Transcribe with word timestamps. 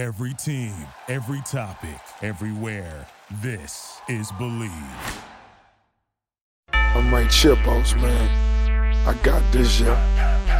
Every 0.00 0.32
team, 0.32 0.72
every 1.08 1.42
topic, 1.42 2.00
everywhere. 2.22 3.06
This 3.42 4.00
is 4.08 4.32
Believe. 4.38 4.72
I'm 6.72 7.12
here, 7.30 7.54
boss 7.56 7.94
man. 7.96 9.06
I 9.06 9.12
got 9.22 9.42
this, 9.52 9.78
yeah. 9.78 10.59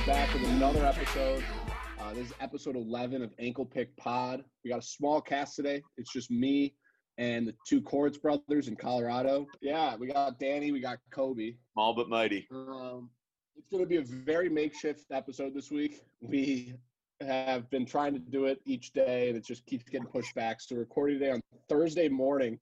We're 0.00 0.14
back 0.14 0.32
with 0.32 0.44
another 0.44 0.86
episode. 0.86 1.44
Uh, 2.00 2.14
this 2.14 2.28
is 2.28 2.32
episode 2.40 2.74
11 2.74 3.20
of 3.20 3.34
Ankle 3.38 3.66
Pick 3.66 3.94
Pod. 3.98 4.42
We 4.64 4.70
got 4.70 4.78
a 4.78 4.82
small 4.82 5.20
cast 5.20 5.56
today. 5.56 5.82
It's 5.98 6.10
just 6.10 6.30
me 6.30 6.74
and 7.18 7.46
the 7.46 7.54
two 7.68 7.82
Cords 7.82 8.16
brothers 8.16 8.68
in 8.68 8.76
Colorado. 8.76 9.46
Yeah, 9.60 9.96
we 9.96 10.06
got 10.06 10.38
Danny, 10.38 10.72
we 10.72 10.80
got 10.80 11.00
Kobe. 11.10 11.52
Small 11.74 11.92
but 11.92 12.08
mighty. 12.08 12.48
Um, 12.50 13.10
it's 13.56 13.68
going 13.68 13.82
to 13.82 13.88
be 13.88 13.98
a 13.98 14.02
very 14.02 14.48
makeshift 14.48 15.04
episode 15.12 15.52
this 15.52 15.70
week. 15.70 16.00
We 16.22 16.72
have 17.20 17.68
been 17.68 17.84
trying 17.84 18.14
to 18.14 18.20
do 18.20 18.46
it 18.46 18.62
each 18.64 18.94
day, 18.94 19.28
and 19.28 19.36
it 19.36 19.44
just 19.44 19.66
keeps 19.66 19.84
getting 19.84 20.06
pushed 20.06 20.34
back. 20.34 20.62
So, 20.62 20.76
we're 20.76 20.80
recording 20.80 21.18
today 21.18 21.32
on 21.32 21.42
Thursday 21.68 22.08
morning, 22.08 22.58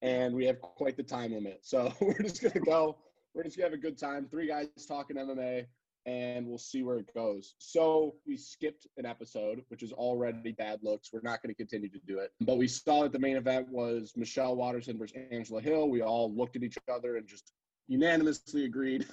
and 0.00 0.34
we 0.34 0.46
have 0.46 0.58
quite 0.62 0.96
the 0.96 1.02
time 1.02 1.34
limit. 1.34 1.58
So, 1.60 1.92
we're 2.00 2.22
just 2.22 2.40
going 2.40 2.54
to 2.54 2.60
go. 2.60 2.96
We're 3.34 3.42
just 3.42 3.58
going 3.58 3.70
to 3.70 3.76
have 3.76 3.78
a 3.78 3.82
good 3.82 3.98
time. 3.98 4.26
Three 4.30 4.48
guys 4.48 4.68
talking 4.88 5.18
MMA, 5.18 5.66
and 6.08 6.46
we'll 6.46 6.56
see 6.56 6.82
where 6.82 6.96
it 6.96 7.12
goes. 7.14 7.54
So, 7.58 8.14
we 8.26 8.38
skipped 8.38 8.86
an 8.96 9.04
episode, 9.04 9.62
which 9.68 9.82
is 9.82 9.92
already 9.92 10.52
bad 10.52 10.80
looks. 10.82 11.10
We're 11.12 11.20
not 11.22 11.42
going 11.42 11.54
to 11.54 11.56
continue 11.56 11.90
to 11.90 12.00
do 12.06 12.18
it. 12.18 12.32
But 12.40 12.56
we 12.56 12.66
saw 12.66 13.02
that 13.02 13.12
the 13.12 13.18
main 13.18 13.36
event 13.36 13.68
was 13.68 14.12
Michelle 14.16 14.56
Waterson 14.56 14.96
versus 14.96 15.18
Angela 15.30 15.60
Hill. 15.60 15.90
We 15.90 16.00
all 16.00 16.34
looked 16.34 16.56
at 16.56 16.62
each 16.62 16.78
other 16.90 17.18
and 17.18 17.28
just 17.28 17.52
unanimously 17.88 18.64
agreed 18.64 19.06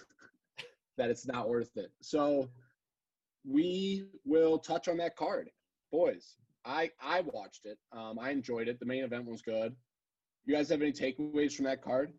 that 0.97 1.09
it's 1.09 1.27
not 1.27 1.49
worth 1.49 1.75
it. 1.75 1.91
So 2.01 2.49
we 3.45 4.05
will 4.23 4.57
touch 4.57 4.87
on 4.87 4.97
that 4.97 5.17
card, 5.17 5.49
boys. 5.91 6.35
I 6.63 6.91
I 7.01 7.21
watched 7.21 7.65
it. 7.65 7.77
Um, 7.91 8.17
I 8.19 8.31
enjoyed 8.31 8.69
it. 8.69 8.79
The 8.79 8.85
main 8.85 9.03
event 9.03 9.25
was 9.25 9.41
good. 9.41 9.75
You 10.45 10.55
guys 10.55 10.69
have 10.69 10.81
any 10.81 10.93
takeaways 10.93 11.53
from 11.53 11.65
that 11.65 11.81
card? 11.81 12.13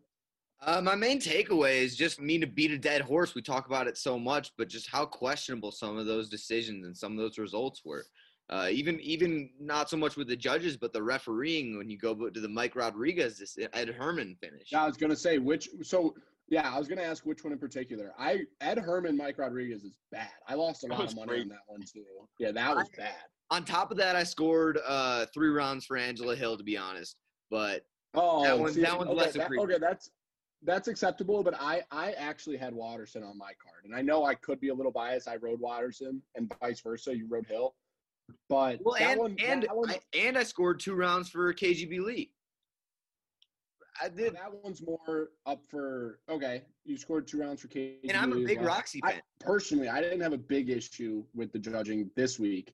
Uh, 0.61 0.81
my 0.81 0.95
main 0.95 1.19
takeaway 1.19 1.75
is 1.81 1.95
just 1.95 2.19
me 2.19 2.39
to 2.39 2.47
beat 2.47 2.71
a 2.71 2.77
dead 2.77 3.01
horse. 3.01 3.35
We 3.35 3.41
talk 3.41 3.67
about 3.67 3.87
it 3.87 3.97
so 3.97 4.17
much, 4.17 4.51
but 4.57 4.67
just 4.67 4.89
how 4.89 5.05
questionable 5.05 5.71
some 5.71 5.97
of 5.97 6.05
those 6.07 6.29
decisions 6.29 6.85
and 6.85 6.97
some 6.97 7.11
of 7.13 7.17
those 7.19 7.37
results 7.37 7.81
were. 7.85 8.05
Uh, 8.49 8.69
even 8.71 8.97
even 9.01 9.49
not 9.59 9.89
so 9.89 9.97
much 9.97 10.15
with 10.15 10.27
the 10.27 10.35
judges, 10.35 10.77
but 10.77 10.93
the 10.93 11.03
refereeing 11.03 11.77
when 11.77 11.89
you 11.89 11.97
go 11.97 12.29
to 12.29 12.39
the 12.39 12.47
Mike 12.47 12.75
Rodriguez 12.77 13.37
this 13.37 13.57
Ed 13.73 13.89
Herman 13.89 14.37
finish. 14.41 14.69
Yeah, 14.71 14.83
I 14.83 14.87
was 14.87 14.95
gonna 14.97 15.17
say 15.17 15.37
which. 15.37 15.67
So 15.83 16.15
yeah, 16.47 16.71
I 16.73 16.79
was 16.79 16.87
gonna 16.87 17.01
ask 17.01 17.25
which 17.25 17.43
one 17.43 17.51
in 17.51 17.59
particular. 17.59 18.13
I 18.17 18.43
Ed 18.61 18.77
Herman, 18.79 19.17
Mike 19.17 19.37
Rodriguez 19.37 19.83
is 19.83 19.97
bad. 20.13 20.29
I 20.47 20.53
lost 20.55 20.85
a 20.85 20.87
lot 20.87 21.03
of 21.03 21.15
money 21.15 21.27
great. 21.27 21.41
on 21.41 21.49
that 21.49 21.59
one 21.67 21.81
too. 21.81 22.05
Yeah, 22.39 22.51
that 22.53 22.73
was 22.73 22.87
bad. 22.97 23.15
On 23.51 23.65
top 23.65 23.91
of 23.91 23.97
that, 23.97 24.15
I 24.15 24.23
scored 24.23 24.79
uh, 24.87 25.25
three 25.33 25.49
rounds 25.49 25.85
for 25.85 25.97
Angela 25.97 26.35
Hill, 26.35 26.57
to 26.57 26.63
be 26.63 26.77
honest. 26.77 27.17
But 27.51 27.83
Oh, 28.13 28.43
That 28.43 28.57
one- 28.57 28.73
see, 28.73 28.81
that 28.81 28.97
one's 28.97 29.09
okay, 29.11 29.19
less 29.19 29.33
that- 29.33 29.51
okay, 29.51 29.77
that's 29.77 30.09
that's 30.63 30.87
acceptable. 30.87 31.43
But 31.43 31.55
I 31.59 31.81
I 31.91 32.11
actually 32.13 32.57
had 32.57 32.73
Waterson 32.73 33.23
on 33.23 33.37
my 33.37 33.51
card, 33.63 33.85
and 33.85 33.95
I 33.95 34.01
know 34.01 34.25
I 34.25 34.35
could 34.35 34.59
be 34.59 34.69
a 34.69 34.73
little 34.73 34.91
biased. 34.91 35.27
I 35.27 35.35
rode 35.37 35.59
Waterson, 35.59 36.21
and 36.35 36.51
vice 36.61 36.81
versa. 36.81 37.15
You 37.15 37.27
rode 37.29 37.45
Hill, 37.47 37.75
but 38.49 38.79
well, 38.83 38.95
and 38.99 39.19
one, 39.19 39.35
and 39.43 39.67
one, 39.71 39.91
I, 39.91 39.99
and 40.17 40.37
I 40.37 40.43
scored 40.43 40.79
two 40.79 40.95
rounds 40.95 41.29
for 41.29 41.53
KGB 41.53 41.99
Lee. 41.99 42.31
I 43.99 44.09
did, 44.09 44.35
that 44.35 44.53
one's 44.63 44.83
more 44.85 45.29
up 45.45 45.63
for 45.69 46.19
okay. 46.29 46.61
You 46.85 46.97
scored 46.97 47.27
two 47.27 47.39
rounds 47.39 47.61
for 47.61 47.67
KGB, 47.67 48.09
and 48.09 48.17
I'm 48.17 48.31
a 48.31 48.45
big 48.45 48.61
Roxy 48.61 49.01
I, 49.03 49.13
fan. 49.13 49.21
personally, 49.39 49.89
I 49.89 50.01
didn't 50.01 50.21
have 50.21 50.33
a 50.33 50.37
big 50.37 50.69
issue 50.69 51.23
with 51.33 51.51
the 51.51 51.59
judging 51.59 52.09
this 52.15 52.39
week, 52.39 52.73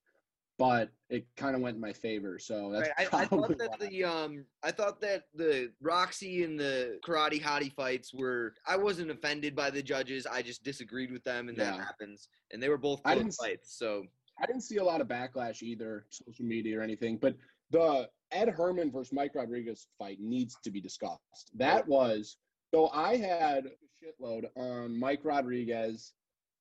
but 0.63 0.91
it 1.09 1.27
kind 1.35 1.57
of 1.57 1.61
went 1.61 1.75
in 1.75 1.81
my 1.81 1.91
favor. 1.91 2.39
So 2.39 2.71
that's 2.71 2.87
Right, 2.87 3.09
I, 3.13 3.23
I 3.23 3.25
thought 3.25 3.57
that 3.57 3.77
the 3.81 4.05
um 4.05 4.45
I 4.63 4.71
thought 4.71 5.01
that 5.01 5.23
the 5.35 5.73
Roxy 5.81 6.45
and 6.45 6.57
the 6.57 6.99
Karate 7.05 7.41
Hottie 7.41 7.73
fights 7.73 8.13
were 8.13 8.53
I 8.65 8.77
wasn't 8.77 9.11
offended 9.11 9.57
by 9.57 9.69
the 9.69 9.83
judges. 9.83 10.25
I 10.25 10.41
just 10.41 10.63
disagreed 10.63 11.11
with 11.11 11.21
them 11.25 11.49
and 11.49 11.57
that 11.57 11.77
happens. 11.77 12.29
And 12.51 12.63
they 12.63 12.69
were 12.69 12.77
both 12.77 13.01
I 13.03 13.13
didn't 13.13 13.31
s- 13.31 13.37
fights. 13.41 13.77
So 13.77 14.05
I 14.41 14.45
didn't 14.45 14.61
see 14.61 14.77
a 14.77 14.83
lot 14.83 15.01
of 15.01 15.09
backlash 15.09 15.61
either, 15.61 16.05
social 16.09 16.45
media 16.45 16.79
or 16.79 16.81
anything. 16.81 17.17
But 17.17 17.35
the 17.71 18.07
Ed 18.31 18.47
Herman 18.47 18.89
versus 18.89 19.11
Mike 19.11 19.35
Rodriguez 19.35 19.87
fight 19.99 20.21
needs 20.21 20.55
to 20.63 20.71
be 20.71 20.79
discussed. 20.79 21.51
That 21.55 21.85
was 21.85 22.37
so 22.73 22.89
I 22.93 23.17
had 23.17 23.65
a 23.65 24.23
shitload 24.23 24.45
on 24.55 24.97
Mike 24.97 25.25
Rodriguez 25.25 26.13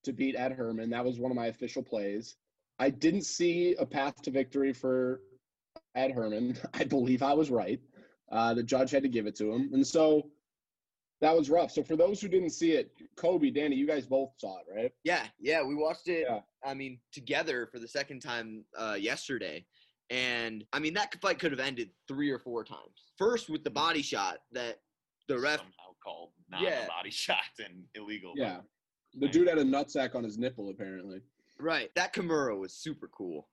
to 0.02 0.12
beat 0.12 0.34
Ed 0.36 0.50
Herman. 0.50 0.90
That 0.90 1.04
was 1.04 1.20
one 1.20 1.30
of 1.30 1.36
my 1.36 1.46
official 1.46 1.84
plays. 1.84 2.34
I 2.82 2.90
didn't 2.90 3.22
see 3.22 3.76
a 3.76 3.86
path 3.86 4.20
to 4.22 4.32
victory 4.32 4.72
for 4.72 5.20
Ed 5.94 6.10
Herman. 6.10 6.58
I 6.74 6.82
believe 6.82 7.22
I 7.22 7.32
was 7.32 7.48
right. 7.48 7.80
Uh, 8.32 8.54
the 8.54 8.62
judge 8.62 8.90
had 8.90 9.04
to 9.04 9.08
give 9.08 9.26
it 9.26 9.36
to 9.36 9.52
him, 9.52 9.70
and 9.72 9.86
so 9.86 10.30
that 11.20 11.36
was 11.36 11.48
rough. 11.48 11.70
So 11.70 11.84
for 11.84 11.94
those 11.94 12.20
who 12.20 12.26
didn't 12.26 12.50
see 12.50 12.72
it, 12.72 12.90
Kobe, 13.16 13.50
Danny, 13.50 13.76
you 13.76 13.86
guys 13.86 14.04
both 14.06 14.30
saw 14.36 14.58
it, 14.58 14.64
right? 14.74 14.90
yeah, 15.04 15.26
yeah, 15.38 15.62
we 15.62 15.76
watched 15.76 16.08
it 16.08 16.26
Yeah. 16.28 16.40
I 16.64 16.74
mean 16.74 16.98
together 17.12 17.68
for 17.70 17.78
the 17.78 17.86
second 17.86 18.20
time 18.20 18.64
uh 18.76 18.96
yesterday. 18.98 19.64
And 20.10 20.64
I 20.72 20.80
mean 20.80 20.94
that 20.94 21.14
fight 21.22 21.38
could 21.38 21.52
have 21.52 21.60
ended 21.60 21.90
three 22.08 22.30
or 22.30 22.40
four 22.40 22.64
times. 22.64 22.98
First 23.16 23.48
with 23.48 23.62
the 23.62 23.70
body 23.70 24.02
shot 24.02 24.38
that 24.50 24.80
the 25.28 25.38
ref 25.38 25.58
somehow 25.58 25.90
called 26.04 26.30
not 26.50 26.62
Yeah. 26.62 26.84
a 26.86 26.88
body 26.88 27.10
shot 27.26 27.52
and 27.64 27.84
illegal. 27.94 28.32
Yeah. 28.34 28.58
The 29.20 29.28
dude 29.28 29.46
had 29.46 29.58
a 29.58 29.64
nutsack 29.64 30.16
on 30.16 30.24
his 30.24 30.36
nipple, 30.38 30.70
apparently. 30.70 31.20
Right. 31.62 31.90
That 31.94 32.12
Kimura 32.12 32.58
was 32.58 32.74
super 32.74 33.08
cool. 33.08 33.48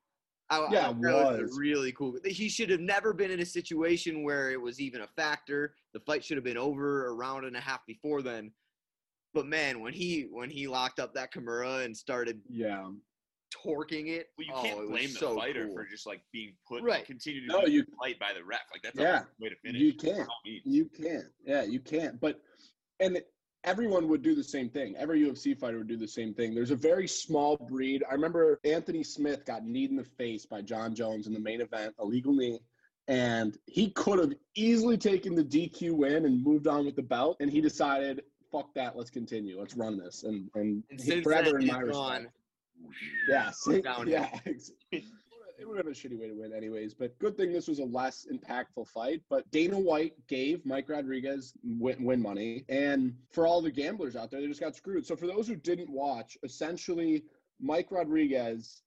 I, 0.50 0.58
I 0.58 0.72
Yeah, 0.72 0.88
thought 0.88 0.96
it 0.98 1.38
that 1.38 1.42
was. 1.44 1.58
really 1.60 1.92
cool. 1.92 2.18
He 2.26 2.50
should 2.50 2.72
have 2.72 2.80
never 2.80 3.14
been 3.14 3.30
in 3.30 3.40
a 3.40 3.46
situation 3.46 4.24
where 4.24 4.50
it 4.52 4.60
was 4.60 4.82
even 4.82 5.02
a 5.02 5.08
factor. 5.08 5.76
The 5.94 6.00
fight 6.00 6.26
should 6.26 6.38
have 6.38 6.44
been 6.44 6.58
over 6.58 7.06
a 7.08 7.14
round 7.14 7.46
and 7.46 7.56
a 7.56 7.60
half 7.60 7.86
before 7.86 8.24
then. 8.24 8.52
But 9.36 9.46
man, 9.46 9.80
when 9.80 9.94
he 9.94 10.28
when 10.32 10.50
he 10.50 10.68
locked 10.68 11.00
up 11.00 11.14
that 11.14 11.32
Kimura 11.32 11.86
and 11.86 11.96
started 11.96 12.42
Yeah. 12.50 12.90
torquing 13.64 14.08
it, 14.08 14.30
Well, 14.40 14.48
you 14.48 14.54
oh, 14.56 14.62
can't 14.64 14.80
it 14.80 14.82
was 14.82 14.90
blame 14.90 15.14
the 15.14 15.20
so 15.20 15.36
fighter 15.36 15.66
cool. 15.68 15.76
for 15.76 15.86
just 15.86 16.08
like 16.08 16.22
being 16.34 16.56
put 16.68 16.82
Right. 16.82 17.06
continue 17.06 17.42
to 17.42 17.48
No, 17.48 17.66
be 17.66 17.74
you- 17.74 17.86
fight 18.02 18.18
by 18.20 18.34
the 18.34 18.44
ref. 18.44 18.62
Like 18.72 18.82
that's 18.82 18.98
Yeah. 18.98 19.20
a 19.22 19.44
way 19.44 19.50
to 19.50 19.56
finish. 19.58 19.80
You 19.80 19.94
can't. 19.94 20.28
You 20.46 20.86
can't. 20.86 21.28
Yeah, 21.46 21.62
you 21.62 21.80
can't. 21.80 22.20
But 22.20 22.42
and 23.00 23.22
everyone 23.64 24.08
would 24.08 24.22
do 24.22 24.36
the 24.36 24.44
same 24.44 24.70
thing. 24.70 24.96
Every 24.98 25.22
UFC 25.22 25.58
fighter 25.58 25.78
would 25.80 25.88
do 25.88 25.98
the 25.98 26.08
same 26.08 26.34
thing. 26.34 26.54
There's 26.56 26.72
a 26.72 26.76
very 26.76 27.08
small 27.08 27.58
breed. 27.58 28.04
I 28.10 28.14
remember 28.14 28.60
Anthony 28.64 29.04
Smith 29.04 29.46
got 29.46 29.66
kneed 29.66 29.90
in 29.90 29.96
the 29.96 30.04
face 30.04 30.46
by 30.46 30.62
John 30.62 30.96
Jones 30.96 31.28
in 31.28 31.34
the 31.34 31.40
main 31.40 31.62
event, 31.62 31.96
illegal 32.00 32.34
knee. 32.34 32.60
And 33.08 33.58
he 33.66 33.90
could 33.92 34.20
have 34.20 34.34
easily 34.56 34.98
taken 34.98 35.34
the 35.36 35.44
DQ 35.44 35.92
win 35.94 36.26
and 36.26 36.44
moved 36.44 36.68
on 36.68 36.86
with 36.86 36.96
the 36.96 37.02
belt. 37.02 37.38
And 37.40 37.52
he 37.52 37.60
decided, 37.60 38.22
fuck 38.52 38.74
that, 38.76 38.96
let's 38.96 39.10
continue. 39.10 39.60
Let's 39.60 39.76
run 39.76 39.98
this. 39.98 40.24
And 40.24 40.50
and, 40.56 40.84
And 40.92 41.02
he- 41.02 41.22
forever 41.22 41.60
in 41.60 41.68
my 41.68 41.74
he's 41.80 41.84
respect. 41.88 41.98
Yeah, 43.28 43.52
yeah. 44.08 44.30
It 45.60 45.68
would 45.68 45.76
have 45.76 45.86
been 45.86 45.94
a 45.94 45.96
shitty 45.96 46.18
way 46.18 46.28
to 46.28 46.34
win, 46.34 46.54
anyways. 46.54 46.94
But 46.94 47.20
good 47.20 47.36
thing 47.36 47.52
this 47.52 47.68
was 47.68 47.80
a 47.80 47.86
less 47.86 48.26
impactful 48.32 48.88
fight. 48.88 49.22
But 49.30 49.50
Dana 49.52 49.78
White 49.78 50.14
gave 50.28 50.66
Mike 50.66 50.88
Rodriguez 50.88 51.54
win, 51.64 52.02
win 52.04 52.22
money, 52.22 52.64
and 52.70 53.14
for 53.32 53.46
all 53.46 53.62
the 53.62 53.72
gamblers 53.72 54.16
out 54.16 54.32
there, 54.32 54.40
they 54.40 54.48
just 54.48 54.62
got 54.62 54.76
screwed. 54.76 55.06
So 55.06 55.18
for 55.18 55.28
those 55.28 55.48
who 55.48 55.56
didn't 55.56 55.90
watch, 55.90 56.38
essentially, 56.44 57.24
Mike 57.60 57.92
Rodriguez 57.92 58.84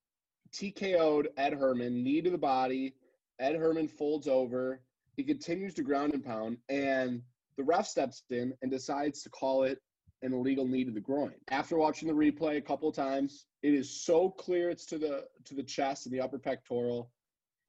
TKO'd 0.52 1.28
Ed 1.36 1.52
Herman, 1.54 2.02
knee 2.02 2.22
to 2.22 2.30
the 2.30 2.38
body. 2.38 2.94
Ed 3.38 3.56
Herman 3.56 3.88
folds 3.88 4.26
over. 4.26 4.80
He 5.16 5.24
continues 5.24 5.74
to 5.74 5.82
ground 5.82 6.14
and 6.14 6.24
pound, 6.24 6.56
and 6.70 7.22
the 7.56 7.64
ref 7.64 7.86
steps 7.86 8.22
in 8.30 8.54
and 8.62 8.70
decides 8.70 9.22
to 9.22 9.30
call 9.30 9.64
it 9.64 9.78
an 10.22 10.32
illegal 10.32 10.66
knee 10.66 10.84
to 10.84 10.90
the 10.90 11.00
groin. 11.00 11.34
After 11.50 11.76
watching 11.76 12.08
the 12.08 12.14
replay 12.14 12.56
a 12.56 12.60
couple 12.60 12.88
of 12.88 12.94
times, 12.94 13.46
it 13.62 13.74
is 13.74 13.90
so 13.90 14.30
clear 14.30 14.70
it's 14.70 14.86
to 14.86 14.98
the 14.98 15.24
to 15.44 15.54
the 15.54 15.62
chest 15.62 16.06
and 16.06 16.14
the 16.14 16.20
upper 16.20 16.38
pectoral. 16.38 17.10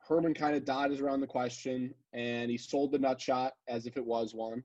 Herman 0.07 0.33
kind 0.33 0.55
of 0.55 0.65
dodges 0.65 0.99
around 0.99 1.21
the 1.21 1.27
question, 1.27 1.93
and 2.11 2.51
he 2.51 2.57
sold 2.57 2.91
the 2.91 2.99
nut 2.99 3.19
shot 3.21 3.53
as 3.67 3.85
if 3.85 3.97
it 3.97 4.05
was 4.05 4.35
one. 4.35 4.63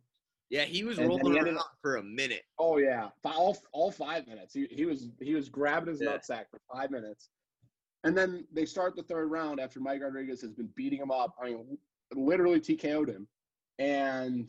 Yeah, 0.50 0.64
he 0.64 0.82
was 0.82 0.98
And 0.98 1.08
rolling 1.08 1.26
he 1.26 1.38
around 1.38 1.48
ended 1.48 1.62
for 1.82 1.96
a 1.96 2.02
minute. 2.02 2.42
Oh 2.58 2.78
yeah, 2.78 3.08
all 3.24 3.56
all 3.72 3.90
five 3.90 4.26
minutes. 4.26 4.54
He 4.54 4.66
he 4.70 4.84
was 4.84 5.10
he 5.20 5.34
was 5.34 5.48
grabbing 5.48 5.90
his 5.90 6.00
Yeah. 6.00 6.16
nutsack 6.16 6.46
for 6.50 6.60
five 6.72 6.90
minutes, 6.90 7.30
and 8.04 8.16
then 8.16 8.46
they 8.52 8.64
start 8.64 8.96
the 8.96 9.02
third 9.02 9.30
round 9.30 9.60
after 9.60 9.80
Mike 9.80 10.02
Rodriguez 10.02 10.40
has 10.42 10.52
been 10.52 10.70
beating 10.74 11.00
him 11.00 11.10
up. 11.10 11.34
I 11.40 11.46
mean, 11.50 11.78
literally 12.14 12.60
TKO'd 12.60 13.08
him, 13.08 13.28
and 13.78 14.48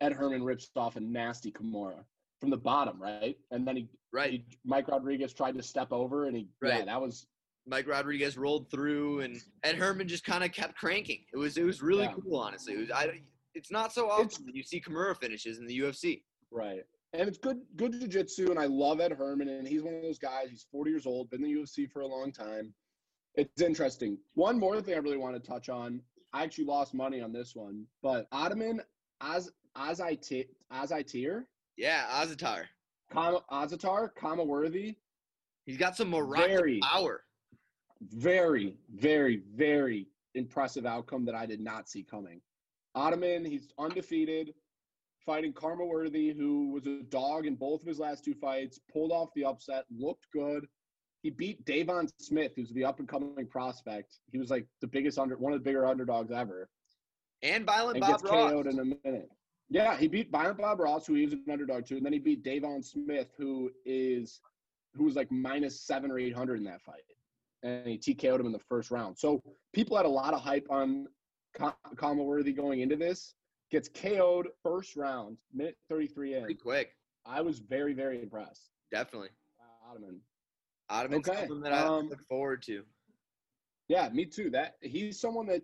Ed 0.00 0.12
Herman 0.12 0.44
rips 0.44 0.70
off 0.76 0.96
a 0.96 1.00
nasty 1.00 1.50
Kimura. 1.50 2.04
From 2.40 2.50
the 2.50 2.56
bottom, 2.56 3.00
right? 3.00 3.36
And 3.50 3.66
then 3.66 3.76
he, 3.76 3.88
Right. 4.12 4.30
he 4.30 4.44
Mike 4.64 4.88
Rodriguez 4.88 5.34
tried 5.34 5.56
to 5.56 5.62
step 5.62 5.92
over, 5.92 6.26
and 6.26 6.36
he 6.36 6.48
yeah, 6.62 6.68
Right. 6.70 6.86
that 6.86 7.00
was 7.00 7.26
Mike 7.66 7.86
Rodriguez 7.86 8.38
rolled 8.38 8.70
through, 8.70 9.20
and 9.20 9.36
Ed 9.62 9.74
Herman 9.76 10.08
just 10.08 10.24
kind 10.24 10.42
of 10.42 10.50
kept 10.52 10.76
cranking. 10.76 11.24
It 11.32 11.36
was 11.36 11.58
it 11.58 11.64
was 11.64 11.82
really 11.82 12.04
Yeah. 12.04 12.14
cool, 12.14 12.36
honestly. 12.38 12.74
It 12.74 12.78
was 12.78 12.90
I. 12.90 13.20
It's 13.54 13.70
not 13.70 13.92
so 13.92 14.08
often 14.08 14.46
that 14.46 14.54
you 14.54 14.62
see 14.62 14.80
Kimura 14.80 15.16
finishes 15.18 15.58
in 15.58 15.66
the 15.66 15.78
UFC. 15.80 16.22
right. 16.50 16.84
And 17.14 17.26
it's 17.26 17.38
good, 17.38 17.62
good 17.76 17.92
jujitsu, 17.92 18.50
and 18.50 18.58
I 18.58 18.66
love 18.66 19.00
Ed 19.00 19.12
Herman, 19.12 19.48
and 19.48 19.66
he's 19.66 19.82
one 19.82 19.94
of 19.94 20.02
those 20.02 20.18
guys. 20.18 20.50
He's 20.50 20.66
40 20.70 20.90
years 20.90 21.06
old, 21.06 21.30
been 21.30 21.42
in 21.42 21.50
the 21.54 21.60
UFC 21.60 21.86
for 21.90 22.00
a 22.02 22.06
long 22.06 22.30
time. 22.32 22.74
It's 23.34 23.62
interesting. 23.62 24.18
One 24.34 24.58
more 24.58 24.80
thing 24.82 24.94
I 24.94 24.98
really 24.98 25.16
want 25.16 25.34
to 25.34 25.40
touch 25.40 25.68
on. 25.70 26.02
I 26.34 26.44
actually 26.44 26.64
lost 26.66 26.92
money 26.92 27.20
on 27.22 27.32
this 27.32 27.54
one, 27.56 27.86
but 28.02 28.28
Ottoman 28.32 28.82
as 29.22 29.50
as 29.76 30.00
I 30.00 30.14
t- 30.16 30.48
as 30.70 30.92
I 30.92 31.02
tier, 31.02 31.48
Yeah, 31.78 32.04
Azaitar. 32.10 32.64
Khama, 33.12 33.42
Azaitar, 33.50 34.10
Khama 34.14 34.44
Worthy, 34.44 34.96
He's 35.64 35.76
got 35.76 35.96
some 35.96 36.08
Moroccan 36.10 36.48
Very. 36.48 36.80
power. 36.80 37.24
very, 38.00 38.74
very, 38.94 39.42
very 39.54 40.08
impressive 40.34 40.86
outcome 40.86 41.24
that 41.26 41.34
I 41.34 41.44
did 41.46 41.60
not 41.60 41.88
see 41.88 42.02
coming. 42.02 42.40
Ottoman, 42.94 43.44
he's 43.44 43.68
undefeated, 43.78 44.54
fighting 45.26 45.52
Karma 45.52 45.84
Worthy, 45.84 46.32
who 46.32 46.70
was 46.70 46.86
a 46.86 47.02
dog 47.10 47.44
in 47.46 47.54
both 47.54 47.82
of 47.82 47.86
his 47.86 47.98
last 47.98 48.24
two 48.24 48.34
fights, 48.34 48.80
pulled 48.90 49.12
off 49.12 49.28
the 49.34 49.44
upset, 49.44 49.84
looked 49.90 50.26
good. 50.32 50.66
He 51.22 51.30
beat 51.30 51.64
Davon 51.66 52.08
Smith, 52.18 52.52
who's 52.56 52.70
the 52.70 52.84
up 52.84 52.98
and 52.98 53.08
coming 53.08 53.46
prospect. 53.46 54.20
He 54.32 54.38
was 54.38 54.50
like 54.50 54.66
the 54.80 54.86
biggest 54.86 55.18
under, 55.18 55.36
one 55.36 55.52
of 55.52 55.58
the 55.58 55.64
bigger 55.64 55.84
underdogs 55.86 56.32
ever, 56.32 56.70
And 57.42 57.66
Violent 57.66 57.96
and 57.96 58.00
Bob 58.00 58.10
gets 58.10 58.22
Ross. 58.24 58.52
KO'd 58.52 58.66
in 58.68 58.78
a 58.78 58.84
minute. 58.84 59.28
Yeah, 59.70 59.96
he 59.96 60.08
beat 60.08 60.30
Violent 60.30 60.58
Bob 60.58 60.80
Ross, 60.80 61.06
who 61.06 61.14
he 61.14 61.24
was 61.24 61.34
an 61.34 61.44
underdog 61.50 61.86
too, 61.86 61.96
and 61.96 62.04
then 62.04 62.12
he 62.12 62.18
beat 62.18 62.42
Davon 62.42 62.82
Smith, 62.82 63.28
who 63.36 63.70
is 63.84 64.40
who 64.94 65.04
was 65.04 65.14
like 65.14 65.30
minus 65.30 65.80
seven 65.80 66.10
or 66.10 66.18
eight 66.18 66.34
hundred 66.34 66.58
in 66.58 66.64
that 66.64 66.80
fight, 66.80 67.02
and 67.62 67.86
he 67.86 67.98
TKO'd 67.98 68.40
him 68.40 68.46
in 68.46 68.52
the 68.52 68.58
first 68.58 68.90
round. 68.90 69.18
So 69.18 69.42
people 69.74 69.96
had 69.96 70.06
a 70.06 70.10
lot 70.10 70.32
of 70.32 70.40
hype 70.40 70.66
on 70.70 71.06
Ka- 71.54 71.76
Khama 71.96 72.22
Worthy 72.22 72.52
going 72.52 72.80
into 72.80 72.96
this. 72.96 73.34
Gets 73.70 73.90
KO'd 73.90 74.48
first 74.62 74.96
round, 74.96 75.36
minute 75.52 75.76
thirty 75.90 76.06
three 76.06 76.34
in. 76.34 76.44
Pretty 76.44 76.54
quick. 76.54 76.94
I 77.26 77.42
was 77.42 77.58
very 77.58 77.92
very 77.92 78.22
impressed. 78.22 78.70
Definitely. 78.90 79.28
Uh, 79.60 79.90
Ottoman. 79.90 80.20
Ottoman's 80.88 81.28
Okay, 81.28 81.40
something 81.40 81.60
that 81.60 81.74
I 81.74 81.82
um, 81.84 82.08
look 82.08 82.26
forward 82.26 82.62
to. 82.62 82.84
Yeah, 83.88 84.08
me 84.08 84.24
too. 84.24 84.48
That 84.48 84.76
he's 84.80 85.20
someone 85.20 85.46
that 85.48 85.62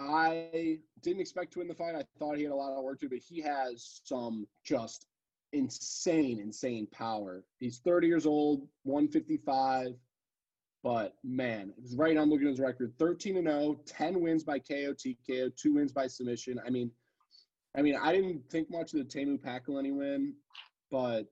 I 0.00 0.78
didn't 1.02 1.20
expect 1.20 1.52
to 1.52 1.58
win 1.58 1.68
the 1.68 1.74
fight. 1.74 1.94
I 1.94 2.04
thought 2.18 2.36
he 2.36 2.44
had 2.44 2.52
a 2.52 2.56
lot 2.56 2.72
of 2.72 2.82
work 2.82 3.00
to, 3.00 3.08
do, 3.08 3.16
but 3.16 3.22
he 3.22 3.40
has 3.42 4.00
some 4.04 4.46
just 4.64 5.06
insane, 5.52 6.40
insane 6.40 6.86
power. 6.90 7.44
He's 7.58 7.78
30 7.78 8.06
years 8.06 8.26
old, 8.26 8.66
155. 8.84 9.94
But 10.82 11.14
man, 11.22 11.74
right. 11.96 12.16
I'm 12.16 12.30
looking 12.30 12.46
at 12.46 12.52
his 12.52 12.60
record: 12.60 12.94
13 12.98 13.36
and 13.36 13.46
0, 13.46 13.80
10 13.84 14.20
wins 14.20 14.44
by 14.44 14.58
KO, 14.58 14.94
TKO, 14.94 15.54
two 15.54 15.74
wins 15.74 15.92
by 15.92 16.06
submission. 16.06 16.58
I 16.66 16.70
mean, 16.70 16.90
I 17.76 17.82
mean, 17.82 17.96
I 17.96 18.14
didn't 18.14 18.48
think 18.50 18.70
much 18.70 18.94
of 18.94 19.00
the 19.00 19.04
Tamu 19.04 19.36
Pakalani 19.36 19.94
win, 19.94 20.34
but 20.90 21.26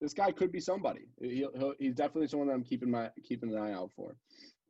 this 0.00 0.14
guy 0.14 0.32
could 0.32 0.50
be 0.50 0.60
somebody. 0.60 1.08
He'll, 1.20 1.50
he'll, 1.54 1.74
he's 1.78 1.94
definitely 1.94 2.28
someone 2.28 2.48
that 2.48 2.54
I'm 2.54 2.64
keeping 2.64 2.90
my 2.90 3.10
keeping 3.22 3.52
an 3.52 3.58
eye 3.58 3.72
out 3.72 3.90
for. 3.94 4.16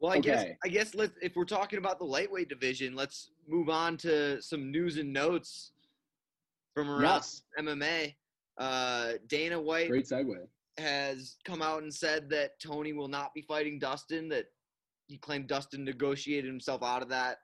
Well, 0.01 0.13
I 0.13 0.21
guess 0.21 0.47
I 0.65 0.69
guess 0.69 0.95
let's 0.95 1.15
if 1.21 1.35
we're 1.35 1.45
talking 1.45 1.79
about 1.79 1.99
the 1.99 2.05
lightweight 2.05 2.49
division, 2.49 2.95
let's 2.95 3.31
move 3.49 3.69
on 3.69 3.97
to 3.99 4.41
some 4.41 4.71
news 4.71 4.97
and 4.97 5.13
notes 5.13 5.73
from 6.75 6.89
around 6.91 7.03
Yes, 7.03 7.43
MMA. 7.59 8.15
Uh, 8.59 9.13
Dana 9.29 9.61
White 9.61 9.89
great 9.89 10.07
segue. 10.07 10.37
has 10.79 11.37
come 11.45 11.63
out 11.63 11.83
and 11.83 11.93
said 11.93 12.31
that 12.31 12.61
Tony 12.61 12.93
will 12.93 13.09
not 13.09 13.35
be 13.35 13.43
fighting 13.43 13.79
Dustin. 13.79 14.29
That 14.29 14.47
he 15.09 15.19
claimed 15.19 15.49
Dustin 15.49 15.85
negotiated 15.85 16.49
himself 16.49 16.83
out 16.83 17.03
of 17.03 17.09
that 17.09 17.39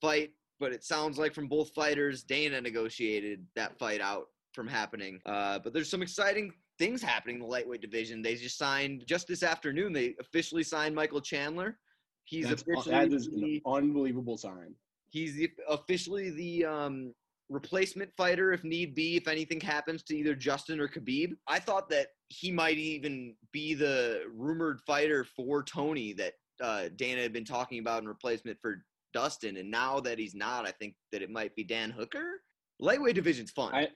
fight, 0.00 0.30
but 0.58 0.72
it 0.72 0.82
sounds 0.84 1.18
like 1.18 1.34
from 1.34 1.46
both 1.48 1.72
fighters, 1.74 2.22
Dana 2.24 2.60
negotiated 2.60 3.44
that 3.54 3.78
fight 3.78 4.00
out 4.00 4.26
from 4.52 4.66
happening. 4.66 5.20
Uh, 5.26 5.58
but 5.60 5.72
there's 5.72 5.90
some 5.90 6.02
exciting 6.02 6.52
things 6.78 7.02
happening 7.02 7.36
in 7.36 7.42
the 7.42 7.46
lightweight 7.46 7.80
division. 7.80 8.22
They 8.22 8.34
just 8.36 8.56
signed 8.56 9.04
just 9.06 9.26
this 9.26 9.42
afternoon. 9.42 9.92
They 9.92 10.14
officially 10.20 10.62
signed 10.62 10.94
Michael 10.94 11.20
Chandler. 11.20 11.78
He's 12.24 12.48
That's, 12.48 12.62
officially 12.62 12.94
that 12.94 13.12
is 13.12 13.28
the- 13.28 13.62
an 13.64 13.72
unbelievable 13.72 14.36
sign. 14.36 14.74
He's 15.10 15.34
the, 15.34 15.50
officially 15.68 16.30
the 16.30 16.66
um, 16.66 17.14
replacement 17.48 18.10
fighter 18.16 18.52
if 18.52 18.62
need 18.62 18.94
be, 18.94 19.16
if 19.16 19.26
anything 19.26 19.58
happens 19.58 20.02
to 20.04 20.16
either 20.16 20.34
Justin 20.34 20.80
or 20.80 20.88
Khabib. 20.88 21.32
I 21.46 21.58
thought 21.58 21.88
that 21.88 22.08
he 22.28 22.52
might 22.52 22.76
even 22.76 23.34
be 23.52 23.72
the 23.72 24.24
rumored 24.34 24.80
fighter 24.86 25.24
for 25.24 25.62
Tony 25.62 26.12
that 26.14 26.34
uh, 26.62 26.88
Dana 26.96 27.22
had 27.22 27.32
been 27.32 27.46
talking 27.46 27.78
about 27.78 28.02
in 28.02 28.08
replacement 28.08 28.58
for 28.60 28.84
Dustin. 29.14 29.56
And 29.56 29.70
now 29.70 29.98
that 30.00 30.18
he's 30.18 30.34
not, 30.34 30.66
I 30.66 30.72
think 30.72 30.94
that 31.12 31.22
it 31.22 31.30
might 31.30 31.56
be 31.56 31.64
Dan 31.64 31.90
Hooker. 31.90 32.42
Lightweight 32.78 33.14
division's 33.14 33.50
fun. 33.50 33.74
I 33.74 33.88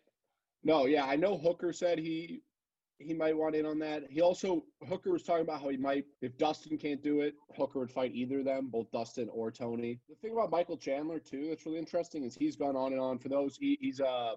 no, 0.65 0.87
yeah, 0.87 1.05
I 1.05 1.17
know 1.17 1.37
Hooker 1.37 1.73
said 1.73 1.99
he 1.99 2.41
he 2.99 3.15
might 3.15 3.37
want 3.37 3.55
in 3.55 3.67
on 3.67 3.79
that. 3.81 4.05
He 4.11 4.21
also 4.21 4.65
Hooker 4.89 5.11
was 5.13 5.23
talking 5.23 5.43
about 5.43 5.61
how 5.61 5.69
he 5.69 5.77
might 5.77 6.05
if 6.21 6.37
Dustin 6.39 6.79
can't 6.79 7.03
do 7.03 7.21
it, 7.21 7.35
Hooker 7.57 7.81
would 7.81 7.91
fight 7.91 8.13
either 8.15 8.41
of 8.41 8.45
them, 8.45 8.69
both 8.69 8.91
Dustin 8.93 9.29
or 9.31 9.51
Tony. 9.51 9.99
The 10.09 10.15
thing 10.17 10.33
about 10.33 10.51
Michael 10.51 10.77
Chandler 10.77 11.19
too 11.19 11.47
that's 11.49 11.67
really 11.67 11.79
interesting 11.79 12.25
is 12.25 12.35
he's 12.35 12.57
gone 12.57 12.77
on 12.77 12.93
and 12.93 13.01
on. 13.01 13.19
For 13.19 13.29
those, 13.29 13.57
he, 13.57 13.77
he's 13.81 14.01
a 14.01 14.35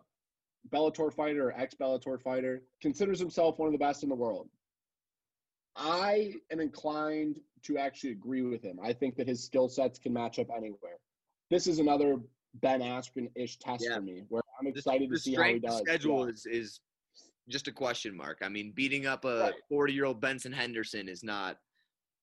Bellator 0.69 1.13
fighter, 1.13 1.53
ex 1.55 1.75
Bellator 1.75 2.19
fighter, 2.21 2.63
considers 2.81 3.19
himself 3.19 3.59
one 3.59 3.67
of 3.67 3.71
the 3.73 3.77
best 3.77 4.03
in 4.03 4.09
the 4.09 4.15
world. 4.15 4.49
I 5.75 6.33
am 6.51 6.59
inclined 6.59 7.39
to 7.63 7.77
actually 7.77 8.11
agree 8.11 8.41
with 8.41 8.61
him. 8.63 8.79
I 8.81 8.93
think 8.93 9.15
that 9.17 9.27
his 9.27 9.43
skill 9.43 9.67
sets 9.67 9.99
can 9.99 10.13
match 10.13 10.39
up 10.39 10.47
anywhere. 10.55 10.97
This 11.51 11.67
is 11.67 11.79
another 11.79 12.17
Ben 12.55 12.79
Askren 12.81 13.29
ish 13.35 13.57
test 13.59 13.83
Yeah. 13.87 13.95
for 13.95 14.01
me, 14.01 14.23
where 14.29 14.41
I'm 14.59 14.67
excited 14.67 15.09
the 15.09 15.15
to 15.15 15.19
see 15.21 15.35
how 15.35 15.43
he 15.43 15.59
does. 15.59 15.79
schedule 15.79 16.25
Yeah. 16.25 16.31
is, 16.33 16.45
is 16.45 16.79
just 17.49 17.67
a 17.67 17.71
question 17.71 18.15
mark. 18.15 18.39
I 18.41 18.49
mean, 18.49 18.71
beating 18.75 19.05
up 19.05 19.25
a 19.25 19.51
40 19.69 19.93
year 19.93 20.05
old 20.05 20.21
Benson 20.21 20.51
Henderson 20.51 21.07
is 21.07 21.23
not 21.23 21.57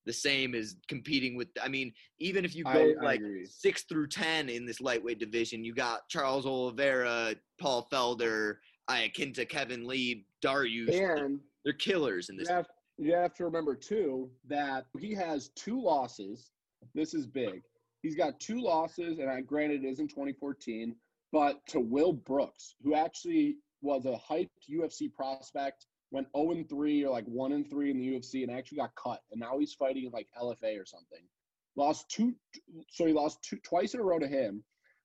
the 0.04 0.12
same 0.12 0.54
as 0.54 0.76
competing 0.88 1.36
with. 1.36 1.48
I 1.62 1.68
mean, 1.68 1.92
even 2.18 2.44
if 2.44 2.54
you 2.54 2.64
go 2.64 2.70
I 2.70 2.94
like 3.04 3.20
agree. 3.20 3.46
six 3.46 3.84
through 3.84 4.08
10 4.08 4.48
in 4.48 4.66
this 4.66 4.80
lightweight 4.80 5.18
division, 5.18 5.64
you 5.64 5.74
got 5.74 6.08
Charles 6.08 6.46
Oliveira, 6.46 7.34
Paul 7.60 7.88
Felder, 7.92 8.56
Iaquinta, 8.90 9.48
Kevin 9.48 9.86
Lee, 9.86 10.26
Darius. 10.40 10.94
And 10.96 11.40
They're 11.64 11.72
killers 11.74 12.28
in 12.28 12.36
you 12.36 12.40
this. 12.40 12.48
have, 12.48 12.66
you 12.98 13.14
have 13.14 13.34
to 13.34 13.44
remember 13.44 13.76
too 13.76 14.30
that 14.48 14.86
he 14.98 15.14
has 15.14 15.50
two 15.54 15.80
losses. 15.80 16.50
This 16.94 17.14
is 17.14 17.26
big. 17.26 17.62
He's 18.02 18.16
got 18.16 18.40
two 18.40 18.60
losses, 18.60 19.20
and 19.20 19.30
I 19.30 19.40
granted 19.40 19.84
it 19.84 19.88
is 19.88 20.00
in 20.00 20.08
2014, 20.08 20.96
but 21.30 21.64
to 21.68 21.78
Will 21.78 22.12
Brooks, 22.12 22.74
who 22.82 22.96
actually 22.96 23.58
was 23.82 24.06
a 24.06 24.18
hyped 24.32 24.50
UFC 24.70 25.12
prospect, 25.12 25.86
went 26.10 26.28
0 26.36 26.52
and 26.52 26.68
3 26.68 27.04
or 27.04 27.10
like 27.10 27.26
1 27.26 27.52
and 27.52 27.68
3 27.68 27.90
in 27.90 27.98
the 27.98 28.08
UFC, 28.08 28.42
and 28.42 28.50
actually 28.50 28.78
got 28.78 28.94
cut, 28.94 29.20
and 29.30 29.40
now 29.40 29.58
he's 29.58 29.74
fighting 29.74 30.06
in 30.06 30.12
like 30.12 30.28
LFA 30.40 30.80
or 30.80 30.86
something. 30.86 31.22
Lost 31.74 32.08
two, 32.10 32.34
so 32.90 33.06
he 33.06 33.12
lost 33.12 33.42
two 33.42 33.56
twice 33.64 33.94
in 33.94 34.00
a 34.00 34.02
row 34.02 34.18
to 34.18 34.26
him. 34.26 34.62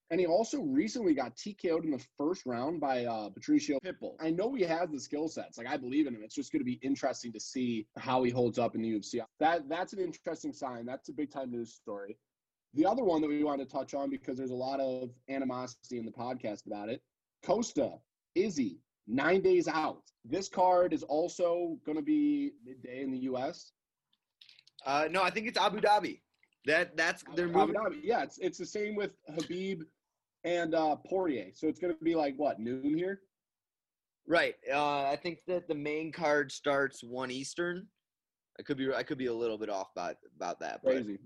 And 0.10 0.20
he 0.22 0.26
also 0.26 0.62
recently 0.62 1.14
got 1.14 1.36
TKO'd 1.36 1.84
in 1.84 1.92
the 1.92 2.06
first 2.18 2.46
round 2.46 2.80
by 2.80 3.06
uh, 3.06 3.30
Patricio 3.30 3.78
Pitbull. 3.84 4.16
I 4.22 4.30
know 4.30 4.54
he 4.54 4.64
has 4.64 4.90
the 4.90 5.00
skill 5.00 5.28
sets. 5.28 5.58
Like 5.58 5.68
I 5.68 5.76
believe 5.76 6.08
in 6.08 6.16
him. 6.16 6.22
It's 6.24 6.36
just 6.36 6.52
going 6.52 6.62
to 6.62 6.66
be 6.66 6.80
interesting 6.82 7.34
to 7.34 7.40
see 7.42 7.88
how 7.98 8.24
he 8.24 8.32
holds 8.32 8.58
up 8.58 8.76
in 8.76 8.82
the 8.82 8.90
UFC. 8.90 9.22
That 9.40 9.68
that's 9.68 9.92
an 9.92 10.00
interesting 10.00 10.54
sign. 10.54 10.86
That's 10.86 11.10
a 11.10 11.14
big 11.14 11.32
time 11.32 11.52
news 11.52 11.74
story. 11.74 12.18
The 12.74 12.86
other 12.86 13.04
one 13.04 13.22
that 13.22 13.28
we 13.28 13.44
want 13.44 13.60
to 13.60 13.66
touch 13.66 13.94
on 13.94 14.10
because 14.10 14.38
there's 14.38 14.52
a 14.52 14.56
lot 14.56 14.80
of 14.80 15.10
animosity 15.30 15.98
in 15.98 16.06
the 16.06 16.12
podcast 16.12 16.68
about 16.68 16.90
it. 16.90 17.02
Costa, 17.46 17.94
Izzy, 18.38 18.80
nine 19.08 19.42
days 19.42 19.68
out. 19.68 20.04
This 20.26 20.50
card 20.50 20.94
is 20.94 21.04
also 21.04 21.78
going 21.86 21.98
to 21.98 22.04
be 22.04 22.52
midday 22.66 23.02
in 23.02 23.12
the 23.12 23.20
U.S. 23.20 23.72
Uh, 24.86 25.08
no, 25.10 25.24
I 25.24 25.30
think 25.30 25.48
it's 25.48 25.58
Abu 25.58 25.80
Dhabi. 25.80 26.22
That 26.66 26.98
that's 26.98 27.24
they're 27.36 27.48
Abu 27.48 27.58
moving. 27.58 27.76
Dhabi. 27.76 28.00
Yeah, 28.04 28.24
it's 28.24 28.38
it's 28.40 28.58
the 28.58 28.66
same 28.66 28.96
with 28.96 29.12
Khabib 29.32 29.82
and 30.44 30.76
uh, 30.76 30.96
Poirier. 30.98 31.52
So 31.54 31.68
it's 31.68 31.80
going 31.80 31.96
to 31.96 32.04
be 32.04 32.16
like 32.16 32.36
what 32.38 32.60
noon 32.60 32.98
here. 32.98 33.22
Right. 34.28 34.56
Uh, 34.72 35.04
I 35.04 35.18
think 35.22 35.40
that 35.48 35.68
the 35.68 35.76
main 35.76 36.12
card 36.12 36.52
starts 36.52 37.04
one 37.04 37.32
Eastern. 37.32 37.88
I 38.60 38.64
could 38.64 38.78
be 38.78 38.94
I 38.94 39.04
could 39.04 39.18
be 39.18 39.28
a 39.28 39.34
little 39.34 39.58
bit 39.58 39.70
off 39.70 39.92
about 39.96 40.16
about 40.36 40.60
that. 40.60 40.82
But, 40.84 40.94
Crazy. 40.94 41.20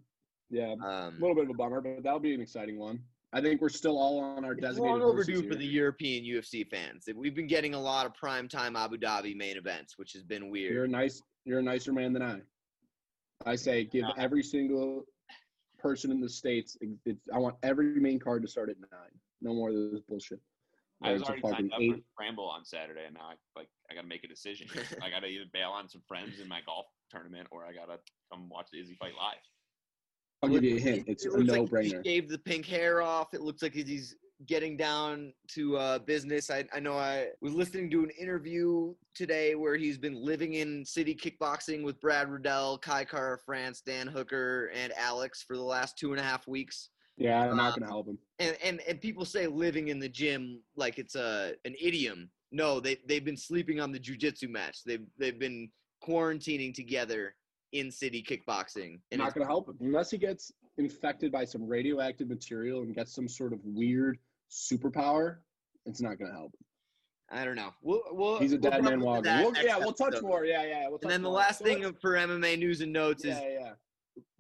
Yeah, 0.51 0.73
um, 0.73 1.15
a 1.17 1.21
little 1.21 1.33
bit 1.33 1.45
of 1.45 1.49
a 1.49 1.53
bummer, 1.53 1.79
but 1.79 2.03
that'll 2.03 2.19
be 2.19 2.33
an 2.33 2.41
exciting 2.41 2.77
one. 2.77 2.99
I 3.33 3.41
think 3.41 3.61
we're 3.61 3.69
still 3.69 3.97
all 3.97 4.19
on 4.19 4.43
our 4.43 4.53
it's 4.53 4.61
designated 4.61 4.91
long 4.91 5.01
horses 5.01 5.29
overdue 5.29 5.49
for 5.49 5.55
the 5.55 5.65
European 5.65 6.25
UFC 6.25 6.67
fans. 6.67 7.07
We've 7.15 7.35
been 7.35 7.47
getting 7.47 7.73
a 7.73 7.79
lot 7.79 8.05
of 8.05 8.13
primetime 8.13 8.77
Abu 8.77 8.97
Dhabi 8.97 9.35
main 9.35 9.55
events, 9.55 9.97
which 9.97 10.11
has 10.13 10.23
been 10.23 10.49
weird. 10.49 10.73
You're 10.73 10.83
a 10.83 10.87
weird. 10.87 10.91
nice. 10.91 11.21
You're 11.45 11.59
a 11.59 11.63
nicer 11.63 11.93
man 11.93 12.13
than 12.13 12.21
I. 12.21 12.41
I 13.45 13.55
say 13.55 13.85
give 13.85 14.03
No. 14.03 14.13
every 14.17 14.43
single 14.43 15.05
person 15.79 16.11
in 16.11 16.19
the 16.19 16.29
states. 16.29 16.77
It's, 17.05 17.21
I 17.33 17.37
want 17.37 17.55
every 17.63 17.99
main 17.99 18.19
card 18.19 18.41
to 18.43 18.47
start 18.47 18.69
at 18.69 18.79
nine. 18.79 19.11
No 19.41 19.53
more 19.53 19.69
of 19.69 19.75
this 19.75 20.01
bullshit. 20.07 20.39
I 21.01 21.13
was 21.13 21.23
already 21.23 21.41
signed 21.41 21.73
up 21.73 21.79
eight. 21.81 21.95
for 21.95 22.01
scramble 22.13 22.47
on 22.47 22.63
Saturday, 22.63 23.05
and 23.05 23.15
now 23.15 23.31
I 23.31 23.33
like 23.55 23.67
I 23.89 23.95
gotta 23.95 24.07
make 24.07 24.23
a 24.23 24.27
decision. 24.27 24.67
I 25.01 25.09
gotta 25.09 25.25
either 25.25 25.45
bail 25.51 25.71
on 25.71 25.89
some 25.89 26.03
friends 26.07 26.39
in 26.39 26.47
my 26.47 26.59
golf 26.63 26.85
tournament, 27.09 27.47
or 27.49 27.65
I 27.65 27.73
gotta 27.73 27.97
come 28.31 28.49
watch 28.49 28.67
the 28.71 28.79
Izzy 28.79 28.95
fight 28.99 29.13
live. 29.17 29.41
I'll 30.43 30.49
give 30.49 30.63
you 30.63 30.77
a 30.77 30.79
hint. 30.79 31.03
It's 31.07 31.25
it 31.25 31.33
a 31.33 31.37
looks 31.37 31.49
like 31.49 31.61
no-brainer. 31.61 32.03
He 32.03 32.09
shaved 32.09 32.29
the 32.29 32.39
pink 32.39 32.65
hair 32.65 33.01
off. 33.01 33.33
It 33.33 33.41
looks 33.41 33.61
like 33.61 33.73
he's 33.73 34.15
getting 34.47 34.75
down 34.75 35.33
to 35.49 35.77
uh, 35.77 35.99
business. 35.99 36.49
I, 36.49 36.65
I 36.73 36.79
know 36.79 36.97
I 36.97 37.27
was 37.41 37.53
listening 37.53 37.91
to 37.91 38.03
an 38.03 38.09
interview 38.19 38.95
today 39.13 39.53
where 39.53 39.75
he's 39.75 39.99
been 39.99 40.15
living 40.15 40.55
in 40.55 40.83
city 40.83 41.13
kickboxing 41.13 41.83
with 41.83 42.01
Brad 42.01 42.27
Riddell, 42.27 42.79
Kai 42.79 43.05
Kara 43.05 43.37
France, 43.37 43.81
Dan 43.85 44.07
Hooker, 44.07 44.71
and 44.73 44.91
Alex 44.97 45.43
for 45.43 45.55
the 45.55 45.61
last 45.63 45.95
two 45.97 46.11
and 46.11 46.19
a 46.19 46.23
half 46.23 46.47
weeks. 46.47 46.89
Yeah, 47.17 47.39
I'm 47.43 47.51
Uh, 47.51 47.55
not 47.55 47.77
gonna 47.79 47.91
help 47.91 48.07
him. 48.07 48.17
And 48.39 48.57
and, 48.63 48.81
and 48.87 48.99
people 48.99 49.25
say 49.25 49.45
living 49.45 49.89
in 49.89 49.99
the 49.99 50.09
gym 50.09 50.63
like 50.75 50.97
it's 50.97 51.13
a 51.13 51.53
an 51.65 51.75
idiom. 51.79 52.31
No, 52.51 52.79
they 52.79 52.97
they've 53.07 53.23
been 53.23 53.37
sleeping 53.37 53.79
on 53.79 53.91
the 53.91 53.99
jujitsu 53.99 54.49
match. 54.49 54.79
They've 54.83 55.05
they've 55.19 55.37
been 55.37 55.69
quarantining 56.03 56.73
together 56.73 57.35
in 57.73 57.91
city 57.91 58.23
kickboxing. 58.23 58.99
And 59.11 59.19
not 59.19 59.33
gonna 59.33 59.45
help 59.45 59.69
him 59.69 59.77
unless 59.81 60.11
he 60.11 60.17
gets 60.17 60.51
infected 60.77 61.31
by 61.31 61.45
some 61.45 61.65
radioactive 61.67 62.27
material 62.29 62.81
and 62.81 62.93
gets 62.95 63.13
some 63.13 63.27
sort 63.27 63.53
of 63.53 63.59
weird 63.63 64.17
superpower. 64.49 65.37
It's 65.85 66.01
not 66.01 66.19
gonna 66.19 66.33
help. 66.33 66.53
I 67.33 67.45
don't 67.45 67.55
know. 67.55 67.69
We'll, 67.81 68.01
we'll, 68.11 68.39
He's 68.39 68.51
a 68.51 68.57
we'll 68.57 68.71
dead 68.71 68.83
man 68.83 68.99
walking. 68.99 69.31
We'll, 69.37 69.53
yeah, 69.63 69.77
we'll 69.77 69.93
touch 69.93 70.09
episode. 70.09 70.27
more. 70.27 70.45
Yeah, 70.45 70.63
yeah. 70.65 70.89
We'll 70.89 70.99
And 71.01 71.09
then 71.09 71.21
the 71.21 71.29
more. 71.29 71.37
last 71.37 71.59
So 71.59 71.65
thing 71.65 71.95
for 72.01 72.11
MMA 72.15 72.59
news 72.59 72.81
and 72.81 72.91
notes 72.91 73.23
is 73.23 73.37
yeah, 73.37 73.47
yeah. 73.47 73.71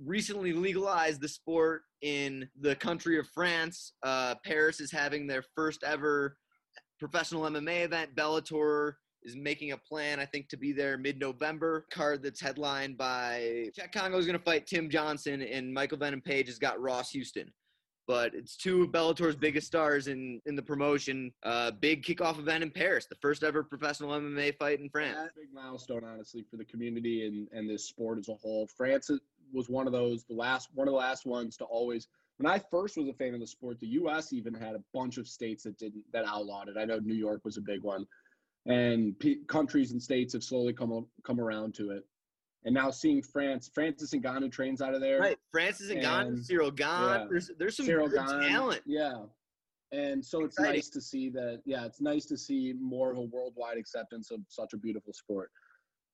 recently 0.03 0.51
legalized 0.51 1.21
the 1.21 1.29
sport 1.29 1.83
in 2.01 2.49
the 2.59 2.75
country 2.75 3.17
of 3.17 3.27
France. 3.29 3.93
Uh, 4.03 4.35
Paris 4.43 4.81
is 4.81 4.91
having 4.91 5.25
their 5.25 5.43
first 5.55 5.83
ever 5.85 6.35
professional 6.99 7.43
MMA 7.43 7.85
event. 7.85 8.13
Bellator 8.13 8.93
is 9.23 9.35
making 9.35 9.71
a 9.71 9.77
plan, 9.77 10.19
I 10.19 10.25
think, 10.25 10.49
to 10.49 10.57
be 10.57 10.71
there 10.71 10.97
mid-November. 10.97 11.85
Card 11.91 12.23
that's 12.23 12.41
headlined 12.41 12.97
by 12.97 13.69
Cheick 13.77 13.91
Kongo 13.93 14.17
is 14.17 14.25
going 14.25 14.37
to 14.37 14.43
fight 14.43 14.67
Tim 14.67 14.89
Johnson, 14.89 15.41
and 15.41 15.73
Michael 15.73 15.97
Venom 15.97 16.21
Page 16.21 16.47
has 16.47 16.59
got 16.59 16.81
Ross 16.81 17.11
Houston. 17.11 17.51
But 18.07 18.33
it's 18.33 18.57
two 18.57 18.83
of 18.83 18.91
Bellator's 18.91 19.35
biggest 19.35 19.67
stars 19.67 20.07
in 20.07 20.41
in 20.45 20.55
the 20.55 20.61
promotion. 20.61 21.31
Uh, 21.43 21.71
big 21.71 22.03
kickoff 22.03 22.39
event 22.39 22.63
in 22.63 22.71
Paris, 22.71 23.05
the 23.05 23.15
first 23.21 23.43
ever 23.43 23.63
professional 23.63 24.09
MMA 24.11 24.57
fight 24.57 24.79
in 24.79 24.89
France. 24.89 25.15
That's 25.17 25.37
a 25.37 25.39
big 25.39 25.53
milestone, 25.53 26.03
honestly, 26.03 26.43
for 26.49 26.57
the 26.57 26.65
community 26.65 27.27
and, 27.27 27.47
and 27.53 27.69
this 27.69 27.85
sport 27.85 28.17
as 28.17 28.27
a 28.27 28.33
whole. 28.33 28.67
France 28.75 29.11
was 29.53 29.69
one 29.69 29.87
of 29.87 29.93
those, 29.93 30.23
the 30.23 30.33
last 30.33 30.69
one 30.73 30.87
of 30.87 30.93
the 30.93 30.97
last 30.97 31.25
ones 31.25 31.57
to 31.57 31.65
always. 31.65 32.07
When 32.37 32.51
I 32.51 32.59
first 32.71 32.97
was 32.97 33.07
a 33.07 33.13
fan 33.13 33.35
of 33.35 33.39
the 33.39 33.47
sport, 33.47 33.79
the 33.79 33.87
U.S. 33.87 34.33
even 34.33 34.53
had 34.53 34.73
a 34.73 34.83
bunch 34.95 35.17
of 35.17 35.27
states 35.27 35.63
that 35.63 35.77
didn't 35.77 36.03
that 36.11 36.25
outlawed 36.25 36.69
it. 36.69 36.77
I 36.77 36.85
know 36.85 36.97
New 36.97 37.13
York 37.13 37.45
was 37.45 37.57
a 37.57 37.61
big 37.61 37.83
one, 37.83 38.07
and 38.65 39.17
p- 39.19 39.41
countries 39.47 39.91
and 39.91 40.01
states 40.01 40.33
have 40.33 40.43
slowly 40.43 40.73
come 40.73 41.05
come 41.23 41.39
around 41.39 41.73
to 41.75 41.91
it. 41.91 42.03
And 42.63 42.75
now 42.75 42.91
seeing 42.91 43.23
France, 43.23 43.71
Francis 43.73 44.13
and 44.13 44.23
Ngannou 44.23 44.51
trains 44.51 44.81
out 44.83 44.93
of 44.93 45.01
there. 45.01 45.19
Right, 45.19 45.37
Francis 45.51 45.89
and 45.89 45.99
And- 46.05 46.45
Cyril 46.45 46.69
Gane. 46.71 46.87
yeah. 46.87 47.25
There's 47.29 47.51
there's 47.57 47.75
some 47.77 47.85
Cyril 47.87 48.07
good 48.07 48.25
Gane, 48.27 48.49
talent. 48.49 48.81
Yeah. 48.85 49.25
And 49.93 50.23
so 50.23 50.45
it's 50.45 50.53
Exciting. 50.57 50.73
nice 50.77 50.89
to 50.89 51.01
see 51.01 51.29
that. 51.31 51.61
Yeah, 51.65 51.85
it's 51.85 51.99
nice 51.99 52.25
to 52.27 52.37
see 52.37 52.73
more 52.79 53.11
of 53.11 53.17
a 53.17 53.21
worldwide 53.23 53.77
acceptance 53.77 54.31
of 54.31 54.39
such 54.47 54.71
a 54.73 54.77
beautiful 54.77 55.11
sport. 55.11 55.51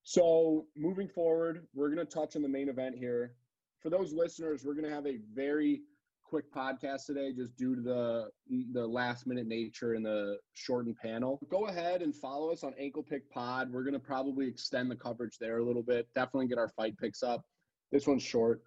So 0.03 0.65
moving 0.75 1.07
forward, 1.09 1.67
we're 1.75 1.93
going 1.93 2.03
to 2.03 2.11
touch 2.11 2.35
on 2.35 2.41
the 2.41 2.47
main 2.49 2.69
event 2.69 2.95
here. 2.97 3.35
For 3.81 3.89
those 3.91 4.13
listeners, 4.13 4.63
we're 4.65 4.73
going 4.73 4.85
to 4.89 4.93
have 4.95 5.05
a 5.05 5.17
very 5.33 5.81
quick 6.27 6.51
podcast 6.53 7.05
today, 7.05 7.31
just 7.33 7.55
due 7.55 7.75
to 7.75 7.81
the 7.81 8.29
the 8.73 8.85
last 8.85 9.25
minute 9.27 9.47
nature 9.47 9.93
and 9.93 10.05
the 10.05 10.37
shortened 10.53 10.97
panel. 10.97 11.39
Go 11.49 11.67
ahead 11.67 12.01
and 12.01 12.13
follow 12.13 12.51
us 12.51 12.63
on 12.63 12.73
Ankle 12.77 13.03
Pick 13.03 13.29
Pod. 13.31 13.71
We're 13.71 13.83
going 13.83 13.93
to 13.93 13.99
probably 13.99 14.47
extend 14.47 14.91
the 14.91 14.95
coverage 14.95 15.37
there 15.39 15.59
a 15.59 15.63
little 15.63 15.83
bit. 15.83 16.07
Definitely 16.15 16.47
get 16.47 16.57
our 16.57 16.69
fight 16.69 16.97
picks 16.97 17.23
up. 17.23 17.45
This 17.91 18.07
one's 18.07 18.23
short. 18.23 18.61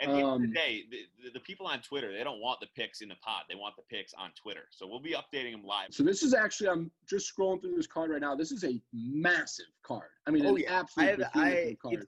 And 0.00 0.10
at 0.10 0.14
the 0.14 0.18
end 0.20 0.28
of 0.28 0.34
Um, 0.34 0.42
the 0.42 0.48
day, 0.48 0.82
the, 0.90 0.98
the, 1.22 1.30
the 1.34 1.40
people 1.40 1.66
on 1.68 1.80
Twitter, 1.80 2.12
they 2.12 2.24
don't 2.24 2.40
want 2.40 2.58
the 2.58 2.66
picks 2.74 3.00
in 3.00 3.08
the 3.08 3.14
pod. 3.22 3.42
They 3.48 3.54
want 3.54 3.76
the 3.76 3.82
picks 3.88 4.12
on 4.14 4.30
Twitter. 4.34 4.64
So 4.72 4.88
we'll 4.88 4.98
be 4.98 5.12
updating 5.14 5.52
them 5.52 5.64
live. 5.64 5.88
So 5.94 6.02
this 6.02 6.24
is 6.24 6.34
actually 6.34 6.68
I'm 6.70 6.90
just 7.08 7.32
scrolling 7.32 7.60
through 7.60 7.76
this 7.76 7.86
card 7.86 8.10
right 8.10 8.20
now. 8.20 8.34
This 8.34 8.50
is 8.50 8.64
a 8.64 8.80
massive 8.92 9.66
card. 9.84 10.10
I 10.26 10.32
mean, 10.32 10.44
Oh, 10.46 10.56
yeah. 10.56 10.72
I 10.72 10.80
absolute 10.80 11.08
have, 11.10 11.18
behemoth 11.32 11.36
I, 11.36 11.76
card. 11.80 12.06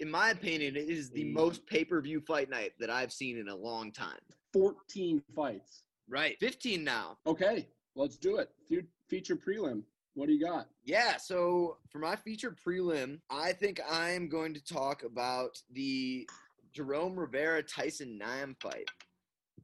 in 0.00 0.10
my 0.10 0.30
opinion, 0.30 0.74
it 0.76 0.88
is 0.88 1.10
the 1.10 1.24
Mm. 1.24 1.32
most 1.34 1.66
pay-per-view 1.66 2.22
fight 2.22 2.48
night 2.48 2.72
that 2.80 2.88
I've 2.88 3.12
seen 3.12 3.36
in 3.36 3.48
a 3.48 3.56
long 3.56 3.92
time. 3.92 4.18
14 4.52 5.22
fights. 5.34 5.82
Right, 6.08 6.36
15 6.40 6.82
now. 6.82 7.18
Okay, 7.26 7.68
let's 7.94 8.16
do 8.16 8.36
it. 8.38 8.50
Fe- 8.68 8.86
Feature 9.08 9.36
prelim. 9.36 9.82
What 10.14 10.26
do 10.26 10.32
you 10.34 10.44
got? 10.44 10.68
Yeah, 10.84 11.16
so 11.16 11.76
for 11.90 11.98
my 11.98 12.16
feature 12.16 12.54
prelim, 12.66 13.20
I 13.30 13.52
think 13.52 13.80
I'm 13.88 14.28
going 14.28 14.52
to 14.54 14.64
talk 14.64 15.02
about 15.04 15.62
the 15.72 16.28
Jerome 16.72 17.18
Rivera 17.18 17.62
Tyson 17.62 18.18
Nam 18.18 18.56
fight. 18.60 18.88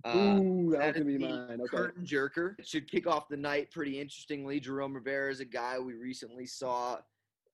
Uh, 0.04 0.38
Ooh, 0.40 0.70
that, 0.72 0.94
that 0.94 1.04
was 1.04 1.14
be 1.16 1.18
mine. 1.18 1.60
Okay. 1.60 1.76
curtain 1.76 2.04
jerker. 2.04 2.58
It 2.58 2.66
should 2.66 2.90
kick 2.90 3.06
off 3.06 3.28
the 3.28 3.36
night 3.36 3.70
pretty 3.70 3.98
interestingly. 3.98 4.60
Jerome 4.60 4.94
Rivera 4.94 5.30
is 5.30 5.40
a 5.40 5.44
guy 5.46 5.78
we 5.78 5.94
recently 5.94 6.46
saw 6.46 6.98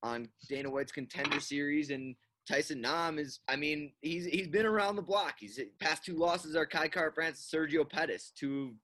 on 0.03 0.29
Dana 0.49 0.71
White's 0.71 0.93
contender 0.93 1.41
series, 1.41 1.91
and 1.91 2.15
Tyson 2.51 2.81
Nam 2.81 3.19
is, 3.19 3.39
I 3.49 3.55
mean, 3.55 3.93
he's 4.03 4.27
he's 4.27 4.49
been 4.49 4.67
around 4.67 4.97
the 4.97 5.03
block. 5.03 5.35
He's 5.39 5.61
past 5.79 6.05
two 6.05 6.17
losses 6.17 6.57
are 6.57 6.67
Kai 6.67 6.89
Kara 6.89 7.13
France, 7.13 7.49
Sergio 7.55 7.89
Pettis, 7.89 8.33
two 8.37 8.75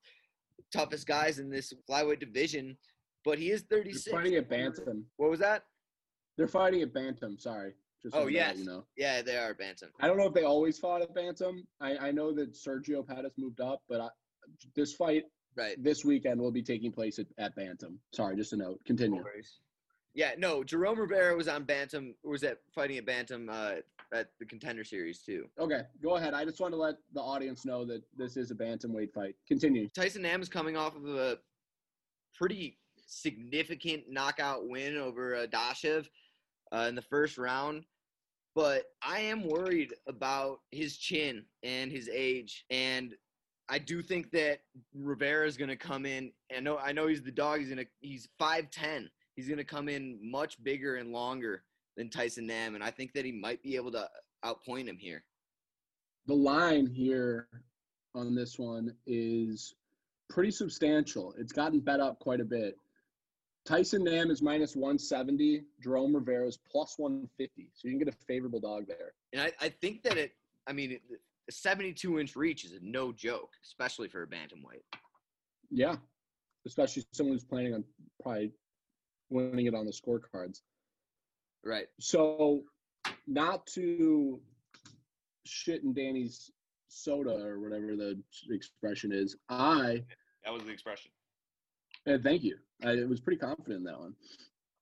toughest 0.72 1.06
guys 1.06 1.40
in 1.40 1.50
this 1.50 1.72
flyweight 1.90 2.20
division. 2.20 2.76
But 3.24 3.38
he 3.40 3.50
is 3.50 3.64
They're 3.68 3.80
36. 3.82 4.14
fighting 4.14 4.34
at 4.36 4.48
bantam. 4.48 5.04
What 5.16 5.30
was 5.30 5.40
that? 5.40 5.64
They're 6.38 6.46
fighting 6.46 6.82
at 6.82 6.94
bantam. 6.94 7.38
Sorry. 7.40 7.72
Just 8.04 8.14
Oh, 8.14 8.28
yes. 8.28 8.58
You 8.58 8.66
know. 8.66 8.84
Yeah, 8.96 9.20
they 9.22 9.36
are 9.36 9.52
bantam. 9.52 9.88
I 10.00 10.06
don't 10.06 10.16
know 10.16 10.28
if 10.28 10.34
they 10.34 10.44
always 10.44 10.78
fought 10.78 11.02
at 11.02 11.12
bantam. 11.12 11.66
I, 11.80 11.96
I 11.96 12.10
know 12.12 12.32
that 12.34 12.52
Sergio 12.54 13.04
Pettis 13.04 13.32
moved 13.36 13.60
up, 13.60 13.82
but 13.88 14.00
I, 14.00 14.08
this 14.76 14.94
fight 14.94 15.24
Right. 15.56 15.82
this 15.82 16.04
weekend 16.04 16.38
will 16.40 16.52
be 16.52 16.62
taking 16.62 16.92
place 16.92 17.18
at, 17.18 17.26
at 17.38 17.56
bantam. 17.56 17.98
Sorry, 18.14 18.36
just 18.36 18.52
a 18.52 18.56
note. 18.56 18.68
No 18.68 18.78
Continue. 18.86 19.22
worries. 19.24 19.58
Yeah, 20.16 20.30
no, 20.38 20.64
Jerome 20.64 20.98
Rivera 20.98 21.36
was 21.36 21.46
on 21.46 21.64
bantam. 21.64 22.14
Was 22.24 22.42
at 22.42 22.58
fighting 22.74 22.96
at 22.96 23.04
bantam 23.04 23.50
uh, 23.52 23.74
at 24.14 24.30
the 24.40 24.46
contender 24.46 24.82
series 24.82 25.18
too. 25.18 25.44
Okay, 25.60 25.82
go 26.02 26.16
ahead. 26.16 26.32
I 26.32 26.42
just 26.46 26.58
want 26.58 26.72
to 26.72 26.78
let 26.78 26.96
the 27.12 27.20
audience 27.20 27.66
know 27.66 27.84
that 27.84 28.02
this 28.16 28.38
is 28.38 28.50
a 28.50 28.54
bantamweight 28.54 29.12
fight. 29.12 29.36
Continue. 29.46 29.88
Tyson 29.94 30.22
Nam 30.22 30.40
is 30.40 30.48
coming 30.48 30.74
off 30.74 30.96
of 30.96 31.06
a 31.06 31.36
pretty 32.34 32.78
significant 33.06 34.04
knockout 34.08 34.66
win 34.66 34.96
over 34.96 35.36
uh, 35.36 35.46
Dashev 35.46 36.06
uh, 36.72 36.86
in 36.88 36.94
the 36.94 37.02
first 37.02 37.36
round. 37.36 37.84
But 38.54 38.84
I 39.02 39.20
am 39.20 39.46
worried 39.46 39.92
about 40.08 40.60
his 40.70 40.96
chin 40.96 41.44
and 41.62 41.92
his 41.92 42.08
age, 42.08 42.64
and 42.70 43.14
I 43.68 43.78
do 43.78 44.00
think 44.00 44.30
that 44.30 44.60
Rivera 44.94 45.46
is 45.46 45.58
going 45.58 45.68
to 45.68 45.76
come 45.76 46.06
in. 46.06 46.32
I 46.56 46.60
know, 46.60 46.78
I 46.78 46.92
know 46.92 47.06
he's 47.06 47.22
the 47.22 47.30
dog. 47.30 47.58
He's 47.58 47.68
gonna, 47.68 47.84
he's 48.00 48.30
five 48.38 48.70
ten. 48.70 49.10
He's 49.36 49.46
going 49.46 49.58
to 49.58 49.64
come 49.64 49.88
in 49.88 50.18
much 50.22 50.62
bigger 50.64 50.96
and 50.96 51.12
longer 51.12 51.62
than 51.96 52.10
Tyson 52.10 52.46
Nam, 52.46 52.74
and 52.74 52.82
I 52.82 52.90
think 52.90 53.12
that 53.12 53.24
he 53.24 53.32
might 53.32 53.62
be 53.62 53.76
able 53.76 53.92
to 53.92 54.08
outpoint 54.44 54.86
him 54.86 54.98
here. 54.98 55.24
The 56.26 56.34
line 56.34 56.86
here 56.86 57.48
on 58.14 58.34
this 58.34 58.58
one 58.58 58.94
is 59.06 59.74
pretty 60.28 60.50
substantial. 60.50 61.34
It's 61.38 61.52
gotten 61.52 61.80
bet 61.80 62.00
up 62.00 62.18
quite 62.18 62.40
a 62.40 62.44
bit. 62.44 62.76
Tyson 63.64 64.04
Nam 64.04 64.30
is 64.30 64.42
minus 64.42 64.76
170. 64.76 65.64
Jerome 65.82 66.14
Rivera 66.14 66.46
is 66.46 66.58
plus 66.70 66.94
150. 66.98 67.70
So 67.74 67.88
you 67.88 67.92
can 67.92 67.98
get 67.98 68.08
a 68.08 68.16
favorable 68.26 68.60
dog 68.60 68.86
there. 68.86 69.12
And 69.32 69.42
I, 69.42 69.52
I 69.60 69.68
think 69.68 70.02
that 70.04 70.16
it, 70.16 70.32
I 70.66 70.72
mean, 70.72 70.98
a 71.48 71.52
72 71.52 72.20
inch 72.20 72.36
reach 72.36 72.64
is 72.64 72.72
a 72.72 72.78
no 72.80 73.12
joke, 73.12 73.50
especially 73.64 74.08
for 74.08 74.22
a 74.22 74.26
bantamweight. 74.26 74.82
Yeah, 75.70 75.96
especially 76.64 77.04
someone 77.12 77.34
who's 77.34 77.44
planning 77.44 77.74
on 77.74 77.84
probably 78.22 78.52
winning 79.30 79.66
it 79.66 79.74
on 79.74 79.86
the 79.86 79.92
scorecards. 79.92 80.60
Right. 81.64 81.86
So, 82.00 82.62
not 83.26 83.66
to 83.68 84.40
shit 85.44 85.82
in 85.82 85.92
Danny's 85.92 86.50
soda 86.88 87.44
or 87.44 87.60
whatever 87.60 87.96
the 87.96 88.20
expression 88.50 89.12
is, 89.12 89.36
I 89.48 90.04
That 90.44 90.52
was 90.52 90.62
the 90.62 90.70
expression. 90.70 91.10
Uh, 92.06 92.18
thank 92.22 92.42
you. 92.42 92.56
I 92.84 92.94
was 93.04 93.20
pretty 93.20 93.38
confident 93.38 93.78
in 93.78 93.84
that 93.84 93.98
one. 93.98 94.14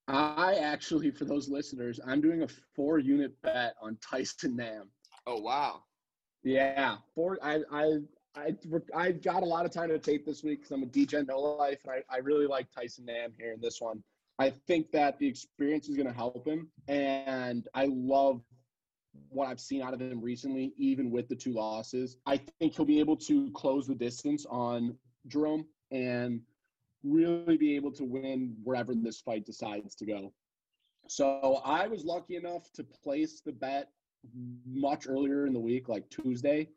I 0.07 0.57
actually, 0.57 1.11
for 1.11 1.25
those 1.25 1.49
listeners, 1.49 1.99
I'm 2.07 2.21
doing 2.21 2.43
a 2.43 2.49
four 2.77 2.99
unit 2.99 3.33
bet 3.43 3.75
on 3.81 3.97
Tyson 4.03 4.57
Nam. 4.57 4.91
Oh, 5.27 5.41
wow. 5.41 5.83
Yeah, 6.43 6.97
four. 7.15 7.39
I 7.43 7.61
I 7.73 7.99
I 8.37 8.55
I 8.95 9.13
got 9.13 9.43
a 9.43 9.47
lot 9.47 9.65
of 9.65 9.73
time 9.73 9.89
to 9.89 9.99
tape 9.99 10.27
this 10.27 10.43
week 10.43 10.61
because 10.61 10.73
I'm 10.73 10.83
a 10.83 10.87
DJ 10.87 11.27
no 11.27 11.39
life, 11.39 11.79
and 11.85 11.95
I, 11.95 12.15
I 12.15 12.19
really 12.19 12.47
like 12.47 12.67
Tyson 12.71 13.07
Nam 13.07 13.33
here 13.39 13.53
in 13.53 13.61
this 13.61 13.81
one. 13.81 14.03
I 14.39 14.51
think 14.51 14.91
that 14.93 15.19
the 15.19 15.29
experience 15.29 15.89
is 15.89 15.97
going 15.97 16.09
to 16.09 16.13
help 16.13 16.47
him, 16.47 16.69
and 16.89 17.69
I 17.75 17.87
love 17.87 18.43
what 19.29 19.47
I've 19.47 19.61
seen 19.61 19.81
out 19.81 19.95
of 19.95 20.01
him 20.01 20.21
recently, 20.21 20.73
even 20.77 21.11
with 21.11 21.29
the 21.29 21.37
two 21.37 21.53
losses. 21.53 22.17
I 22.27 22.41
think 22.59 22.75
he'll 22.75 22.85
be 22.85 22.99
able 23.01 23.17
to 23.19 23.51
close 23.53 23.87
the 23.87 23.95
distance 23.95 24.45
on 24.51 24.97
Jerome, 25.29 25.67
and 25.91 26.41
really 27.05 27.57
be 27.57 27.77
able 27.77 27.93
to 27.93 28.05
win 28.05 28.57
wherever 28.65 28.95
this 28.95 29.21
fight 29.21 29.45
decides 29.45 29.95
to 29.97 30.07
go. 30.07 30.33
So 31.07 31.61
I 31.65 31.87
was 31.87 32.05
lucky 32.05 32.37
enough 32.37 32.73
to 32.73 32.85
place 32.85 33.41
the 33.45 33.53
bet 33.53 33.91
much 34.67 35.07
earlier 35.07 35.47
in 35.47 35.53
the 35.53 35.61
week, 35.61 35.89
like 35.89 36.09
Tuesday, 36.09 36.69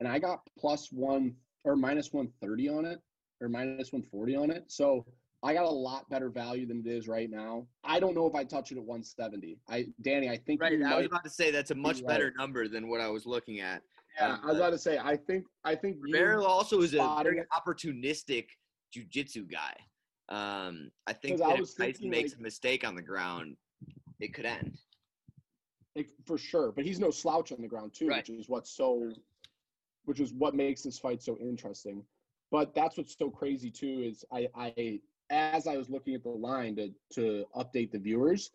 and 0.00 0.08
I 0.08 0.18
got 0.18 0.40
plus 0.58 0.90
one 0.90 1.36
or 1.64 1.76
minus 1.76 2.12
130 2.12 2.68
on 2.68 2.84
it 2.84 3.00
or 3.40 3.48
minus 3.48 3.92
140 3.92 4.36
on 4.36 4.50
it. 4.50 4.64
So 4.66 5.06
I 5.42 5.54
got 5.54 5.64
a 5.64 5.70
lot 5.70 6.08
better 6.10 6.30
value 6.30 6.66
than 6.66 6.80
it 6.80 6.86
is 6.86 7.06
right 7.06 7.30
now. 7.30 7.66
I 7.84 8.00
don't 8.00 8.14
know 8.14 8.26
if 8.26 8.34
I 8.34 8.42
touch 8.42 8.72
it 8.72 8.76
at 8.76 8.82
170. 8.84 9.58
I 9.68 9.86
Danny, 10.02 10.28
I 10.28 10.36
think 10.36 10.60
Right. 10.60 10.82
I 10.82 10.96
was 10.96 11.06
about 11.06 11.22
to 11.24 11.30
say 11.30 11.50
that's 11.50 11.70
a 11.70 11.74
much 11.76 11.98
right. 11.98 12.08
better 12.08 12.32
number 12.36 12.66
than 12.66 12.88
what 12.88 13.00
I 13.00 13.08
was 13.08 13.24
looking 13.24 13.60
at. 13.60 13.82
yeah, 14.18 14.32
um, 14.34 14.40
I 14.42 14.46
was 14.46 14.56
about 14.56 14.70
to 14.70 14.78
say 14.78 14.98
I 14.98 15.16
think 15.16 15.44
I 15.64 15.74
think 15.76 15.98
Barrel 16.10 16.44
also 16.46 16.80
is 16.80 16.94
a 16.94 17.20
very 17.22 17.38
it. 17.38 17.46
opportunistic 17.56 18.46
jujitsu 18.96 19.48
guy. 19.50 19.74
Um, 20.28 20.90
I 21.06 21.12
think 21.12 21.40
I 21.40 21.54
if 21.54 21.76
Tyson 21.76 22.10
makes 22.10 22.32
like- 22.32 22.40
a 22.40 22.42
mistake 22.42 22.86
on 22.86 22.94
the 22.96 23.02
ground, 23.02 23.56
it 24.18 24.34
could 24.34 24.44
end. 24.44 24.76
Like, 25.94 26.10
for 26.26 26.36
sure, 26.38 26.72
but 26.72 26.84
he's 26.84 27.00
no 27.00 27.10
slouch 27.10 27.50
on 27.52 27.60
the 27.62 27.68
ground 27.68 27.92
too, 27.94 28.08
Right. 28.08 28.28
which 28.28 28.38
is 28.38 28.48
what's 28.48 28.70
so, 28.70 29.10
which 30.04 30.20
is 30.20 30.32
what 30.32 30.54
makes 30.54 30.82
this 30.82 30.98
fight 30.98 31.22
so 31.22 31.36
interesting. 31.38 32.04
But 32.50 32.74
that's 32.74 32.96
what's 32.96 33.16
so 33.16 33.30
crazy 33.30 33.70
too 33.70 34.02
is 34.02 34.24
I, 34.32 34.48
I 34.54 35.00
as 35.30 35.66
I 35.66 35.76
was 35.76 35.90
looking 35.90 36.14
at 36.14 36.22
the 36.22 36.30
line 36.30 36.76
to 36.76 36.90
to 37.14 37.44
update 37.56 37.90
the 37.92 37.98
viewers, 37.98 38.50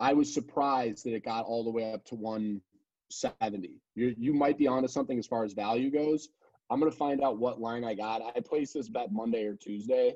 I 0.00 0.12
was 0.12 0.32
surprised 0.32 1.04
that 1.04 1.14
it 1.14 1.24
got 1.24 1.44
all 1.44 1.64
the 1.64 1.70
way 1.70 1.92
up 1.92 2.04
to 2.06 2.14
170. 2.14 3.80
You 3.94 4.14
you 4.18 4.32
might 4.32 4.58
be 4.58 4.66
onto 4.66 4.88
something 4.88 5.18
as 5.18 5.26
far 5.26 5.44
as 5.44 5.52
value 5.52 5.90
goes. 5.90 6.28
I'm 6.70 6.80
gonna 6.80 6.90
find 6.90 7.22
out 7.22 7.38
what 7.38 7.60
line 7.60 7.84
I 7.84 7.94
got. 7.94 8.22
I 8.22 8.40
placed 8.40 8.74
this 8.74 8.88
bet 8.88 9.12
Monday 9.12 9.44
or 9.44 9.54
Tuesday, 9.54 10.14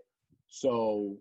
so 0.49 1.16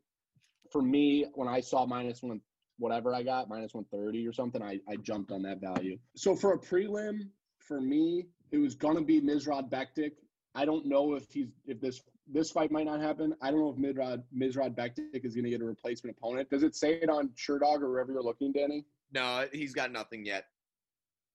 for 0.72 0.82
me, 0.82 1.26
when 1.36 1.48
I 1.48 1.62
saw 1.62 1.86
minus 1.86 2.22
one 2.22 2.42
whatever 2.78 3.14
I 3.14 3.24
got, 3.24 3.50
minus 3.50 3.74
130 3.74 4.26
or 4.26 4.32
something, 4.32 4.62
I, 4.62 4.80
I 4.90 4.96
jumped 4.98 5.32
on 5.32 5.42
that 5.44 5.60
value. 5.60 5.98
So 6.16 6.34
for 6.34 6.54
a 6.54 6.58
prelim, 6.58 7.28
for 7.60 7.82
me, 7.82 8.28
it 8.52 8.58
was 8.58 8.76
gonna 8.76 9.04
be 9.04 9.22
Mirsad 9.22 9.70
Bektic. 9.70 10.14
I 10.56 10.66
don't 10.66 10.86
know 10.86 11.14
if 11.16 11.30
he's 11.32 11.50
if 11.66 11.80
this 11.80 12.02
this 12.32 12.52
fight 12.52 12.72
might 12.72 12.86
not 12.86 13.02
happen. 13.02 13.36
I 13.42 13.52
don't 13.52 13.60
know 13.60 13.70
if 13.70 13.96
Mirsad 13.96 14.24
Mirsad 14.36 14.76
Bektic 14.76 15.26
is 15.26 15.36
gonna 15.36 15.50
get 15.50 15.62
a 15.62 15.66
replacement 15.66 16.18
opponent. 16.18 16.50
Does 16.50 16.64
it 16.64 16.76
say 16.76 16.94
it 16.94 17.10
on 17.10 17.30
Sherdog 17.30 17.82
or 17.82 17.90
wherever 17.90 18.12
you're 18.12 18.24
looking, 18.24 18.52
Danny? 18.52 18.86
No, 19.12 19.48
he's 19.52 19.74
got 19.74 19.92
nothing 19.92 20.26
yet. 20.26 20.46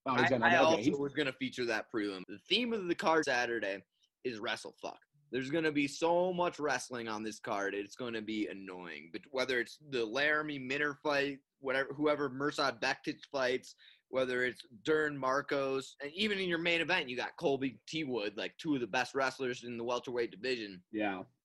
Oh, 0.06 0.12
I, 0.12 0.20
he's 0.20 0.30
got 0.30 0.42
I 0.42 0.50
nothing. 0.50 0.56
Okay, 0.56 0.64
also 0.64 0.76
he's- 0.82 0.98
was 0.98 1.14
going 1.14 1.26
to 1.26 1.32
feature 1.32 1.64
that 1.66 1.86
prelim. 1.92 2.22
The 2.28 2.38
theme 2.48 2.72
of 2.72 2.86
the 2.88 2.94
card 2.94 3.24
Saturday 3.24 3.82
is 4.24 4.38
wrestle 4.38 4.74
fuck. 4.80 4.98
There's 5.32 5.50
going 5.50 5.64
to 5.64 5.72
be 5.72 5.88
so 5.88 6.32
much 6.32 6.60
wrestling 6.60 7.08
on 7.08 7.24
this 7.24 7.40
card. 7.40 7.74
It's 7.74 7.96
going 7.96 8.12
to 8.14 8.22
be 8.22 8.46
annoying. 8.46 9.10
But 9.12 9.22
whether 9.32 9.58
it's 9.58 9.78
the 9.90 10.04
Laramie 10.04 10.60
Minner 10.60 10.94
fight, 11.02 11.38
whatever, 11.58 11.92
whoever 11.94 12.30
Mursad 12.30 12.80
Bektic 12.80 13.18
fights, 13.32 13.74
whether 14.08 14.44
it's 14.44 14.62
Dern 14.84 15.18
Markos, 15.18 15.94
and 16.00 16.12
even 16.14 16.38
in 16.38 16.48
your 16.48 16.58
main 16.58 16.80
event, 16.80 17.08
you 17.08 17.16
got 17.16 17.36
Colby 17.36 17.78
T 17.88 18.04
Wood, 18.04 18.34
like 18.36 18.56
two 18.58 18.74
of 18.74 18.80
the 18.80 18.86
best 18.86 19.14
wrestlers 19.14 19.64
in 19.64 19.76
the 19.76 19.84
welterweight 19.84 20.30
division. 20.30 20.80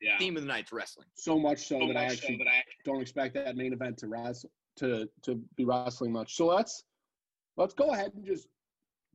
yeah, 0.01 0.17
Theme 0.19 0.35
of 0.37 0.43
the 0.43 0.47
night's 0.47 0.71
wrestling. 0.71 1.07
so 1.15 1.39
much 1.39 1.67
so 1.67 1.79
that 1.87 1.97
I 1.97 2.03
actually 2.05 2.39
don't 2.85 3.01
expect 3.01 3.33
that 3.35 3.55
main 3.55 3.73
event 3.73 3.97
to 3.99 4.07
wrestle 4.07 4.51
to 4.77 5.09
to 5.23 5.41
be 5.55 5.65
wrestling 5.65 6.11
much. 6.11 6.35
So 6.35 6.45
let's 6.45 6.83
let's 7.57 7.73
go 7.73 7.91
ahead 7.91 8.13
and 8.15 8.25
just 8.25 8.47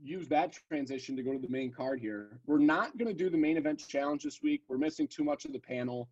use 0.02 0.28
that 0.28 0.58
transition 0.68 1.16
to 1.16 1.22
go 1.22 1.32
to 1.32 1.38
the 1.38 1.48
main 1.48 1.72
card 1.72 2.00
here. 2.00 2.40
We're 2.46 2.58
not 2.58 2.98
going 2.98 3.08
to 3.08 3.14
do 3.14 3.30
the 3.30 3.38
main 3.38 3.56
event 3.56 3.82
challenge 3.86 4.24
this 4.24 4.42
week. 4.42 4.62
We're 4.68 4.78
missing 4.78 5.06
too 5.06 5.24
much 5.24 5.44
of 5.44 5.52
the 5.52 5.60
panel, 5.60 6.08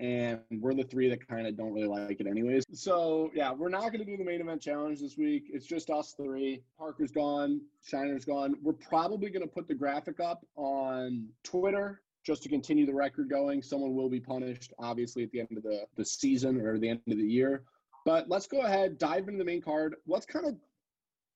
and 0.00 0.40
we're 0.50 0.74
the 0.74 0.82
three 0.82 1.08
that 1.08 1.26
kind 1.26 1.46
of 1.46 1.56
don't 1.56 1.72
really 1.72 1.86
like 1.86 2.20
it, 2.20 2.26
anyways. 2.26 2.64
So 2.72 3.30
yeah, 3.34 3.52
we're 3.52 3.68
not 3.68 3.92
going 3.92 3.98
to 3.98 4.04
do 4.04 4.16
the 4.16 4.24
main 4.24 4.40
event 4.40 4.60
challenge 4.62 5.00
this 5.00 5.16
week. 5.16 5.44
It's 5.52 5.66
just 5.66 5.90
us 5.90 6.14
three. 6.16 6.62
Parker's 6.78 7.12
gone. 7.12 7.60
Shiner's 7.88 8.24
gone. 8.24 8.56
We're 8.62 8.72
probably 8.72 9.30
going 9.30 9.46
to 9.46 9.52
put 9.52 9.68
the 9.68 9.74
graphic 9.74 10.20
up 10.20 10.44
on 10.56 11.28
Twitter 11.42 12.02
just 12.24 12.42
to 12.42 12.48
continue 12.48 12.86
the 12.86 12.94
record 12.94 13.28
going. 13.28 13.62
Someone 13.62 13.94
will 13.94 14.08
be 14.08 14.20
punished, 14.20 14.72
obviously, 14.78 15.22
at 15.22 15.30
the 15.30 15.40
end 15.40 15.56
of 15.56 15.62
the, 15.62 15.84
the 15.96 16.04
season 16.04 16.60
or 16.60 16.78
the 16.78 16.88
end 16.88 17.00
of 17.08 17.18
the 17.18 17.24
year. 17.24 17.62
But 18.04 18.28
let's 18.28 18.46
go 18.46 18.62
ahead, 18.62 18.98
dive 18.98 19.28
into 19.28 19.38
the 19.38 19.44
main 19.44 19.62
card. 19.62 19.94
Let's 20.06 20.26
kind 20.26 20.46
of 20.46 20.56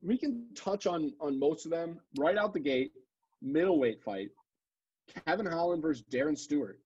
we 0.03 0.17
can 0.17 0.47
touch 0.55 0.87
on 0.87 1.13
on 1.21 1.39
most 1.39 1.65
of 1.65 1.71
them 1.71 1.99
right 2.19 2.37
out 2.37 2.53
the 2.53 2.61
gate. 2.61 2.93
Middleweight 3.43 4.03
fight: 4.03 4.31
Kevin 5.27 5.47
Holland 5.47 5.83
versus 5.83 6.05
Darren 6.11 6.37
Stewart. 6.37 6.79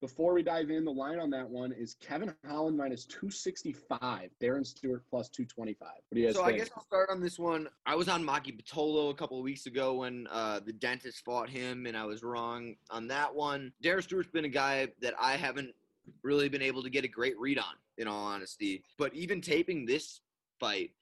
Before 0.00 0.32
we 0.32 0.44
dive 0.44 0.70
in, 0.70 0.84
the 0.84 0.92
line 0.92 1.18
on 1.18 1.28
that 1.30 1.48
one 1.48 1.72
is 1.72 1.96
Kevin 2.00 2.32
Holland 2.46 2.76
minus 2.76 3.04
two 3.04 3.30
sixty 3.30 3.72
five, 3.72 4.30
Darren 4.40 4.64
Stewart 4.64 5.02
plus 5.10 5.28
two 5.28 5.44
twenty 5.44 5.74
five. 5.74 5.98
What 6.08 6.14
do 6.14 6.20
you 6.20 6.26
guys 6.28 6.36
So 6.36 6.44
I 6.44 6.52
guess 6.52 6.70
I'll 6.76 6.84
start 6.84 7.10
on 7.10 7.20
this 7.20 7.36
one. 7.36 7.68
I 7.84 7.96
was 7.96 8.08
on 8.08 8.22
Maki 8.22 8.56
Pitolo 8.56 9.10
a 9.10 9.14
couple 9.14 9.38
of 9.38 9.42
weeks 9.42 9.66
ago 9.66 9.94
when 9.94 10.28
uh, 10.30 10.60
the 10.64 10.72
dentist 10.72 11.24
fought 11.24 11.50
him, 11.50 11.86
and 11.86 11.96
I 11.96 12.04
was 12.04 12.22
wrong 12.22 12.76
on 12.90 13.08
that 13.08 13.34
one. 13.34 13.72
Darren 13.82 14.02
Stewart's 14.02 14.30
been 14.30 14.44
a 14.44 14.48
guy 14.48 14.86
that 15.02 15.14
I 15.18 15.32
haven't 15.32 15.74
really 16.22 16.48
been 16.48 16.62
able 16.62 16.82
to 16.84 16.90
get 16.90 17.04
a 17.04 17.08
great 17.08 17.38
read 17.38 17.58
on, 17.58 17.74
in 17.98 18.06
all 18.06 18.24
honesty. 18.24 18.84
But 18.98 19.12
even 19.14 19.40
taping 19.40 19.84
this 19.84 20.20
fight, 20.60 20.92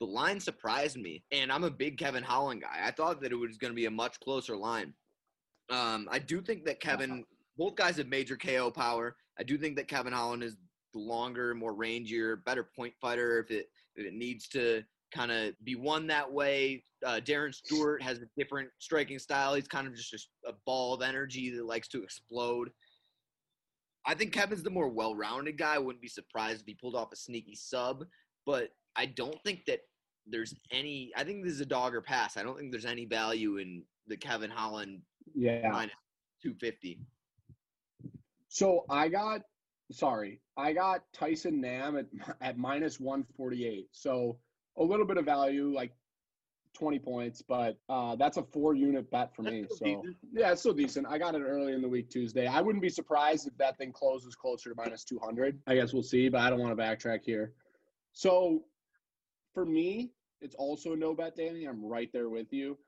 the 0.00 0.06
line 0.06 0.40
surprised 0.40 0.96
me, 0.96 1.22
and 1.30 1.52
I'm 1.52 1.64
a 1.64 1.70
big 1.70 1.98
Kevin 1.98 2.22
Holland 2.22 2.62
guy. 2.62 2.86
I 2.86 2.90
thought 2.90 3.20
that 3.20 3.32
it 3.32 3.36
was 3.36 3.58
going 3.58 3.72
to 3.72 3.76
be 3.76 3.86
a 3.86 3.90
much 3.90 4.18
closer 4.20 4.56
line. 4.56 4.94
Um, 5.68 6.08
I 6.10 6.18
do 6.20 6.40
think 6.40 6.64
that 6.64 6.80
Kevin, 6.80 7.24
both 7.56 7.74
guys 7.74 7.96
have 7.96 8.08
major 8.08 8.36
KO 8.36 8.70
power. 8.70 9.16
I 9.38 9.42
do 9.42 9.58
think 9.58 9.76
that 9.76 9.88
Kevin 9.88 10.12
Holland 10.12 10.42
is 10.42 10.56
the 10.92 11.00
longer, 11.00 11.54
more 11.54 11.74
rangier, 11.74 12.42
better 12.44 12.64
point 12.64 12.94
fighter 13.00 13.38
if 13.38 13.50
it 13.50 13.66
if 13.96 14.06
it 14.06 14.14
needs 14.14 14.48
to 14.48 14.82
kind 15.14 15.30
of 15.30 15.54
be 15.64 15.74
won 15.74 16.06
that 16.08 16.30
way. 16.30 16.84
Uh, 17.04 17.20
Darren 17.22 17.54
Stewart 17.54 18.02
has 18.02 18.18
a 18.18 18.26
different 18.36 18.68
striking 18.78 19.18
style. 19.18 19.54
He's 19.54 19.68
kind 19.68 19.86
of 19.86 19.94
just 19.94 20.28
a, 20.44 20.50
a 20.50 20.52
ball 20.64 20.94
of 20.94 21.02
energy 21.02 21.50
that 21.50 21.64
likes 21.64 21.88
to 21.88 22.02
explode. 22.02 22.70
I 24.06 24.14
think 24.14 24.32
Kevin's 24.32 24.62
the 24.62 24.70
more 24.70 24.88
well-rounded 24.88 25.58
guy. 25.58 25.74
I 25.74 25.78
wouldn't 25.78 26.02
be 26.02 26.08
surprised 26.08 26.60
if 26.60 26.66
he 26.66 26.74
pulled 26.74 26.94
off 26.94 27.12
a 27.12 27.16
sneaky 27.16 27.56
sub, 27.56 28.04
but 28.44 28.70
I 28.94 29.06
don't 29.06 29.42
think 29.44 29.64
that 29.66 29.80
there's 30.26 30.54
any. 30.70 31.12
I 31.16 31.24
think 31.24 31.44
this 31.44 31.52
is 31.52 31.60
a 31.60 31.66
dog 31.66 31.94
or 31.94 32.00
pass. 32.00 32.36
I 32.36 32.42
don't 32.42 32.56
think 32.56 32.70
there's 32.70 32.86
any 32.86 33.04
value 33.04 33.58
in 33.58 33.82
the 34.06 34.16
Kevin 34.16 34.50
Holland 34.50 35.00
yeah. 35.34 35.68
minus 35.70 35.94
250. 36.42 37.00
So 38.56 38.86
I 38.88 39.08
got 39.08 39.42
sorry, 39.92 40.40
I 40.56 40.72
got 40.72 41.02
Tyson 41.12 41.60
Nam 41.60 41.98
at 41.98 42.06
at 42.40 42.56
minus 42.56 42.98
one 42.98 43.22
forty 43.36 43.66
eight. 43.66 43.88
So 43.92 44.38
a 44.78 44.82
little 44.82 45.04
bit 45.04 45.18
of 45.18 45.26
value, 45.26 45.74
like 45.74 45.92
twenty 46.72 46.98
points, 46.98 47.42
but 47.42 47.76
uh, 47.90 48.16
that's 48.16 48.38
a 48.38 48.42
four 48.42 48.74
unit 48.74 49.10
bet 49.10 49.36
for 49.36 49.42
me. 49.42 49.66
So 49.68 49.84
decent. 49.84 50.16
yeah, 50.32 50.52
it's 50.52 50.62
still 50.62 50.72
decent. 50.72 51.06
I 51.06 51.18
got 51.18 51.34
it 51.34 51.42
early 51.42 51.74
in 51.74 51.82
the 51.82 51.88
week 51.88 52.08
Tuesday. 52.08 52.46
I 52.46 52.62
wouldn't 52.62 52.80
be 52.80 52.88
surprised 52.88 53.46
if 53.46 53.54
that 53.58 53.76
thing 53.76 53.92
closes 53.92 54.34
closer 54.34 54.70
to 54.70 54.74
minus 54.74 55.04
two 55.04 55.18
hundred. 55.22 55.58
I 55.66 55.74
guess 55.74 55.92
we'll 55.92 56.02
see, 56.02 56.30
but 56.30 56.40
I 56.40 56.48
don't 56.48 56.60
want 56.60 56.74
to 56.74 56.82
backtrack 56.82 57.24
here. 57.26 57.52
So 58.14 58.62
for 59.52 59.66
me, 59.66 60.12
it's 60.40 60.54
also 60.54 60.94
a 60.94 60.96
no 60.96 61.12
bet, 61.12 61.36
Danny. 61.36 61.66
I'm 61.66 61.84
right 61.84 62.08
there 62.10 62.30
with 62.30 62.54
you. 62.54 62.78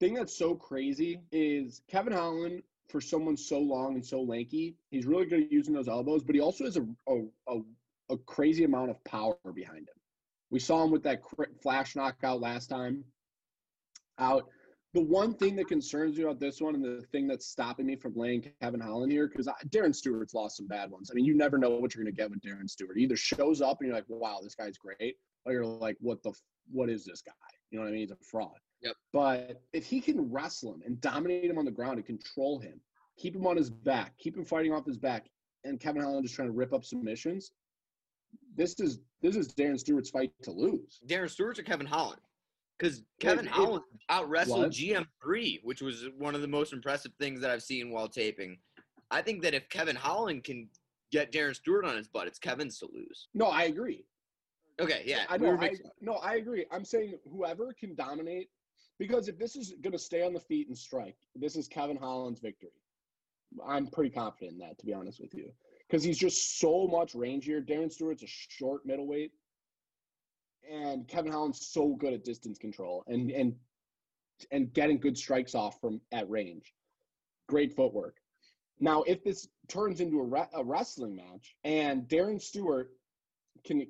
Thing 0.00 0.14
that's 0.14 0.36
so 0.36 0.56
crazy 0.56 1.20
is 1.30 1.80
Kevin 1.88 2.12
Holland 2.12 2.64
for 2.88 3.00
someone 3.00 3.36
so 3.36 3.58
long 3.58 3.94
and 3.94 4.04
so 4.04 4.22
lanky, 4.22 4.76
he's 4.90 5.06
really 5.06 5.26
good 5.26 5.42
at 5.42 5.52
using 5.52 5.74
those 5.74 5.88
elbows, 5.88 6.22
but 6.22 6.34
he 6.34 6.40
also 6.40 6.64
has 6.64 6.76
a 6.76 6.86
a, 7.08 7.22
a, 7.48 7.60
a 8.10 8.18
crazy 8.18 8.64
amount 8.64 8.90
of 8.90 9.02
power 9.04 9.36
behind 9.54 9.88
him. 9.88 9.96
We 10.50 10.60
saw 10.60 10.84
him 10.84 10.90
with 10.90 11.02
that 11.02 11.22
flash 11.62 11.96
knockout 11.96 12.40
last 12.40 12.68
time 12.68 13.04
out. 14.18 14.44
The 14.94 15.02
one 15.02 15.34
thing 15.34 15.56
that 15.56 15.68
concerns 15.68 16.16
me 16.16 16.24
about 16.24 16.40
this 16.40 16.60
one, 16.60 16.74
and 16.74 16.82
the 16.82 17.04
thing 17.12 17.26
that's 17.26 17.46
stopping 17.46 17.84
me 17.84 17.96
from 17.96 18.14
laying 18.16 18.50
Kevin 18.62 18.80
Holland 18.80 19.12
here, 19.12 19.28
because 19.28 19.46
Darren 19.68 19.94
Stewart's 19.94 20.32
lost 20.32 20.56
some 20.56 20.66
bad 20.68 20.90
ones. 20.90 21.10
I 21.10 21.14
mean, 21.14 21.26
you 21.26 21.36
never 21.36 21.58
know 21.58 21.70
what 21.70 21.94
you're 21.94 22.02
going 22.02 22.14
to 22.14 22.18
get 22.18 22.30
with 22.30 22.40
Darren 22.40 22.70
Stewart. 22.70 22.96
He 22.96 23.02
either 23.02 23.16
shows 23.16 23.60
up 23.60 23.78
and 23.80 23.88
you're 23.88 23.96
like, 23.96 24.06
"Wow, 24.08 24.38
this 24.42 24.54
guy's 24.54 24.78
great," 24.78 25.16
or 25.44 25.52
you're 25.52 25.66
like, 25.66 25.96
"What 26.00 26.22
the? 26.22 26.32
What 26.70 26.88
is 26.88 27.04
this 27.04 27.20
guy?" 27.20 27.32
You 27.70 27.78
know 27.78 27.84
what 27.84 27.90
I 27.90 27.92
mean? 27.92 28.02
He's 28.02 28.10
a 28.12 28.16
fraud. 28.30 28.56
Yep. 28.82 28.94
But 29.12 29.62
if 29.72 29.86
he 29.86 30.00
can 30.00 30.30
wrestle 30.30 30.74
him 30.74 30.82
and 30.84 31.00
dominate 31.00 31.44
him 31.44 31.58
on 31.58 31.64
the 31.64 31.70
ground 31.70 31.96
and 31.96 32.06
control 32.06 32.58
him, 32.58 32.80
keep 33.18 33.34
him 33.34 33.46
on 33.46 33.56
his 33.56 33.70
back, 33.70 34.16
keep 34.18 34.36
him 34.36 34.44
fighting 34.44 34.72
off 34.72 34.86
his 34.86 34.98
back, 34.98 35.26
and 35.64 35.80
Kevin 35.80 36.02
Holland 36.02 36.24
just 36.24 36.34
trying 36.34 36.48
to 36.48 36.52
rip 36.52 36.72
up 36.72 36.84
submissions, 36.84 37.52
this 38.56 38.78
is 38.80 39.00
this 39.22 39.36
is 39.36 39.48
Darren 39.54 39.78
Stewart's 39.78 40.10
fight 40.10 40.32
to 40.42 40.50
lose. 40.50 41.00
Darren 41.06 41.30
Stewart's 41.30 41.58
or 41.58 41.62
Kevin 41.62 41.86
Holland? 41.86 42.20
Because 42.78 43.02
Kevin 43.20 43.46
it- 43.46 43.50
Holland 43.50 43.84
out 44.08 44.28
wrestled 44.28 44.70
GM3, 44.72 45.60
which 45.62 45.80
was 45.80 46.08
one 46.18 46.34
of 46.34 46.42
the 46.42 46.48
most 46.48 46.72
impressive 46.72 47.12
things 47.18 47.40
that 47.40 47.50
I've 47.50 47.62
seen 47.62 47.90
while 47.90 48.08
taping. 48.08 48.58
I 49.10 49.22
think 49.22 49.42
that 49.42 49.54
if 49.54 49.68
Kevin 49.68 49.96
Holland 49.96 50.44
can 50.44 50.68
get 51.12 51.32
Darren 51.32 51.54
Stewart 51.54 51.84
on 51.84 51.96
his 51.96 52.08
butt, 52.08 52.26
it's 52.26 52.38
Kevin's 52.38 52.78
to 52.80 52.88
lose. 52.92 53.28
No, 53.34 53.46
I 53.46 53.64
agree. 53.64 54.04
Okay, 54.80 55.02
yeah. 55.06 55.24
I 55.28 55.38
were 55.38 55.58
I, 55.58 55.72
no, 56.00 56.14
I 56.14 56.34
agree. 56.34 56.66
I'm 56.70 56.84
saying 56.84 57.14
whoever 57.30 57.72
can 57.72 57.94
dominate, 57.94 58.50
because 58.98 59.28
if 59.28 59.38
this 59.38 59.56
is 59.56 59.74
going 59.82 59.92
to 59.92 59.98
stay 59.98 60.22
on 60.22 60.32
the 60.32 60.40
feet 60.40 60.68
and 60.68 60.76
strike, 60.76 61.16
this 61.34 61.56
is 61.56 61.68
Kevin 61.68 61.96
Holland's 61.96 62.40
victory. 62.40 62.70
I'm 63.66 63.86
pretty 63.86 64.10
confident 64.10 64.52
in 64.52 64.58
that, 64.58 64.78
to 64.78 64.86
be 64.86 64.92
honest 64.94 65.20
with 65.20 65.34
you. 65.34 65.50
because 65.88 66.02
he's 66.02 66.18
just 66.18 66.58
so 66.58 66.86
much 66.86 67.12
rangier. 67.14 67.64
Darren 67.66 67.92
Stewart's 67.92 68.22
a 68.22 68.26
short 68.26 68.84
middleweight, 68.84 69.32
and 70.70 71.06
Kevin 71.08 71.32
Holland's 71.32 71.66
so 71.66 71.94
good 71.94 72.12
at 72.12 72.24
distance 72.24 72.58
control 72.58 73.04
and 73.06 73.30
and 73.30 73.54
and 74.50 74.72
getting 74.72 74.98
good 74.98 75.16
strikes 75.16 75.54
off 75.54 75.80
from 75.80 76.00
at 76.12 76.28
range. 76.28 76.74
Great 77.48 77.74
footwork. 77.74 78.16
Now, 78.80 79.02
if 79.04 79.24
this 79.24 79.48
turns 79.68 80.00
into 80.00 80.20
a, 80.20 80.24
re- 80.24 80.48
a 80.52 80.62
wrestling 80.62 81.16
match 81.16 81.56
and 81.64 82.02
Darren 82.08 82.40
Stewart 82.40 82.90
can 83.64 83.86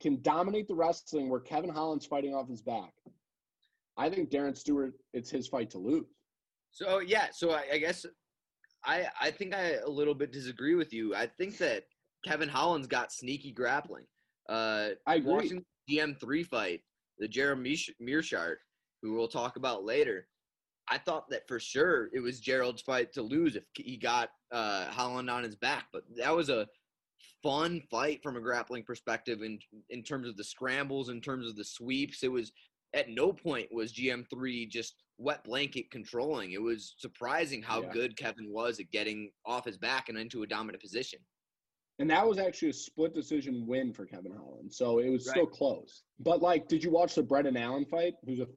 can 0.00 0.22
dominate 0.22 0.68
the 0.68 0.74
wrestling 0.74 1.28
where 1.28 1.40
Kevin 1.40 1.68
Holland's 1.70 2.06
fighting 2.06 2.34
off 2.34 2.48
his 2.48 2.62
back, 2.62 2.94
I 3.96 4.08
think 4.08 4.30
Darren 4.30 4.56
Stewart 4.56 4.94
it's 5.12 5.30
his 5.30 5.48
fight 5.48 5.70
to 5.70 5.78
lose. 5.78 6.06
So 6.70 7.00
yeah, 7.00 7.26
so 7.32 7.52
I, 7.52 7.64
I 7.74 7.78
guess 7.78 8.06
I 8.84 9.06
I 9.20 9.30
think 9.30 9.54
I 9.54 9.74
a 9.84 9.88
little 9.88 10.14
bit 10.14 10.32
disagree 10.32 10.74
with 10.74 10.92
you. 10.92 11.14
I 11.14 11.26
think 11.26 11.58
that 11.58 11.84
Kevin 12.24 12.48
Holland's 12.48 12.86
got 12.86 13.12
sneaky 13.12 13.52
grappling. 13.52 14.06
Uh, 14.48 14.90
I 15.06 15.16
agree. 15.16 15.32
watching 15.32 15.64
the 15.86 15.98
GM 15.98 16.18
three 16.18 16.42
fight, 16.42 16.80
the 17.18 17.28
Jeremy 17.28 17.76
Meerschaert, 18.00 18.56
who 19.02 19.14
we'll 19.14 19.28
talk 19.28 19.56
about 19.56 19.84
later. 19.84 20.28
I 20.88 20.98
thought 20.98 21.30
that 21.30 21.46
for 21.46 21.60
sure 21.60 22.10
it 22.12 22.20
was 22.20 22.40
Gerald's 22.40 22.82
fight 22.82 23.12
to 23.12 23.22
lose 23.22 23.56
if 23.56 23.64
he 23.74 23.96
got 23.96 24.30
uh, 24.50 24.86
Holland 24.86 25.30
on 25.30 25.44
his 25.44 25.56
back, 25.56 25.86
but 25.92 26.02
that 26.16 26.34
was 26.34 26.48
a 26.48 26.66
fun 27.42 27.82
fight 27.90 28.22
from 28.22 28.36
a 28.36 28.40
grappling 28.40 28.84
perspective 28.84 29.42
in 29.42 29.58
in 29.90 30.02
terms 30.02 30.28
of 30.28 30.36
the 30.36 30.44
scrambles, 30.44 31.08
in 31.08 31.20
terms 31.20 31.46
of 31.46 31.56
the 31.56 31.64
sweeps. 31.64 32.22
It 32.22 32.32
was 32.32 32.52
at 32.94 33.08
no 33.08 33.32
point 33.32 33.72
was 33.72 33.92
GM3 33.92 34.68
just 34.68 35.02
wet 35.18 35.44
blanket 35.44 35.90
controlling. 35.90 36.52
It 36.52 36.62
was 36.62 36.94
surprising 36.98 37.62
how 37.62 37.82
Yeah. 37.82 37.92
good 37.92 38.16
Kevin 38.16 38.50
was 38.50 38.80
at 38.80 38.90
getting 38.90 39.32
off 39.44 39.64
his 39.64 39.78
back 39.78 40.08
and 40.08 40.18
into 40.18 40.42
a 40.42 40.46
dominant 40.46 40.82
position. 40.82 41.20
And 41.98 42.10
that 42.10 42.26
was 42.26 42.38
actually 42.38 42.70
a 42.70 42.74
split 42.74 43.14
decision 43.14 43.66
win 43.66 43.92
for 43.92 44.06
Kevin 44.06 44.32
Holland. 44.32 44.72
So 44.72 44.98
it 44.98 45.10
was 45.10 45.28
still 45.28 45.46
close. 45.46 46.02
But 46.18 46.42
like, 46.42 46.66
did 46.66 46.82
you 46.82 46.90
watch 46.90 47.14
the 47.14 47.22
Brendan 47.22 47.56
Allen 47.56 47.84
fight? 47.84 48.14
Who's 48.24 48.40
a 48.40 48.48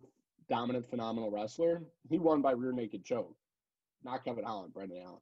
dominant, 0.50 0.90
phenomenal 0.90 1.30
wrestler? 1.30 1.84
He 2.10 2.18
won 2.18 2.42
by 2.42 2.52
rear 2.52 2.72
naked 2.72 3.04
choke. 3.04 3.36
Not 4.04 4.24
Kevin 4.24 4.46
Holland, 4.46 4.74
Brendan 4.74 5.02
Allen. 5.04 5.22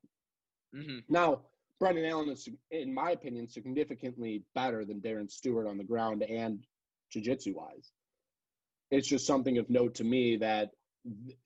hmm 0.74 1.00
Now, 1.10 1.42
Brendan 1.80 2.06
Allen 2.06 2.30
is, 2.30 2.48
in 2.72 2.94
my 2.94 3.12
opinion, 3.12 3.48
significantly 3.48 4.44
better 4.56 4.86
than 4.86 5.02
Darren 5.02 5.30
Stewart 5.30 5.68
on 5.68 5.78
the 5.78 5.84
ground 5.84 6.24
and 6.24 6.66
jiu-jitsu 7.12 7.56
wise. 7.56 7.92
It's 8.94 9.08
just 9.08 9.26
something 9.26 9.58
of 9.58 9.70
note 9.70 9.96
to 9.96 10.04
me 10.04 10.38
that 10.38 10.70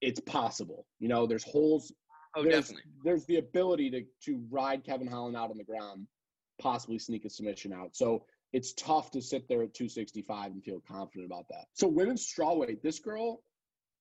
it's 0.01 0.19
possible. 0.19 0.85
You 0.99 1.07
know, 1.07 1.25
there's 1.25 1.43
holes. 1.43 1.91
Oh, 2.35 2.43
there's, 2.43 2.67
definitely. 2.67 2.91
There's 3.03 3.25
the 3.25 3.37
ability 3.37 3.89
to 3.91 4.03
to 4.25 4.43
ride 4.49 4.83
Kevin 4.83 5.07
Holland 5.07 5.35
out 5.37 5.49
on 5.49 5.57
the 5.57 5.63
ground, 5.63 6.07
possibly 6.61 6.99
sneak 6.99 7.25
a 7.25 7.29
submission 7.29 7.73
out. 7.73 7.95
So 7.95 8.25
it's 8.53 8.73
tough 8.73 9.11
to 9.11 9.21
sit 9.21 9.47
there 9.47 9.63
at 9.63 9.73
265 9.73 10.51
and 10.51 10.63
feel 10.63 10.81
confident 10.87 11.25
about 11.25 11.45
that. 11.49 11.65
So 11.73 11.87
women's 11.87 12.25
strawweight, 12.25 12.81
this 12.81 12.99
girl 12.99 13.43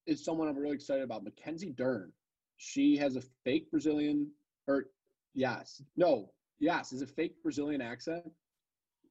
is 0.06 0.24
someone 0.24 0.48
I'm 0.48 0.56
really 0.56 0.74
excited 0.74 1.04
about. 1.04 1.24
Mackenzie 1.24 1.72
Dern. 1.72 2.12
She 2.58 2.96
has 2.96 3.16
a 3.16 3.22
fake 3.44 3.70
Brazilian, 3.70 4.30
or 4.66 4.86
yes, 5.34 5.82
no, 5.96 6.30
yes, 6.58 6.92
is 6.92 7.02
a 7.02 7.06
fake 7.06 7.34
Brazilian 7.42 7.80
accent. 7.80 8.24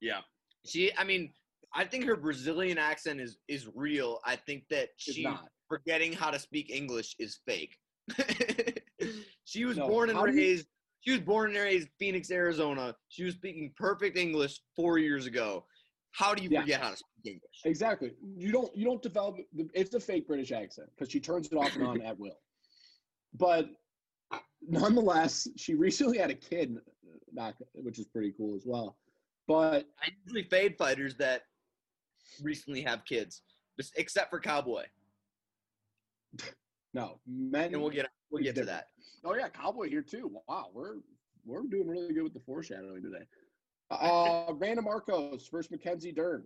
Yeah. 0.02 0.21
She, 0.65 0.91
I 0.98 1.04
mean, 1.04 1.32
I 1.76 1.84
think 1.84 2.06
her 2.06 2.16
Brazilian 2.16 2.78
accent 2.78 3.20
is 3.20 3.38
is 3.48 3.68
real. 3.76 4.20
I 4.26 4.36
think 4.38 4.64
that 4.70 4.90
she 4.98 5.28
forgetting 5.68 6.14
how 6.14 6.32
to 6.32 6.40
speak 6.40 6.70
English 6.72 7.16
is 7.20 7.40
fake. 7.46 7.76
she 9.46 9.66
was 9.66 9.78
No, 9.78 9.88
born 9.88 10.10
and 10.10 10.20
do 10.26 10.42
you- 10.42 10.64
She 11.02 11.12
was 11.12 11.20
born 11.22 11.50
and 11.52 11.60
raised 11.60 11.90
Phoenix, 12.00 12.32
Arizona. 12.32 12.96
She 13.10 13.24
was 13.26 13.36
speaking 13.36 13.74
perfect 13.76 14.18
English 14.18 14.60
four 14.76 14.98
years 14.98 15.26
ago. 15.28 15.66
How 16.12 16.34
do 16.34 16.42
you 16.44 16.50
Yeah. 16.50 16.62
forget 16.62 16.82
how 16.82 16.92
to 16.92 16.98
speak 16.98 17.34
English? 17.34 17.62
Exactly. 17.66 18.14
You 18.38 18.52
don't 18.52 18.76
you 18.76 18.86
don't 18.86 19.02
develop 19.02 19.36
the, 19.54 19.68
it's 19.74 19.94
a 19.96 20.00
fake 20.00 20.28
British 20.28 20.52
accent 20.52 20.90
because 20.96 21.12
she 21.12 21.20
turns 21.20 21.48
it 21.48 21.56
off 21.56 21.76
and 21.76 21.86
on 21.86 22.02
at 22.10 22.18
will. 22.18 22.40
But 23.34 23.70
nonetheless, 24.68 25.48
she 25.58 25.76
recently 25.76 26.18
had 26.18 26.30
a 26.32 26.36
kid, 26.36 26.78
not, 27.34 27.56
which 27.74 28.00
is 28.00 28.06
pretty 28.06 28.32
cool 28.38 28.56
as 28.56 28.64
well. 28.66 28.98
But 29.48 29.88
I 30.02 30.08
usually 30.26 30.44
fade 30.44 30.78
fighters 30.78 31.16
that 31.18 31.44
recently 32.42 32.82
have 32.82 33.06
kids, 33.06 33.42
except 33.96 34.30
for 34.30 34.40
Cowboy, 34.40 34.86
no, 36.94 37.20
men. 37.28 37.74
and 37.74 37.82
we'll 37.82 37.92
get 37.92 38.08
we'll 38.30 38.40
It's 38.40 38.48
get 38.48 38.56
to 38.62 38.66
that. 38.66 38.88
Oh 39.24 39.36
yeah, 39.36 39.50
Cowboy 39.50 39.90
here 39.90 40.02
too. 40.02 40.32
Wow, 40.48 40.68
we're 40.74 40.96
we're 41.46 41.64
doing 41.64 41.88
really 41.88 42.14
good 42.14 42.24
with 42.24 42.34
the 42.34 42.40
foreshadowing 42.40 43.04
today. 43.04 43.26
Uh, 43.92 44.54
Randa 44.54 44.82
Markos 44.82 45.52
versus 45.52 45.72
Mackenzie 45.72 46.12
Dern. 46.12 46.44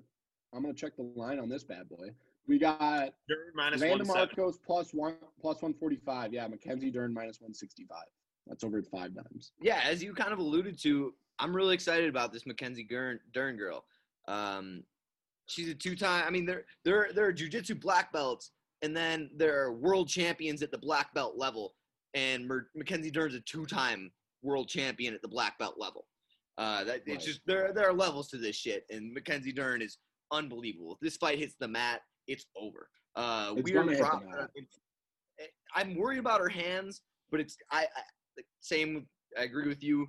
I'm 0.54 0.62
gonna 0.62 0.74
check 0.74 0.96
the 0.98 1.04
line 1.15 1.39
on 1.39 1.50
this 1.50 1.63
bad 1.63 1.88
boy. 1.89 2.10
We 2.48 2.58
got 2.58 3.13
Dern 3.28 3.52
minus 3.54 3.82
Randa. 3.82 4.06
Markos 4.06 4.56
plus 4.65 4.94
one 4.94 5.15
plus 5.39 5.62
one 5.62 5.74
forty 5.74 5.98
five. 5.98 6.34
Yeah, 6.34 6.48
Mackenzie 6.48 6.92
Dern 6.92 7.13
minus 7.13 7.39
one 7.39 7.54
sixty 7.54 7.86
five. 7.86 8.08
That's 8.48 8.63
over 8.63 8.82
five 8.82 9.13
times. 9.13 9.52
yeah, 9.62 9.82
as 9.86 10.02
you 10.02 10.13
kind 10.15 10.34
of 10.34 10.39
alluded 10.39 10.82
to, 10.82 11.13
I'm 11.38 11.56
really 11.56 11.76
excited 11.76 12.10
about 12.10 12.34
this 12.34 12.48
Mackenzie 12.48 12.84
Dern, 12.84 13.20
Dern 13.32 13.58
girl. 13.58 13.86
Um, 14.28 14.84
she's 15.50 15.70
a 15.70 15.74
two-time. 15.76 16.24
I 16.26 16.30
mean, 16.30 16.46
they're 16.46 16.66
they're 16.86 17.10
they're 17.14 17.34
jujitsu 17.34 17.80
black 17.82 18.14
belts, 18.14 18.52
and 18.82 18.96
then 18.96 19.30
they're 19.36 19.72
world 19.74 20.08
champions 20.08 20.62
at 20.62 20.72
the 20.72 20.78
black 20.78 21.14
belt 21.14 21.36
level. 21.38 21.74
And 22.14 22.48
Mer- 22.48 22.70
Mackenzie 22.76 23.12
Dern's 23.12 23.36
a 23.36 23.42
two-time 23.42 24.12
world 24.42 24.68
champion 24.70 25.14
at 25.14 25.22
the 25.22 25.28
black 25.28 25.60
belt 25.60 25.76
level. 25.78 26.06
Uh, 26.58 26.84
that 26.84 27.02
Right. 27.08 27.16
it's 27.16 27.26
just 27.26 27.42
there 27.46 27.74
there 27.74 27.88
are 27.90 27.94
levels 27.94 28.30
to 28.30 28.38
this 28.38 28.56
shit, 28.56 28.86
and 28.90 29.14
Mackenzie 29.14 29.52
Dern 29.52 29.82
is 29.82 29.98
unbelievable. 30.32 30.94
If 30.94 31.00
this 31.00 31.18
fight 31.18 31.38
hits 31.40 31.56
the 31.60 31.68
mat, 31.68 32.02
it's 32.28 32.46
over. 32.56 32.90
Uh, 33.16 33.54
It's 33.58 33.70
hit 33.70 33.86
the 33.88 33.98
prop- 33.98 34.24
I'm 35.76 35.96
worried 35.96 36.20
about 36.20 36.42
her 36.42 36.50
hands, 36.50 37.02
but 37.32 37.40
it's 37.40 37.58
I, 37.72 37.84
I 37.84 38.02
the 38.38 38.44
same. 38.62 39.08
I 39.38 39.44
agree 39.44 39.68
with 39.68 39.84
you. 39.84 40.08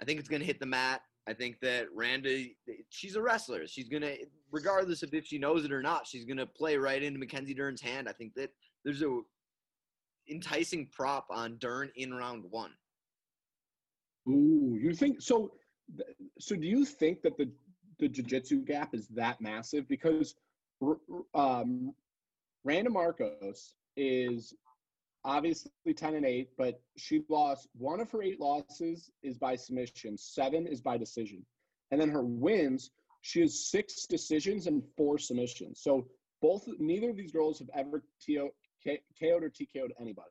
I 0.00 0.04
think 0.04 0.18
it's 0.18 0.28
gonna 0.28 0.44
hit 0.44 0.58
the 0.60 0.66
mat. 0.66 1.00
I 1.26 1.32
think 1.32 1.60
that 1.60 1.86
Randa, 1.94 2.44
she's 2.90 3.16
a 3.16 3.22
wrestler. 3.22 3.66
She's 3.66 3.88
gonna, 3.88 4.14
regardless 4.50 5.02
of 5.02 5.14
if 5.14 5.26
she 5.26 5.38
knows 5.38 5.64
it 5.64 5.72
or 5.72 5.82
not, 5.82 6.06
she's 6.06 6.24
gonna 6.24 6.46
play 6.46 6.76
right 6.76 7.02
into 7.02 7.18
Mackenzie 7.18 7.54
Dern's 7.54 7.80
hand. 7.80 8.08
I 8.08 8.12
think 8.12 8.34
that 8.34 8.50
there's 8.84 9.02
a 9.02 9.20
enticing 10.28 10.86
prop 10.86 11.26
on 11.30 11.56
Dern 11.58 11.90
in 11.96 12.12
round 12.12 12.44
one. 12.50 12.72
Ooh, 14.28 14.78
you 14.80 14.94
think 14.94 15.20
so? 15.20 15.52
So 16.38 16.56
do 16.56 16.66
you 16.66 16.84
think 16.84 17.22
that 17.22 17.36
the 17.36 17.50
the 17.98 18.08
jiu-jitsu 18.08 18.64
gap 18.64 18.94
is 18.94 19.06
that 19.08 19.40
massive? 19.40 19.88
Because 19.88 20.34
um, 21.34 21.94
Randa 22.64 22.90
Markos 22.90 23.74
is 23.96 24.52
obviously 25.24 25.70
ten 25.96 26.14
and 26.14 26.26
eight, 26.26 26.50
but 26.56 26.80
she 26.96 27.24
lost 27.28 27.68
one 27.76 28.00
of 28.00 28.10
her 28.10 28.22
eight 28.22 28.40
losses 28.40 29.10
is 29.22 29.38
by 29.38 29.56
submission, 29.56 30.16
seven 30.16 30.66
is 30.66 30.80
by 30.80 30.96
decision, 30.96 31.44
and 31.90 32.00
then 32.00 32.10
her 32.10 32.22
wins 32.22 32.90
she 33.24 33.40
has 33.40 33.58
six 33.58 34.04
decisions 34.04 34.66
and 34.66 34.82
four 34.98 35.16
submissions. 35.16 35.80
So 35.80 36.06
both 36.42 36.68
neither 36.78 37.08
of 37.08 37.16
these 37.16 37.32
girls 37.32 37.58
have 37.58 37.70
ever 37.74 38.02
TO, 38.20 38.50
KO'd 38.84 39.42
or 39.42 39.48
TKO'd 39.48 39.94
anybody. 39.98 40.28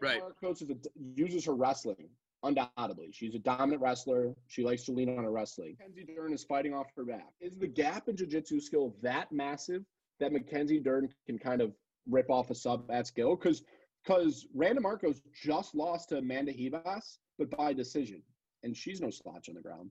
Right. 0.00 0.22
Is 0.42 0.62
a, 0.62 0.76
uses 1.16 1.44
her 1.46 1.54
wrestling 1.54 2.08
undoubtedly. 2.44 3.08
She's 3.10 3.34
a 3.34 3.40
dominant 3.40 3.82
wrestler. 3.82 4.36
She 4.46 4.62
likes 4.62 4.84
to 4.84 4.92
lean 4.92 5.08
on 5.08 5.24
her 5.24 5.32
wrestling. 5.32 5.76
Mackenzie 5.80 6.14
Dern 6.14 6.32
is 6.32 6.44
fighting 6.44 6.72
off 6.72 6.86
her 6.96 7.04
back. 7.04 7.32
Is 7.40 7.56
the 7.56 7.66
gap 7.66 8.08
in 8.08 8.16
jiu-jitsu 8.16 8.60
skill 8.60 8.94
that 9.02 9.32
massive 9.32 9.82
that 10.20 10.32
Mackenzie 10.32 10.78
Dern 10.78 11.08
can 11.26 11.36
kind 11.36 11.60
of 11.60 11.72
rip 12.08 12.30
off 12.30 12.50
a 12.50 12.54
sub 12.54 12.90
at 12.90 13.06
skill? 13.06 13.36
Because 13.36 13.62
because 14.04 14.46
Randa 14.54 14.80
Markos 14.80 15.20
just 15.34 15.74
lost 15.74 16.10
to 16.10 16.18
Amanda 16.18 16.52
Ribas, 16.52 17.18
but 17.38 17.50
by 17.56 17.72
decision, 17.72 18.22
and 18.62 18.76
she's 18.76 19.00
no 19.00 19.10
slouch 19.10 19.48
on 19.48 19.56
the 19.56 19.60
ground. 19.60 19.90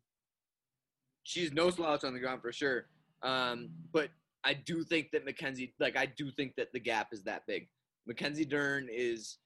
She's 1.24 1.52
no 1.52 1.70
slouch 1.70 2.04
on 2.06 2.14
the 2.14 2.20
ground 2.20 2.42
for 2.42 2.54
sure. 2.54 2.86
Um, 3.24 3.70
but 3.92 4.10
I 4.46 4.54
do 4.54 4.84
think 4.84 5.12
that 5.12 5.26
Mackenzie, 5.26 5.74
like 5.80 5.98
I 5.98 6.06
do 6.06 6.32
think 6.32 6.56
that 6.56 6.72
the 6.72 6.80
gap 6.80 7.10
is 7.12 7.24
that 7.24 7.46
big. 7.48 7.68
Mackenzie 8.08 8.46
Dern 8.46 8.88
is 8.90 9.38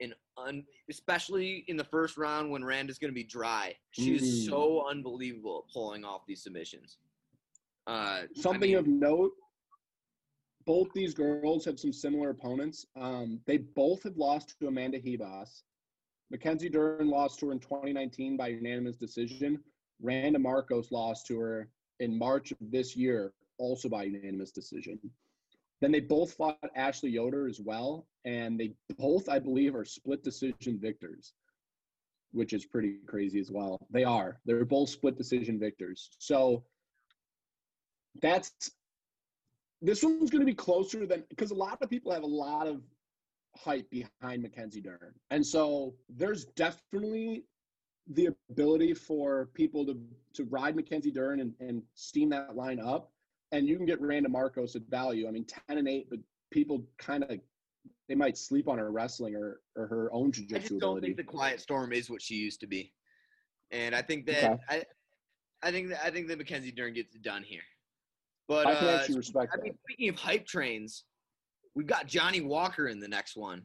an 0.00 0.14
un, 0.38 0.64
especially 0.88 1.64
in 1.68 1.76
the 1.76 1.84
first 1.84 2.16
round 2.16 2.50
when 2.50 2.64
Rand 2.64 2.88
is 2.90 2.98
going 2.98 3.10
to 3.10 3.14
be 3.14 3.22
dry. 3.24 3.74
She 3.90 4.14
is 4.16 4.22
Mm. 4.22 4.48
so 4.48 4.88
unbelievable 4.88 5.64
at 5.68 5.72
pulling 5.72 6.04
off 6.04 6.22
these 6.26 6.42
submissions. 6.42 6.96
Uh, 7.86 8.22
Something 8.34 8.76
I 8.76 8.80
mean, 8.80 8.86
of 8.86 8.86
note. 8.86 9.32
Both 10.70 10.92
these 10.92 11.14
girls 11.14 11.64
have 11.64 11.80
some 11.80 11.92
similar 11.92 12.30
opponents. 12.30 12.86
Um, 12.94 13.40
they 13.44 13.56
both 13.56 14.04
have 14.04 14.16
lost 14.16 14.54
to 14.60 14.68
Amanda 14.68 15.00
Ribas. 15.00 15.64
Mackenzie 16.30 16.68
Dern 16.68 17.10
lost 17.10 17.40
to 17.40 17.46
her 17.46 17.52
in 17.52 17.58
2019 17.58 18.36
by 18.36 18.46
unanimous 18.46 18.96
decision. 18.96 19.58
Randa 20.00 20.38
Markos 20.38 20.92
lost 20.92 21.26
to 21.26 21.40
her 21.40 21.68
in 21.98 22.16
March 22.16 22.52
of 22.52 22.58
this 22.60 22.94
year, 22.94 23.32
also 23.58 23.88
by 23.88 24.04
unanimous 24.04 24.52
decision. 24.52 25.00
Then 25.80 25.90
they 25.90 25.98
both 25.98 26.34
fought 26.34 26.60
Ashley 26.76 27.10
Yoder 27.10 27.48
as 27.48 27.58
well, 27.58 28.06
and 28.24 28.56
they 28.56 28.72
both, 28.96 29.28
I 29.28 29.40
believe, 29.40 29.74
are 29.74 29.84
split 29.84 30.22
decision 30.22 30.78
victors. 30.80 31.32
which 32.30 32.52
is 32.52 32.64
pretty 32.64 32.98
crazy 33.08 33.40
as 33.40 33.50
well. 33.50 33.84
They 33.90 34.04
are. 34.04 34.38
They're 34.46 34.64
both 34.64 34.90
split 34.90 35.18
decision 35.18 35.58
victors. 35.58 36.10
So 36.18 36.62
that's 38.22 38.70
this 39.82 40.02
one's 40.02 40.30
going 40.30 40.40
to 40.40 40.46
be 40.46 40.54
closer 40.54 41.06
than 41.06 41.24
because 41.28 41.50
a 41.50 41.54
lot 41.54 41.78
of 41.80 41.90
people 41.90 42.12
have 42.12 42.22
a 42.22 42.26
lot 42.26 42.66
of 42.66 42.82
hype 43.56 43.90
behind 43.90 44.42
Mackenzie 44.42 44.80
Dern. 44.80 45.14
And 45.30 45.44
so 45.44 45.94
there's 46.08 46.44
definitely 46.46 47.44
the 48.12 48.28
ability 48.50 48.94
for 48.94 49.46
people 49.54 49.86
to 49.86 49.98
to 50.34 50.44
ride 50.44 50.76
Mackenzie 50.76 51.10
Dern 51.10 51.40
and, 51.40 51.54
and 51.60 51.82
steam 51.94 52.30
that 52.30 52.56
line 52.56 52.80
up. 52.80 53.10
And 53.52 53.66
you 53.68 53.76
can 53.76 53.86
get 53.86 54.00
Randa 54.00 54.28
Markos 54.28 54.76
at 54.76 54.82
value. 54.88 55.26
I 55.26 55.32
mean, 55.32 55.44
10 55.44 55.78
and 55.78 55.88
8, 55.88 56.08
but 56.10 56.20
people 56.50 56.84
kind 56.98 57.24
of 57.24 57.40
they 58.08 58.14
might 58.14 58.36
sleep 58.36 58.68
on 58.68 58.78
her 58.78 58.90
wrestling 58.90 59.34
or, 59.36 59.60
or 59.76 59.86
her 59.86 60.12
own 60.12 60.28
I 60.28 60.30
jiu-jitsu 60.30 60.60
just 60.60 60.80
don't 60.80 60.98
ability. 60.98 61.06
think 61.08 61.16
the 61.16 61.24
Quiet 61.24 61.60
Storm 61.60 61.92
is 61.92 62.10
what 62.10 62.20
she 62.20 62.34
used 62.34 62.60
to 62.60 62.66
be, 62.66 62.92
and 63.70 63.94
I 63.94 64.02
think 64.02 64.26
that 64.26 64.44
Okay. 64.44 64.62
I, 64.68 64.84
I 65.62 65.70
think 65.70 65.90
that 65.90 66.04
I 66.04 66.10
think 66.10 66.28
that 66.28 66.38
Mackenzie 66.38 66.72
Dern 66.72 66.92
gets 66.92 67.14
it 67.14 67.22
done 67.22 67.42
here. 67.42 67.62
But 68.50 68.66
I 68.66 68.74
can 68.74 68.88
uh, 68.88 68.98
actually 68.98 69.18
respect 69.18 69.52
I 69.54 69.58
that. 69.58 69.62
mean, 69.62 69.74
speaking 69.84 70.08
of 70.08 70.16
hype 70.16 70.44
trains, 70.44 71.04
we've 71.76 71.86
got 71.86 72.08
Johnny 72.08 72.40
Walker 72.40 72.88
in 72.88 72.98
the 72.98 73.06
next 73.06 73.36
one. 73.36 73.62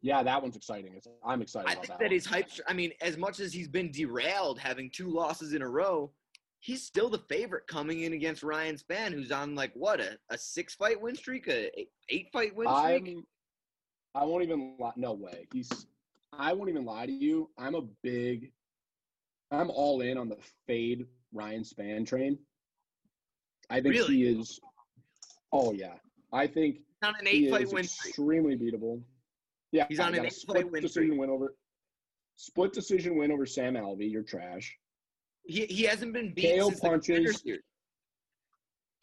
Yeah, 0.00 0.22
that 0.22 0.40
one's 0.40 0.56
exciting. 0.56 0.94
It's, 0.96 1.06
I'm 1.22 1.42
excited 1.42 1.68
I 1.68 1.72
about 1.74 1.86
think 1.86 2.00
that. 2.00 2.10
his 2.10 2.24
hype. 2.24 2.48
I 2.66 2.72
mean, 2.72 2.92
as 3.02 3.18
much 3.18 3.40
as 3.40 3.52
he's 3.52 3.68
been 3.68 3.92
derailed, 3.92 4.58
having 4.58 4.90
two 4.90 5.10
losses 5.10 5.52
in 5.52 5.60
a 5.60 5.68
row, 5.68 6.10
he's 6.60 6.82
still 6.82 7.10
the 7.10 7.18
favorite 7.28 7.66
coming 7.66 8.00
in 8.00 8.14
against 8.14 8.42
Ryan 8.42 8.76
Spann, 8.76 9.12
who's 9.12 9.30
on 9.30 9.54
like 9.54 9.72
what 9.74 10.00
a, 10.00 10.16
a 10.30 10.38
six 10.38 10.74
fight 10.74 10.98
win 10.98 11.14
streak, 11.14 11.46
a 11.48 11.66
eight, 11.78 11.90
eight 12.08 12.28
fight 12.32 12.56
win 12.56 12.68
streak. 12.68 13.16
I'm, 14.14 14.22
I 14.22 14.24
won't 14.24 14.42
even 14.42 14.76
lie. 14.80 14.92
No 14.96 15.12
way. 15.12 15.46
He's. 15.52 15.68
I 16.32 16.54
won't 16.54 16.70
even 16.70 16.86
lie 16.86 17.04
to 17.04 17.12
you. 17.12 17.50
I'm 17.58 17.74
a 17.74 17.82
big. 18.02 18.50
I'm 19.50 19.68
all 19.68 20.00
in 20.00 20.16
on 20.16 20.30
the 20.30 20.38
fade 20.66 21.04
Ryan 21.34 21.64
Spann 21.64 22.06
train. 22.06 22.38
I 23.70 23.80
think 23.80 23.94
Really? 23.94 24.14
he 24.16 24.24
is. 24.24 24.60
Oh 25.52 25.72
yeah, 25.72 25.94
I 26.32 26.46
think 26.46 26.78
on 27.02 27.14
an 27.18 27.26
he 27.26 27.46
eight 27.46 27.50
fight 27.50 27.62
is 27.62 27.72
win 27.72 27.84
extremely 27.84 28.56
beatable. 28.56 29.02
Yeah, 29.72 29.86
He's 29.88 30.00
on 30.00 30.08
an 30.08 30.14
got 30.16 30.22
a 30.22 30.26
eight-fight 30.26 30.32
split 30.32 30.70
win 30.70 30.82
decision 30.82 31.16
win 31.16 31.30
over. 31.30 31.54
Split 32.36 32.72
decision 32.72 33.16
win 33.16 33.30
over 33.30 33.46
Sam 33.46 33.74
Alvey. 33.74 34.10
You're 34.10 34.22
trash. 34.22 34.76
He, 35.44 35.66
he 35.66 35.84
hasn't 35.84 36.12
been 36.12 36.34
beat 36.34 36.58
KO 36.58 36.70
punches. 36.70 37.42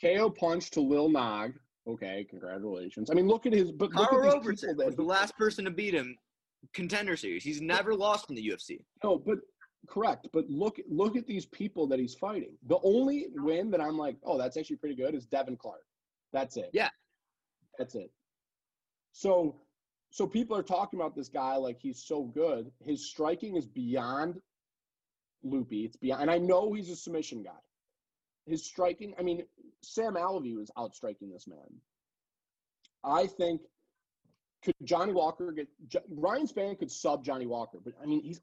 KO 0.02 0.30
punch 0.30 0.70
to 0.72 0.82
Lil 0.82 1.10
Nog. 1.10 1.54
Okay, 1.88 2.26
congratulations. 2.30 3.10
I 3.10 3.14
mean, 3.14 3.28
look 3.28 3.46
at 3.46 3.54
his. 3.54 3.72
But 3.72 3.94
look 3.94 4.10
Carl 4.10 4.28
at 4.28 4.34
Robertson 4.34 4.76
was 4.78 4.96
the 4.96 5.04
last 5.04 5.38
person 5.38 5.64
to 5.66 5.72
beat 5.72 5.94
him. 5.94 6.18
Contender 6.74 7.16
Series. 7.16 7.44
He's 7.44 7.62
never 7.62 7.96
lost 7.96 8.30
in 8.30 8.36
the 8.36 8.46
UFC. 8.46 8.80
No, 9.04 9.18
but 9.18 9.38
correct. 9.88 10.28
But 10.34 10.50
look, 10.50 10.78
look 10.90 11.16
at 11.16 11.28
these 11.28 11.46
people 11.46 11.88
that 11.88 12.00
he's 12.00 12.16
fighting. 12.16 12.58
The 12.68 12.80
only 12.84 13.28
win 13.36 13.72
that 13.72 13.82
I'm 13.82 13.98
like, 13.98 14.18
oh, 14.24 14.38
that's 14.38 14.58
actually 14.58 14.78
pretty 14.78 14.96
good 14.96 15.16
is 15.16 15.26
Devin 15.26 15.58
Clark. 15.58 15.84
That's 16.34 16.58
it. 16.58 16.70
Yeah. 16.74 16.90
that's 17.78 17.96
it. 17.96 18.12
So, 19.12 19.56
so 20.10 20.28
people 20.28 20.56
are 20.58 20.64
talking 20.64 21.00
about 21.00 21.16
this 21.16 21.30
guy 21.30 21.56
like 21.56 21.80
he's 21.80 22.04
so 22.04 22.24
good. 22.24 22.72
His 22.84 23.10
striking 23.10 23.56
is 23.56 23.66
beyond 23.66 24.40
loopy. 25.44 25.86
It's 25.86 25.98
beyond, 25.98 26.24
and 26.24 26.32
I 26.32 26.38
know 26.38 26.74
he's 26.74 26.90
a 26.90 26.96
submission 26.96 27.44
guy. 27.44 27.52
His 28.46 28.66
striking, 28.66 29.14
I 29.20 29.24
mean, 29.24 29.44
Sam 29.84 30.16
Alvey 30.16 30.56
was 30.56 30.72
outstriking 30.78 31.30
this 31.30 31.48
man. 31.48 31.82
I 33.04 33.28
think 33.28 33.62
could 34.64 34.76
Johnny 34.84 35.14
Walker 35.14 35.52
get 35.52 35.68
Ryan 36.10 36.48
Spann 36.48 36.78
could 36.78 36.92
sub 36.92 37.24
Johnny 37.24 37.46
Walker, 37.46 37.80
but 37.84 37.94
I 38.02 38.06
mean 38.06 38.22
he's 38.22 38.42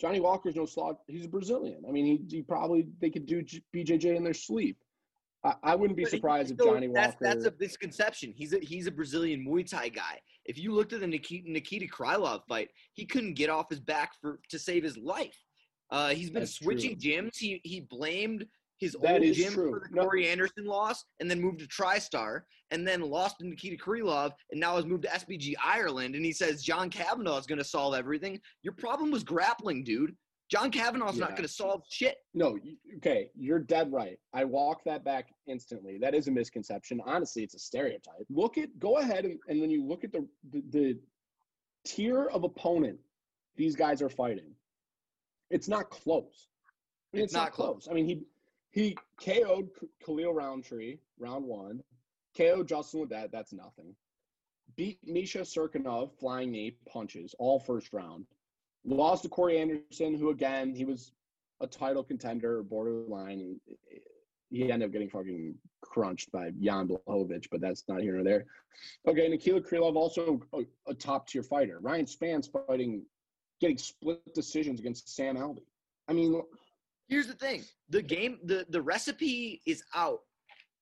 Johnny 0.00 0.20
Walker's 0.20 0.56
no 0.56 0.66
slog. 0.66 0.96
He's 1.06 1.24
a 1.24 1.28
Brazilian. 1.28 1.82
I 1.88 1.90
mean 1.90 2.06
he, 2.06 2.36
he 2.36 2.42
probably 2.42 2.86
they 3.00 3.10
could 3.10 3.26
do 3.26 3.42
BJJ 3.74 4.16
in 4.16 4.24
their 4.24 4.34
sleep. 4.34 4.78
I, 5.44 5.54
I 5.62 5.74
wouldn't 5.74 5.96
be 5.96 6.04
But 6.04 6.10
surprised 6.10 6.50
if 6.52 6.58
Johnny 6.58 6.88
that's, 6.88 7.14
Walker. 7.14 7.16
That's 7.20 7.46
a 7.46 7.54
misconception. 7.58 8.32
He's 8.36 8.52
a 8.52 8.58
he's 8.58 8.86
a 8.86 8.90
Brazilian 8.90 9.44
Muay 9.46 9.68
Thai 9.68 9.88
guy. 9.88 10.20
If 10.44 10.58
you 10.58 10.72
looked 10.72 10.92
at 10.92 11.00
the 11.00 11.06
Nikita, 11.06 11.50
Nikita 11.50 11.86
Krylov 11.86 12.42
fight, 12.48 12.70
he 12.94 13.04
couldn't 13.04 13.34
get 13.34 13.50
off 13.50 13.68
his 13.68 13.80
back 13.80 14.12
for 14.20 14.40
to 14.48 14.58
save 14.58 14.82
his 14.82 14.96
life. 14.96 15.36
Uh, 15.90 16.08
he's 16.08 16.30
been 16.30 16.42
That's 16.42 16.58
switching 16.58 16.96
gyms. 16.96 17.36
He 17.36 17.60
he 17.64 17.80
blamed 17.80 18.46
his 18.78 18.96
That 19.02 19.22
old 19.22 19.32
gym 19.34 19.52
true. 19.52 19.70
for 19.70 19.88
the 19.88 19.94
No. 19.96 20.02
Corey 20.02 20.28
Anderson 20.28 20.64
loss, 20.66 21.04
and 21.20 21.30
then 21.30 21.40
moved 21.40 21.60
to 21.60 21.66
TriStar, 21.66 22.42
and 22.70 22.86
then 22.86 23.00
lost 23.00 23.38
to 23.40 23.46
Nikita 23.46 23.76
Krylov, 23.82 24.32
and 24.50 24.60
now 24.60 24.76
has 24.76 24.84
moved 24.86 25.02
to 25.04 25.08
SBG 25.08 25.54
Ireland. 25.62 26.14
And 26.14 26.24
he 26.24 26.32
says 26.32 26.62
John 26.62 26.90
Kavanagh 26.90 27.38
is 27.38 27.46
going 27.46 27.58
to 27.58 27.64
solve 27.64 27.94
everything. 27.94 28.40
Your 28.62 28.74
problem 28.74 29.10
was 29.10 29.22
grappling, 29.24 29.84
dude. 29.84 30.14
John 30.50 30.70
Kavanagh's 30.70 31.18
not 31.18 31.30
going 31.30 31.42
to 31.42 31.48
solve 31.48 31.82
shit. 31.90 32.16
No, 32.32 32.58
okay, 32.96 33.28
you're 33.36 33.58
dead 33.58 33.92
right. 33.92 34.18
I 34.32 34.44
walk 34.44 34.80
that 34.86 35.04
back 35.04 35.28
instantly. 35.46 35.98
That 36.00 36.14
is 36.14 36.26
a 36.28 36.30
misconception. 36.30 37.02
Honestly, 37.04 37.42
it's 37.42 37.54
a 37.54 37.58
stereotype. 37.58 38.24
Look 38.30 38.56
at 38.56 38.70
go 38.78 38.96
ahead 38.96 39.26
and, 39.26 39.38
and 39.48 39.60
when 39.60 39.68
you 39.68 39.84
look 39.84 40.04
at 40.04 40.12
the, 40.12 40.26
the 40.50 40.62
the 40.70 40.98
tier 41.84 42.26
of 42.26 42.44
opponent 42.44 42.98
these 43.56 43.76
guys 43.76 44.00
are 44.00 44.08
fighting, 44.08 44.52
it's 45.50 45.68
not 45.68 45.90
close. 45.90 46.48
I 47.12 47.16
mean, 47.16 47.24
It's 47.24 47.32
it's, 47.32 47.34
not 47.34 47.44
not 47.44 47.52
close. 47.52 47.84
close. 47.84 47.88
I 47.90 47.92
mean, 47.94 48.06
he 48.06 48.22
he 48.70 48.96
KO'd 49.24 49.68
Khalil 50.04 50.32
Rountree 50.32 50.98
round 51.18 51.44
one, 51.44 51.82
KO'd 52.36 52.68
Justin 52.68 53.06
Ledet. 53.06 53.30
That's 53.30 53.52
nothing. 53.52 53.94
Beat 54.76 54.98
Misha 55.04 55.40
Cirkunov 55.40 56.12
flying 56.18 56.52
knee 56.52 56.76
punches 56.88 57.34
all 57.38 57.58
first 57.58 57.92
round. 57.92 58.26
Lost 58.84 59.22
to 59.24 59.28
Corey 59.28 59.58
Anderson, 59.58 60.14
who 60.14 60.30
again 60.30 60.74
he 60.74 60.84
was 60.84 61.12
a 61.60 61.66
title 61.66 62.04
contender, 62.04 62.62
borderline. 62.62 63.58
He 64.50 64.70
ended 64.70 64.86
up 64.86 64.92
getting 64.92 65.10
fucking 65.10 65.54
crunched 65.82 66.30
by 66.32 66.50
Jan 66.60 66.88
Blachowicz, 66.88 67.48
but 67.50 67.60
that's 67.60 67.84
not 67.88 68.00
here 68.00 68.14
nor 68.14 68.24
there. 68.24 68.46
Okay, 69.06 69.28
Nikita 69.28 69.60
Krylov 69.60 69.96
also 69.96 70.40
a, 70.54 70.62
a 70.86 70.94
top 70.94 71.26
tier 71.26 71.42
fighter. 71.42 71.78
Ryan 71.80 72.06
Spann's 72.06 72.48
fighting, 72.48 73.02
getting 73.60 73.76
split 73.76 74.34
decisions 74.34 74.80
against 74.80 75.14
Sam 75.14 75.36
Alvey. 75.36 75.64
I 76.06 76.12
mean, 76.12 76.40
Here's 77.08 77.26
the 77.26 77.34
thing: 77.34 77.64
the 77.88 78.02
game, 78.02 78.38
the 78.44 78.66
the 78.68 78.82
recipe 78.82 79.62
is 79.66 79.82
out 79.94 80.20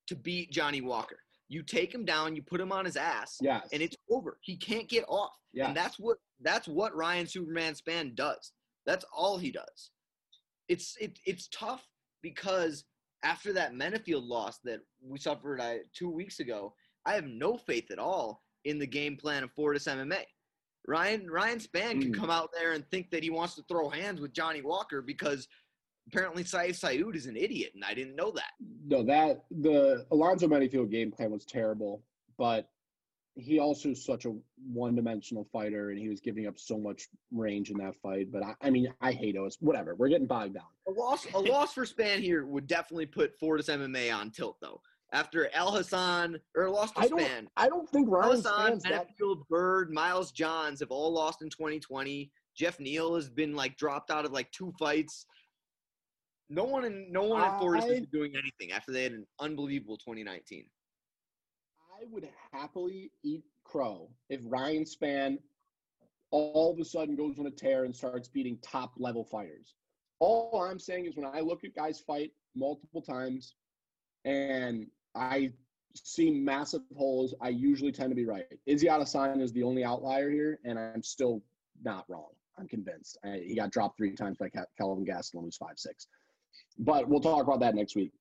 to 0.09 0.17
beat 0.17 0.51
Johnny 0.51 0.81
Walker. 0.81 1.19
You 1.49 1.63
take 1.63 1.95
him 1.95 2.05
down, 2.05 2.35
you 2.35 2.43
put 2.43 2.61
him 2.61 2.73
on 2.73 2.85
his 2.85 2.97
ass, 2.97 3.39
yes, 3.41 3.69
and 3.73 3.81
it's 3.81 3.97
over. 4.11 4.39
He 4.43 4.57
can't 4.57 4.89
get 4.89 5.05
off. 5.09 5.33
yeah. 5.53 5.69
And 5.69 5.77
that's 5.77 5.99
what 5.99 6.19
that's 6.41 6.67
what 6.67 6.95
Ryan 6.97 7.27
Superman 7.27 7.75
Spann 7.75 8.15
does. 8.17 8.53
That's 8.85 9.05
all 9.17 9.39
he 9.39 9.51
does. 9.53 9.91
It's 10.69 10.97
it, 11.01 11.19
it's 11.25 11.49
tough 11.49 11.87
because 12.23 12.85
after 13.23 13.53
that 13.53 13.73
Menifield 13.75 14.27
loss 14.29 14.59
that 14.65 14.81
we 15.01 15.19
suffered 15.19 15.61
uh, 15.61 15.75
two 15.95 16.11
weeks 16.11 16.41
ago, 16.41 16.75
I 17.05 17.15
have 17.15 17.27
no 17.27 17.57
faith 17.57 17.91
at 17.93 17.99
all 18.01 18.43
in 18.65 18.79
the 18.81 18.87
game 18.87 19.17
plan 19.17 19.45
of 19.45 19.53
Fortis 19.53 19.87
MMA. 19.87 20.23
Ryan 20.89 21.31
Ryan 21.31 21.59
Spann 21.61 22.01
can 22.01 22.13
Mm. 22.13 22.19
come 22.19 22.31
out 22.31 22.51
there 22.53 22.73
and 22.73 22.85
think 22.91 23.11
that 23.11 23.23
he 23.23 23.31
wants 23.31 23.55
to 23.55 23.63
throw 23.69 23.89
hands 23.89 24.21
with 24.21 24.33
Johnny 24.33 24.63
Walker 24.63 25.01
because 25.03 25.47
apparently 26.09 26.45
Sayif 26.45 26.79
Saud 26.79 27.15
is 27.15 27.27
an 27.27 27.37
idiot, 27.37 27.73
and 27.75 27.85
I 27.85 27.95
didn't 27.95 28.17
know 28.17 28.31
that. 28.33 28.53
no, 28.87 29.03
that 29.05 29.45
the 29.51 30.07
Alonzo 30.11 30.47
Menifield 30.47 30.91
game 30.91 31.11
plan 31.11 31.31
was 31.31 31.45
terrible, 31.45 32.03
but 32.39 32.69
he 33.35 33.59
also 33.59 33.91
is 33.91 34.05
such 34.05 34.25
a 34.25 34.35
one-dimensional 34.73 35.47
fighter, 35.53 35.91
and 35.91 35.99
he 35.99 36.09
was 36.09 36.21
giving 36.21 36.47
up 36.47 36.59
so 36.59 36.79
much 36.79 37.09
range 37.31 37.71
in 37.71 37.77
that 37.79 37.95
fight. 37.97 38.33
But 38.33 38.43
I, 38.43 38.55
I 38.63 38.71
mean, 38.71 38.93
I 39.03 39.13
hate 39.13 39.37
us. 39.37 39.59
Whatever, 39.61 39.95
we're 39.95 40.09
getting 40.09 40.27
bogged 40.27 40.55
down. 40.55 40.65
A 40.89 40.91
loss, 40.91 41.27
a 41.35 41.39
loss 41.53 41.75
for 41.75 41.85
Spann 41.85 42.21
here 42.21 42.47
would 42.47 42.67
definitely 42.67 43.07
put 43.07 43.39
Fortis 43.39 43.69
MMA 43.69 44.15
on 44.15 44.31
tilt, 44.31 44.57
though. 44.61 44.81
After 45.13 45.49
Al 45.55 45.71
Hassan 45.71 46.39
or 46.57 46.65
a 46.65 46.71
loss 46.71 46.91
to 46.93 47.01
I 47.01 47.09
don't. 47.09 47.21
Spann, 47.21 47.47
I 47.57 47.69
don't 47.69 47.89
think 47.91 48.09
Al 48.09 48.15
Ryan 48.15 48.31
Hassan, 48.37 48.81
Spann's 48.81 48.83
that. 48.85 49.49
Bird, 49.49 49.93
Miles 49.93 50.33
Johns 50.33 50.81
have 50.81 50.91
all 50.91 51.13
lost 51.13 51.43
in 51.43 51.51
2020. 51.51 52.31
Geoff 52.57 52.81
Neal 52.81 53.15
has 53.15 53.29
been 53.29 53.55
like 53.55 53.77
dropped 53.77 54.11
out 54.11 54.25
of 54.25 54.33
like 54.33 54.51
two 54.51 54.73
fights. 54.79 55.27
No 56.49 56.65
one 56.65 56.85
in 56.85 57.11
no 57.11 57.25
one 57.25 57.43
in 57.45 57.59
Fortis 57.59 57.85
I- 57.85 57.89
is 57.89 58.07
doing 58.13 58.35
anything 58.37 58.73
after 58.73 58.93
they 58.93 59.03
had 59.03 59.13
an 59.13 59.27
unbelievable 59.41 59.97
2019. 59.97 60.67
I 61.99 62.05
would 62.11 62.29
happily 62.53 63.11
eat 63.23 63.45
crow 63.65 64.11
if 64.29 64.41
Ryan 64.45 64.85
Spann 64.85 65.39
all 66.31 66.73
of 66.73 66.79
a 66.79 66.85
sudden 66.85 67.17
goes 67.17 67.39
on 67.39 67.47
a 67.47 67.51
tear 67.51 67.85
and 67.85 67.95
starts 67.95 68.29
beating 68.29 68.59
top 68.63 68.93
level 68.99 69.25
fighters. 69.25 69.75
All 70.19 70.61
I'm 70.63 70.79
saying 70.79 71.07
is 71.07 71.17
when 71.17 71.27
I 71.27 71.41
look 71.41 71.65
at 71.65 71.75
guys 71.75 72.01
fight 72.01 72.33
multiple 72.55 73.01
times 73.01 73.55
and 74.25 74.87
I 75.15 75.53
see 75.95 76.31
massive 76.31 76.83
holes, 76.97 77.35
I 77.41 77.49
usually 77.49 77.93
tend 77.93 78.11
to 78.11 78.17
be 78.17 78.27
right. 78.27 78.45
Izzy 78.67 78.87
Adesanya 78.87 79.41
is 79.41 79.53
the 79.53 79.63
only 79.63 79.85
outlier 79.85 80.31
here, 80.31 80.59
and 80.65 80.79
I'm 80.79 81.03
still 81.03 81.43
not 81.83 82.05
wrong. 82.09 82.29
I'm 82.59 82.69
convinced. 82.69 83.19
I, 83.25 83.43
he 83.47 83.55
got 83.55 83.71
dropped 83.71 83.97
three 83.97 84.15
times 84.15 84.37
by 84.39 84.49
Cal- 84.49 84.67
Calvin 84.79 85.07
Gastelum, 85.07 85.43
who's 85.43 85.57
five 85.57 85.79
six. 85.79 86.07
But 86.79 87.09
we'll 87.09 87.21
talk 87.21 87.43
about 87.47 87.61
that 87.61 87.75
next 87.75 87.97
week. 87.97 88.13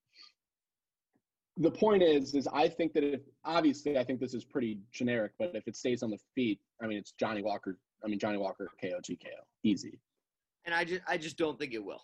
the 1.58 1.70
point 1.70 2.02
is, 2.02 2.34
is 2.34 2.46
I 2.52 2.68
think 2.68 2.92
that 2.94 3.04
if 3.04 3.20
obviously 3.44 3.98
I 3.98 4.04
think 4.04 4.20
this 4.20 4.34
is 4.34 4.44
pretty 4.44 4.78
generic, 4.92 5.32
but 5.38 5.52
if 5.54 5.66
it 5.66 5.76
stays 5.76 6.02
on 6.02 6.10
the 6.10 6.18
feet, 6.34 6.60
I 6.82 6.86
mean 6.86 6.98
it's 6.98 7.12
Johnny 7.12 7.42
Walker. 7.42 7.78
I 8.04 8.08
mean 8.08 8.18
Johnny 8.18 8.38
Walker 8.38 8.68
KO 8.80 8.98
TKO 9.02 9.40
easy. 9.64 9.98
And 10.64 10.74
I 10.74 10.84
just 10.84 11.02
I 11.08 11.16
just 11.16 11.36
don't 11.38 11.58
think 11.58 11.72
it 11.74 11.82
will. 11.84 12.02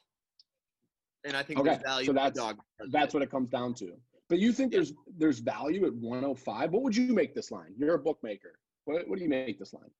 And 1.25 1.37
I 1.37 1.43
think 1.43 1.61
Okay, 1.61 1.71
there's 1.71 1.83
value 1.83 2.07
so 2.07 2.13
that's- 2.13 2.35
dog. 2.35 2.59
That's 2.91 3.13
what 3.15 3.23
it 3.23 3.31
comes 3.31 3.49
down 3.51 3.75
to. 3.75 3.93
But 4.29 4.39
you 4.39 4.53
think 4.53 4.73
there's 4.73 4.95
there's 5.19 5.41
value 5.41 5.85
at 5.87 5.95
105? 5.95 6.71
What 6.73 6.83
would 6.83 6.97
you 6.97 7.13
make 7.13 7.35
this 7.35 7.51
line? 7.51 7.75
You're 7.77 7.95
a 7.95 7.99
bookmaker. 7.99 8.59
What 8.87 9.07
what 9.09 9.19
do 9.19 9.23
you 9.25 9.29
make 9.31 9.59
this 9.59 9.73
line? 9.75 9.91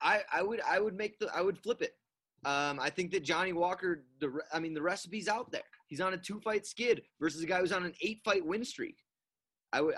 I, 0.00 0.22
I 0.32 0.42
would 0.42 0.60
I 0.60 0.78
would 0.78 0.94
make 0.96 1.18
the 1.18 1.28
I 1.34 1.40
would 1.40 1.58
flip 1.58 1.82
it. 1.82 1.96
Um, 2.44 2.78
I 2.80 2.90
think 2.90 3.10
that 3.12 3.24
Johnny 3.24 3.52
Walker, 3.52 4.04
the 4.20 4.28
re- 4.28 4.42
I 4.52 4.60
mean 4.60 4.74
the 4.74 4.82
recipe's 4.82 5.28
out 5.28 5.50
there. 5.50 5.62
He's 5.86 6.00
on 6.00 6.14
a 6.14 6.18
two 6.18 6.40
fight 6.40 6.66
skid 6.66 7.02
versus 7.20 7.42
a 7.42 7.46
guy 7.46 7.60
who's 7.60 7.72
on 7.72 7.84
an 7.84 7.94
eight 8.00 8.20
fight 8.24 8.44
win 8.44 8.64
streak. 8.64 8.96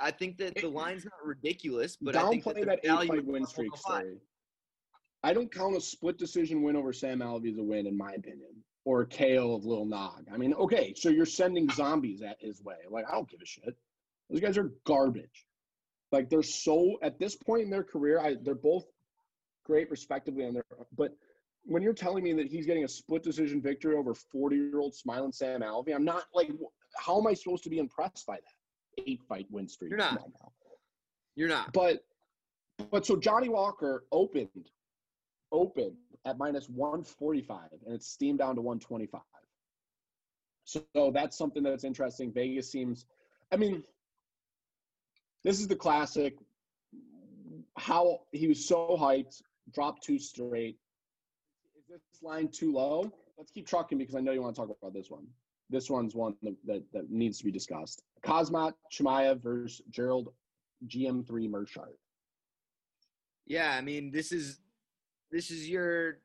I 0.00 0.10
think 0.10 0.38
that 0.38 0.54
the 0.54 0.68
line's 0.68 1.04
not 1.04 1.24
ridiculous, 1.24 1.96
but 2.00 2.16
I 2.16 2.30
think 2.30 2.44
that, 2.44 2.54
that, 2.64 2.78
eight-fight 2.82 3.26
win 3.26 3.46
streak 3.46 3.76
story. 3.76 4.16
I 5.22 5.32
don't 5.32 5.52
count 5.52 5.76
a 5.76 5.80
split 5.80 6.18
decision 6.18 6.62
win 6.62 6.76
over 6.76 6.92
Sam 6.92 7.18
Alvey 7.18 7.52
as 7.52 7.58
a 7.58 7.62
win, 7.62 7.86
in 7.86 7.96
my 7.96 8.12
opinion, 8.12 8.50
or 8.84 9.02
a 9.02 9.06
KO 9.06 9.54
of 9.54 9.64
Lil 9.64 9.84
Nog. 9.84 10.26
I 10.32 10.36
mean, 10.36 10.54
okay, 10.54 10.94
so 10.96 11.08
you're 11.08 11.26
sending 11.26 11.68
zombies 11.70 12.22
at 12.22 12.36
his 12.40 12.62
way. 12.62 12.76
Like, 12.88 13.06
I 13.08 13.12
don't 13.12 13.28
give 13.28 13.40
a 13.42 13.46
shit. 13.46 13.76
Those 14.30 14.40
guys 14.40 14.56
are 14.56 14.72
garbage. 14.84 15.46
Like, 16.12 16.30
they're 16.30 16.42
so 16.42 16.96
at 17.02 17.18
this 17.18 17.36
point 17.36 17.62
in 17.62 17.70
their 17.70 17.84
career, 17.84 18.20
I 18.20 18.36
they're 18.40 18.54
both 18.54 18.84
great 19.64 19.90
respectively 19.90 20.46
on 20.46 20.54
their. 20.54 20.64
But 20.96 21.16
when 21.66 21.82
you're 21.82 21.92
telling 21.92 22.22
me 22.22 22.32
that 22.34 22.46
he's 22.46 22.64
getting 22.64 22.84
a 22.84 22.88
split 22.88 23.22
decision 23.22 23.60
victory 23.60 23.96
over 23.96 24.14
40 24.14 24.56
year 24.56 24.78
old 24.78 24.94
smiling 24.94 25.32
Sam 25.32 25.60
Alvey, 25.62 25.94
I'm 25.94 26.04
not 26.04 26.24
like, 26.34 26.50
how 26.96 27.18
am 27.18 27.26
I 27.26 27.34
supposed 27.34 27.64
to 27.64 27.70
be 27.70 27.78
impressed 27.78 28.26
by 28.26 28.36
that 28.36 29.04
eight 29.06 29.20
fight 29.28 29.46
win 29.50 29.68
streak? 29.68 29.90
You're 29.90 29.98
not. 29.98 30.14
Now. 30.14 30.52
You're 31.34 31.48
not. 31.48 31.72
But 31.72 32.04
but 32.90 33.04
so 33.04 33.16
Johnny 33.16 33.48
Walker 33.48 34.04
opened 34.12 34.70
opened 35.52 35.96
at 36.24 36.38
minus 36.38 36.68
145 36.68 37.58
and 37.84 37.94
it's 37.94 38.08
steamed 38.08 38.38
down 38.38 38.56
to 38.56 38.60
125. 38.60 39.20
So, 40.64 40.82
so 40.94 41.10
that's 41.12 41.36
something 41.36 41.62
that's 41.62 41.84
interesting. 41.84 42.32
Vegas 42.32 42.70
seems 42.70 43.06
I 43.52 43.56
mean 43.56 43.82
this 45.44 45.60
is 45.60 45.68
the 45.68 45.76
classic 45.76 46.36
how 47.76 48.20
he 48.32 48.48
was 48.48 48.66
so 48.66 48.96
hyped, 48.98 49.42
dropped 49.72 50.02
two 50.02 50.18
straight. 50.18 50.78
Line 52.22 52.48
too 52.48 52.72
low? 52.72 53.10
Let's 53.38 53.50
keep 53.50 53.66
trucking 53.66 53.98
because 53.98 54.14
I 54.14 54.20
know 54.20 54.32
you 54.32 54.42
want 54.42 54.54
to 54.54 54.60
talk 54.60 54.76
about 54.80 54.94
this 54.94 55.10
one. 55.10 55.26
This 55.68 55.90
one's 55.90 56.14
one 56.14 56.34
that, 56.42 56.56
that, 56.64 56.82
that 56.92 57.10
needs 57.10 57.38
to 57.38 57.44
be 57.44 57.50
discussed. 57.50 58.02
Khamzat 58.22 58.72
Chimaev 58.92 59.42
versus 59.42 59.82
Gerald 59.90 60.28
GM3 60.86 61.50
Meerschaert. 61.50 61.96
Yeah, 63.46 63.74
I 63.76 63.80
mean 63.80 64.10
this 64.10 64.32
is 64.32 64.58
this 65.30 65.50
is 65.50 65.68
your 65.68 66.18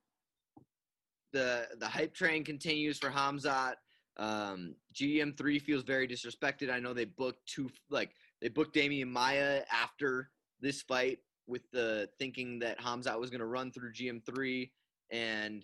the 1.34 1.68
the 1.80 1.88
hype 1.88 2.14
train 2.14 2.44
continues 2.44 2.98
for 2.98 3.10
Hamzat. 3.10 3.74
Um, 4.18 4.76
GM 4.94 5.38
three 5.38 5.60
feels 5.60 5.84
very 5.84 6.08
disrespected. 6.08 6.72
I 6.72 6.80
know 6.80 6.94
they 6.94 7.06
booked 7.06 7.46
two 7.48 7.70
like 7.90 8.12
they 8.42 8.50
booked 8.50 8.76
Demian 8.76 9.08
Maia 9.08 9.62
after 9.72 10.30
this 10.60 10.82
fight 10.82 11.20
with 11.48 11.70
the 11.72 12.10
thinking 12.20 12.60
that 12.60 12.80
Hamzat 12.80 13.20
was 13.20 13.30
going 13.30 13.40
to 13.40 13.46
run 13.46 13.72
through 13.72 13.94
GM 13.94 14.26
three, 14.26 14.72
and 15.12 15.64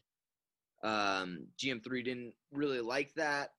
um, 0.84 1.48
GM 1.58 1.84
three 1.84 2.04
didn't 2.04 2.34
really 2.52 2.82
like 2.82 3.14
that. 3.16 3.50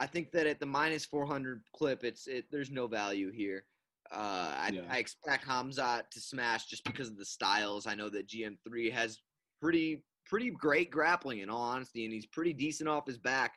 I 0.00 0.06
think 0.06 0.30
that 0.32 0.46
at 0.46 0.60
the 0.60 0.66
minus 0.66 1.04
four 1.04 1.26
hundred 1.26 1.62
clip, 1.74 2.04
it's 2.04 2.26
it. 2.26 2.46
There's 2.50 2.70
no 2.70 2.86
value 2.86 3.32
here. 3.32 3.64
Uh, 4.10 4.54
I, 4.56 4.70
Yeah. 4.72 4.82
I 4.88 4.98
expect 4.98 5.46
Hamzat 5.46 6.10
to 6.10 6.20
smash 6.20 6.66
just 6.66 6.84
because 6.84 7.08
of 7.08 7.18
the 7.18 7.24
styles. 7.24 7.86
I 7.86 7.94
know 7.94 8.08
that 8.08 8.28
GM3 8.28 8.90
has 8.92 9.18
pretty 9.60 10.02
pretty 10.24 10.50
great 10.50 10.90
grappling 10.90 11.40
in 11.40 11.50
all 11.50 11.62
honesty, 11.62 12.04
and 12.04 12.12
he's 12.12 12.26
pretty 12.26 12.52
decent 12.52 12.88
off 12.88 13.06
his 13.06 13.18
back. 13.18 13.54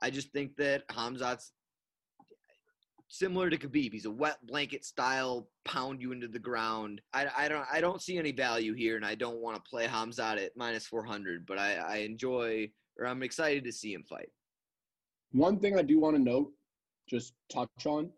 I 0.00 0.10
just 0.10 0.32
think 0.32 0.56
that 0.56 0.86
Hamzat's 0.88 1.52
similar 3.12 3.50
to 3.50 3.58
Khabib. 3.58 3.92
He's 3.92 4.06
a 4.06 4.10
wet 4.10 4.38
blanket 4.46 4.86
style, 4.86 5.46
pound 5.66 6.00
you 6.00 6.12
into 6.12 6.28
the 6.28 6.38
ground. 6.38 7.02
I, 7.12 7.26
I 7.36 7.48
don't 7.48 7.66
I 7.70 7.80
don't 7.80 8.00
see 8.00 8.16
any 8.16 8.32
value 8.32 8.72
here, 8.72 8.96
and 8.96 9.04
I 9.04 9.14
don't 9.14 9.40
want 9.40 9.54
to 9.56 9.70
play 9.70 9.86
Hamzat 9.86 10.42
at 10.42 10.56
minus 10.56 10.86
400. 10.86 11.46
But 11.46 11.58
I, 11.58 11.74
I 11.74 11.96
enjoy 11.98 12.70
or 12.98 13.06
I'm 13.06 13.22
excited 13.22 13.64
to 13.64 13.72
see 13.72 13.92
him 13.92 14.02
fight. 14.02 14.30
One 15.32 15.58
thing 15.58 15.78
I 15.78 15.82
do 15.82 16.00
want 16.00 16.16
to 16.16 16.22
note, 16.22 16.52
just 17.08 17.34
touch 17.50 17.68
on, 17.86 18.10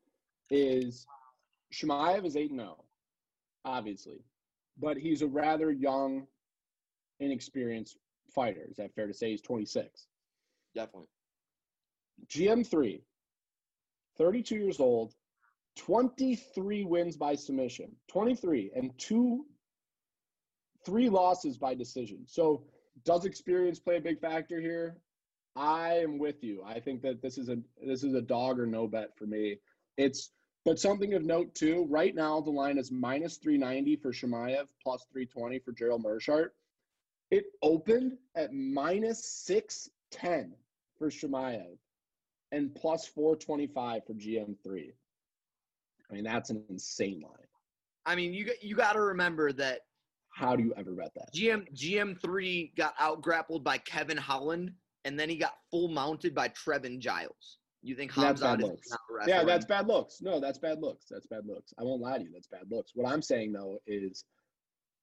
is 0.51 1.07
Chimaev 1.73 2.25
is 2.25 2.37
8 2.37 2.51
0, 2.51 2.85
obviously, 3.65 4.21
but 4.79 4.97
he's 4.97 5.23
a 5.23 5.27
rather 5.27 5.73
young, 5.73 6.27
inexperienced 7.19 7.99
fighter. 8.33 8.67
Is 8.71 8.77
that 8.77 8.95
fair 8.95 9.07
to 9.09 9.15
say? 9.15 9.31
He's 9.31 9.43
26. 9.43 10.07
Definitely. 10.75 11.09
GM3, 12.29 13.01
32 14.17 14.57
years 14.57 14.81
old, 14.81 15.15
23 15.77 16.85
wins 16.85 17.17
by 17.17 17.35
submission, 17.35 17.91
23, 18.09 18.71
and 18.75 18.97
two, 18.99 19.45
three 20.85 21.09
losses 21.09 21.59
by 21.59 21.75
decision. 21.75 22.25
So, 22.27 22.65
does 23.05 23.25
experience 23.25 23.81
play 23.81 23.97
a 23.97 24.01
big 24.01 24.21
factor 24.21 24.61
here? 24.61 24.97
I 25.57 25.95
am 25.99 26.19
with 26.19 26.43
you. 26.43 26.63
I 26.65 26.81
think 26.81 27.03
that 27.03 27.23
this 27.23 27.39
is 27.39 27.49
a 27.49 27.59
this 27.85 28.05
is 28.05 28.15
a 28.15 28.23
dog 28.23 28.59
or 28.59 28.67
no 28.67 28.87
bet 28.87 29.17
for 29.17 29.27
me. 29.27 29.59
It's 29.97 30.31
but 30.65 30.79
something 30.79 31.15
of 31.15 31.25
note 31.25 31.55
too. 31.55 31.87
Right 31.91 32.15
now, 32.15 32.41
the 32.41 32.51
line 32.51 32.79
is 32.79 32.91
minus 32.91 33.37
390 33.37 33.97
for 33.97 34.13
Chimaev, 34.13 34.67
plus 34.83 35.05
320 35.13 35.59
for 35.59 35.73
Gerald 35.73 36.05
Meerschaert. 36.05 36.51
It 37.31 37.47
opened 37.63 38.17
at 38.35 38.53
minus 38.53 39.25
610 39.25 40.55
for 40.99 41.11
Chimaev 41.11 41.77
and 42.55 42.75
plus 42.75 43.07
425 43.07 44.07
for 44.07 44.15
GM3. 44.15 44.93
I 46.11 46.15
mean, 46.15 46.25
that's 46.25 46.51
an 46.51 46.63
insane 46.71 47.21
line. 47.21 47.33
I 48.07 48.15
mean, 48.15 48.33
you 48.33 48.45
got- 48.45 48.63
you 48.63 48.77
got 48.77 48.93
to 48.93 49.01
remember 49.01 49.53
that 49.53 49.81
How 50.31 50.55
do 50.57 50.63
you 50.63 50.75
ever 50.77 50.93
bet 50.93 51.13
that? 51.15 51.33
GM 51.35 51.67
GM3 51.73 52.75
got 52.77 52.95
out 52.99 53.23
grappled 53.23 53.65
by 53.65 53.79
Kevin 53.79 54.17
Holland, 54.17 54.75
and 55.05 55.19
then 55.19 55.29
he 55.29 55.37
got 55.37 55.59
full 55.71 55.89
mounted 55.89 56.35
by 56.35 56.49
Trevin 56.49 56.99
Giles. 56.99 57.59
You 57.83 57.95
think 57.95 58.15
That's 58.15 58.41
bad 58.41 58.63
looks. 58.63 58.89
Yeah, 59.27 59.45
that's 59.45 59.67
bad 59.67 59.87
looks. 59.87 60.23
No, 60.23 60.41
that's 60.41 60.59
bad 60.59 60.81
looks. 60.81 61.07
That's 61.11 61.27
bad 61.27 61.47
looks. 61.47 61.73
I 61.79 61.83
won't 61.83 62.01
lie 62.01 62.19
to 62.19 62.25
you. 62.25 62.31
That's 62.33 62.49
bad 62.49 62.71
looks. 62.71 62.93
What 62.95 63.11
I'm 63.11 63.21
saying 63.23 63.53
though 63.53 63.79
is, 63.87 64.25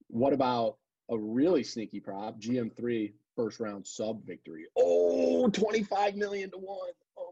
what 0.08 0.34
about 0.34 0.78
a 1.10 1.18
really 1.18 1.64
sneaky 1.64 2.00
prop? 2.00 2.40
GM3 2.40 3.14
first 3.36 3.60
round 3.60 3.86
sub 3.86 4.26
victory. 4.26 4.66
Oh, 4.76 5.48
25 5.50 6.16
million 6.16 6.50
to 6.52 6.58
one. 6.58 6.92
Oh. 7.18 7.31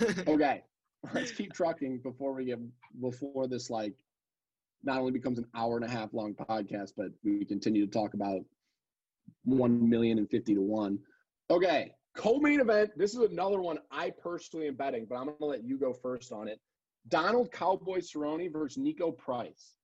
Okay, 0.26 0.62
let's 1.12 1.32
keep 1.32 1.52
trucking 1.52 1.98
before 1.98 2.32
we 2.32 2.46
get 2.46 2.58
before 3.00 3.46
this 3.46 3.70
like 3.70 3.94
not 4.82 4.98
only 4.98 5.12
becomes 5.12 5.38
an 5.38 5.46
hour 5.54 5.76
and 5.76 5.84
a 5.84 5.88
half 5.88 6.12
long 6.12 6.34
podcast, 6.34 6.92
but 6.96 7.08
we 7.22 7.44
continue 7.44 7.86
to 7.86 7.90
talk 7.90 8.14
about 8.14 8.40
one 9.44 9.88
million 9.88 10.18
and 10.18 10.28
fifty 10.30 10.54
to 10.54 10.60
one. 10.60 10.98
Okay, 11.50 11.92
co-main 12.16 12.60
event. 12.60 12.90
This 12.96 13.14
is 13.14 13.20
another 13.20 13.60
one 13.60 13.78
I 13.90 14.10
personally 14.10 14.68
am 14.68 14.74
betting, 14.74 15.06
but 15.08 15.16
I'm 15.16 15.26
gonna 15.26 15.36
let 15.40 15.64
you 15.64 15.78
go 15.78 15.92
first 15.92 16.32
on 16.32 16.48
it. 16.48 16.60
Donald 17.08 17.52
Cowboy 17.52 17.98
Cerrone 17.98 18.52
versus 18.52 18.82
Niko 18.82 19.16
Price. 19.16 19.76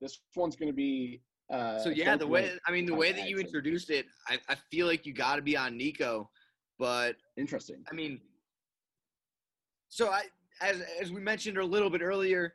This 0.00 0.20
one's 0.34 0.56
gonna 0.56 0.72
be. 0.72 1.22
Uh, 1.50 1.78
so 1.78 1.90
yeah, 1.90 2.16
the 2.16 2.26
way 2.26 2.52
I 2.66 2.72
mean 2.72 2.86
the 2.86 2.94
way 2.94 3.12
that 3.12 3.28
you 3.28 3.38
introduced 3.38 3.90
it, 3.90 4.06
I, 4.28 4.38
I 4.48 4.56
feel 4.70 4.86
like 4.86 5.06
you 5.06 5.14
got 5.14 5.36
to 5.36 5.42
be 5.42 5.56
on 5.56 5.78
Niko, 5.78 6.26
but 6.78 7.16
interesting. 7.36 7.84
I 7.90 7.94
mean, 7.94 8.20
so 9.96 10.10
I 10.10 10.24
as 10.60 10.82
as 11.00 11.10
we 11.10 11.20
mentioned 11.22 11.56
a 11.56 11.64
little 11.64 11.88
bit 11.88 12.02
earlier, 12.02 12.52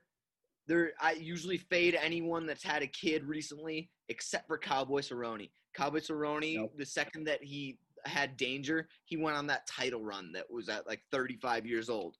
there 0.67 0.91
I 1.01 1.13
usually 1.13 1.57
fade 1.57 1.97
anyone 1.99 2.45
that's 2.45 2.63
had 2.63 2.83
a 2.83 2.87
kid 2.87 3.25
recently, 3.25 3.89
except 4.09 4.45
for 4.47 4.59
Cowboy 4.59 5.01
Cerrone. 5.01 5.49
Cowboy 5.73 5.99
Cerrone, 5.99 6.55
Nope. 6.57 6.73
the 6.77 6.85
second 6.85 7.23
that 7.25 7.43
he 7.43 7.79
had 8.05 8.37
danger, 8.37 8.87
he 9.05 9.17
went 9.17 9.37
on 9.37 9.47
that 9.47 9.65
title 9.65 10.03
run 10.03 10.31
that 10.33 10.45
was 10.51 10.69
at 10.69 10.85
like 10.85 11.01
35 11.11 11.65
years 11.65 11.89
old. 11.89 12.15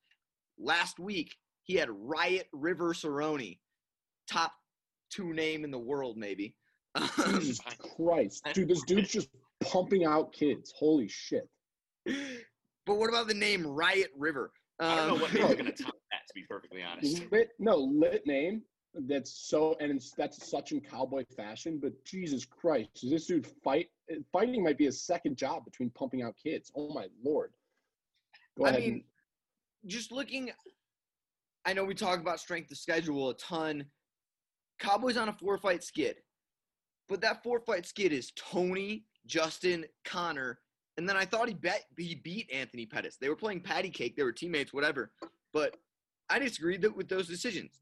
Last 0.58 0.98
week, 1.00 1.36
he 1.62 1.76
had 1.76 1.90
Riot 1.92 2.48
River 2.52 2.94
Cerrone, 2.94 3.60
top 4.28 4.54
two 5.12 5.34
name 5.34 5.64
in 5.64 5.70
the 5.70 5.78
world, 5.80 6.18
maybe. 6.18 6.56
Jesus 7.28 7.60
Christ, 7.96 8.44
dude, 8.54 8.70
this 8.70 8.82
dude's 8.84 9.12
just 9.12 9.30
pumping 9.62 10.04
out 10.04 10.34
kids. 10.34 10.74
Holy 10.76 11.08
shit. 11.08 11.48
but 12.06 12.96
what 12.98 13.10
about 13.10 13.28
the 13.28 13.36
name 13.36 13.66
Riot 13.68 14.10
River? 14.18 14.52
I 14.82 14.96
don't 14.96 15.08
know 15.08 15.14
Um, 15.16 15.22
what 15.22 15.34
name's 15.34 15.56
gonna 15.56 15.72
top 15.72 15.94
that. 16.12 16.28
To 16.28 16.34
be 16.34 16.44
perfectly 16.44 16.82
honest. 16.84 17.32
Lit, 17.32 17.52
no 17.60 17.76
lit 17.78 18.26
name. 18.26 18.64
That's 18.94 19.32
so, 19.32 19.78
and 19.80 19.90
it's, 19.92 20.12
that's 20.12 20.50
such 20.50 20.74
in 20.74 20.82
cowboy 20.82 21.24
fashion. 21.36 21.80
But 21.82 21.94
Jesus 22.04 22.46
Christ, 22.46 22.90
does 23.00 23.10
this 23.10 23.26
dude 23.28 23.48
fight? 23.64 23.90
Fighting 24.34 24.64
might 24.64 24.78
be 24.78 24.86
his 24.86 25.02
second 25.02 25.38
job 25.38 25.64
between 25.64 25.90
pumping 25.92 26.24
out 26.24 26.36
kids. 26.42 26.72
Oh 26.76 26.90
my 26.94 27.08
lord. 27.24 27.52
Go 28.58 28.66
I 28.66 28.70
ahead. 28.70 28.82
mean, 28.82 29.04
just 29.86 30.12
looking, 30.12 30.52
I 31.66 31.72
know 31.74 31.86
we 31.86 31.94
talk 31.94 32.20
about 32.20 32.40
strength 32.42 32.70
of 32.72 32.78
schedule 32.78 33.30
a 33.30 33.34
ton. 33.36 33.86
Cowboys 34.80 35.16
on 35.16 35.30
a 35.30 35.34
four 35.34 35.58
fight 35.58 35.84
skid, 35.84 36.18
but 37.08 37.22
that 37.22 37.44
four 37.44 37.60
fight 37.62 37.86
skid 37.86 38.12
is 38.12 38.32
Tony, 38.36 39.06
Justin, 39.26 39.86
Connor, 40.04 40.60
and 40.98 41.08
then 41.08 41.18
I 41.18 41.26
thought 41.26 41.48
he 41.48 41.54
bet 41.54 41.86
he 41.98 42.16
beat 42.16 42.50
Anthony 42.52 42.86
Pettis. 42.86 43.18
They 43.18 43.30
were 43.30 43.36
playing 43.36 43.62
patty 43.62 43.90
cake. 43.90 44.16
They 44.16 44.24
were 44.24 44.32
teammates, 44.32 44.74
whatever. 44.74 45.12
But 45.54 45.78
I 46.30 46.40
disagreed 46.40 46.86
with 46.96 47.10
those 47.10 47.28
decisions, 47.28 47.82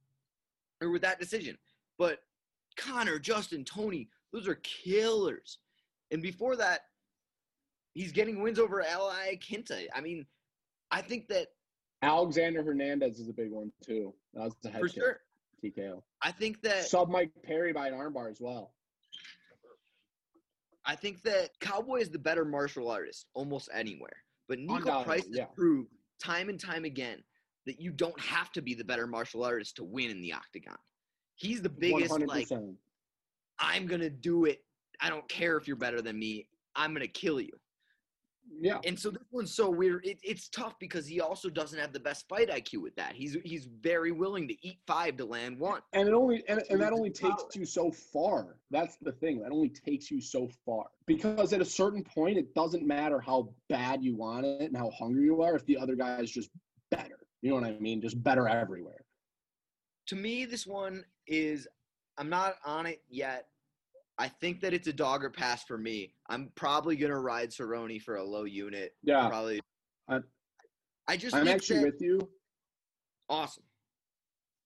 or 0.82 0.90
with 0.90 1.02
that 1.02 1.20
decision. 1.20 1.58
But 1.98 2.20
Connor, 2.78 3.20
Justin, 3.20 3.64
Tony, 3.66 4.10
those 4.32 4.48
are 4.48 4.56
killers. 4.56 5.58
And 6.12 6.22
before 6.22 6.56
that, 6.58 6.82
he's 7.94 8.12
getting 8.12 8.42
wins 8.42 8.60
over 8.60 8.84
Iaquinta. 8.84 9.88
I 9.94 10.02
mean, 10.02 10.26
I 10.92 11.02
think 11.02 11.28
that 11.28 11.48
Alexander 12.02 12.64
Hernandez 12.64 13.20
is 13.20 13.30
a 13.30 13.34
big 13.34 13.52
one 13.52 13.72
too. 13.86 14.14
That 14.34 14.44
was 14.46 14.56
the 14.64 14.70
head 14.70 14.82
for 14.82 14.88
kick, 14.88 14.96
sure. 14.96 15.20
TKO. 15.64 16.02
I 16.22 16.32
think 16.32 16.62
that 16.62 16.86
Sub 16.86 17.10
Mike 17.10 17.32
Perry 17.44 17.74
by 17.74 17.88
an 17.88 17.94
armbar 17.94 18.32
as 18.32 18.40
well. 18.40 18.72
I 20.86 20.96
think 20.96 21.22
that 21.24 21.52
Cowboy 21.60 21.98
is 21.98 22.10
the 22.10 22.20
better 22.20 22.46
martial 22.46 22.90
artist 22.90 23.28
almost 23.34 23.70
anywhere. 23.74 24.24
But 24.48 24.60
Niko 24.60 25.04
Price 25.04 25.26
has 25.26 25.38
yeah. 25.38 25.46
proved 25.46 25.90
time 26.22 26.50
and 26.50 26.60
time 26.60 26.86
again 26.86 27.24
that 27.66 27.80
you 27.80 27.92
don't 27.92 28.20
have 28.20 28.52
to 28.54 28.62
be 28.62 28.74
the 28.74 28.84
better 28.84 29.06
martial 29.06 29.44
artist 29.44 29.76
to 29.76 29.84
win 29.84 30.10
in 30.10 30.22
the 30.22 30.34
octagon. 30.34 30.78
He's 31.36 31.62
the 31.62 31.70
biggest 31.70 32.10
One 32.10 32.22
hundred 32.22 32.30
like. 32.30 32.48
I'm 33.60 33.86
gonna 33.86 34.10
do 34.10 34.46
it. 34.46 34.64
I 35.02 35.10
don't 35.10 35.28
care 35.30 35.58
if 35.58 35.68
you're 35.68 35.78
better 35.78 36.02
than 36.02 36.18
me. 36.18 36.48
I'm 36.76 36.94
gonna 36.94 37.08
kill 37.08 37.40
you. 37.40 37.52
Yeah. 38.62 38.80
And 38.86 39.00
so 39.00 39.12
this 39.12 39.24
one's 39.32 39.54
so 39.54 39.70
weird. 39.70 40.06
It, 40.06 40.20
it's 40.24 40.50
tough 40.50 40.78
because 40.80 41.06
he 41.08 41.22
also 41.22 41.50
doesn't 41.50 41.80
have 41.80 41.94
the 41.94 42.00
best 42.00 42.28
fight 42.28 42.50
IQ 42.50 42.82
with 42.82 42.96
that. 42.96 43.14
He's 43.14 43.38
he's 43.44 43.66
very 43.66 44.12
willing 44.12 44.48
to 44.48 44.68
eat 44.68 44.80
five 44.88 45.18
to 45.18 45.26
land 45.26 45.60
one. 45.60 45.82
And 45.94 46.08
it 46.08 46.14
only 46.14 46.44
and, 46.48 46.62
and 46.70 46.82
that 46.82 46.94
only 46.94 47.10
takes 47.10 47.44
you 47.56 47.66
so 47.66 47.92
far. 47.92 48.58
That's 48.72 48.98
the 49.02 49.12
thing. 49.12 49.42
That 49.42 49.52
only 49.52 49.70
takes 49.70 50.12
you 50.12 50.22
so 50.22 50.50
far. 50.66 50.86
Because 51.06 51.54
at 51.54 51.62
a 51.62 51.66
certain 51.66 52.04
point, 52.04 52.38
it 52.38 52.54
doesn't 52.54 52.86
matter 52.86 53.20
how 53.20 53.50
bad 53.70 54.04
you 54.04 54.16
want 54.16 54.46
it 54.46 54.62
and 54.62 54.78
how 54.78 54.90
hungry 54.92 55.24
you 55.24 55.42
are 55.42 55.56
if 55.56 55.66
the 55.66 55.78
other 55.78 55.96
guy 55.96 56.20
is 56.20 56.32
just 56.32 56.50
better. 56.92 57.20
You 57.42 57.50
know 57.50 57.56
what 57.56 57.66
I 57.66 57.80
mean? 57.80 58.02
Just 58.02 58.22
better 58.22 58.48
everywhere. 58.48 59.06
To 60.08 60.16
me, 60.16 60.46
this 60.46 60.66
one 60.66 61.04
is 61.28 61.68
I'm 62.18 62.30
not 62.30 62.56
on 62.66 62.86
it 62.86 63.02
yet. 63.10 63.48
I 64.20 64.28
think 64.28 64.62
that 64.62 64.74
it's 64.74 64.88
a 64.88 64.94
dogger 64.94 65.30
pass 65.30 65.64
for 65.64 65.78
me. 65.78 66.14
I'm 66.30 66.52
probably 66.56 66.96
gonna 66.96 67.20
ride 67.20 67.50
Cerrone 67.50 68.02
for 68.02 68.18
a 68.18 68.24
low 68.24 68.44
unit. 68.44 68.94
Yeah. 69.04 69.28
Probably. 69.28 69.62
I'm- 70.08 70.26
I 71.08 71.18
just 71.18 71.36
I'm 71.36 71.48
actually 71.48 71.80
that, 71.80 71.94
with 71.94 72.02
you. 72.02 72.30
awesome. 73.30 73.64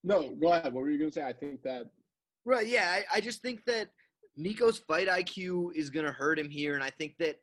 No, 0.04 0.36
go 0.36 0.52
ahead. 0.52 0.74
What 0.74 0.82
were 0.82 0.90
you 0.90 1.00
gonna 1.00 1.12
say? 1.12 1.24
I 1.24 1.32
think 1.32 1.62
that 1.64 1.86
Right. 2.46 2.68
Yeah. 2.68 2.86
I, 2.90 3.18
I 3.18 3.22
just 3.22 3.42
think 3.42 3.64
that 3.66 3.90
Niko's 4.36 4.80
fight 4.80 5.08
IQ 5.08 5.76
is 5.76 5.90
going 5.90 6.06
to 6.06 6.12
hurt 6.12 6.40
him 6.40 6.50
here. 6.50 6.76
And 6.76 6.84
I 6.84 6.90
think 6.90 7.16
that 7.20 7.38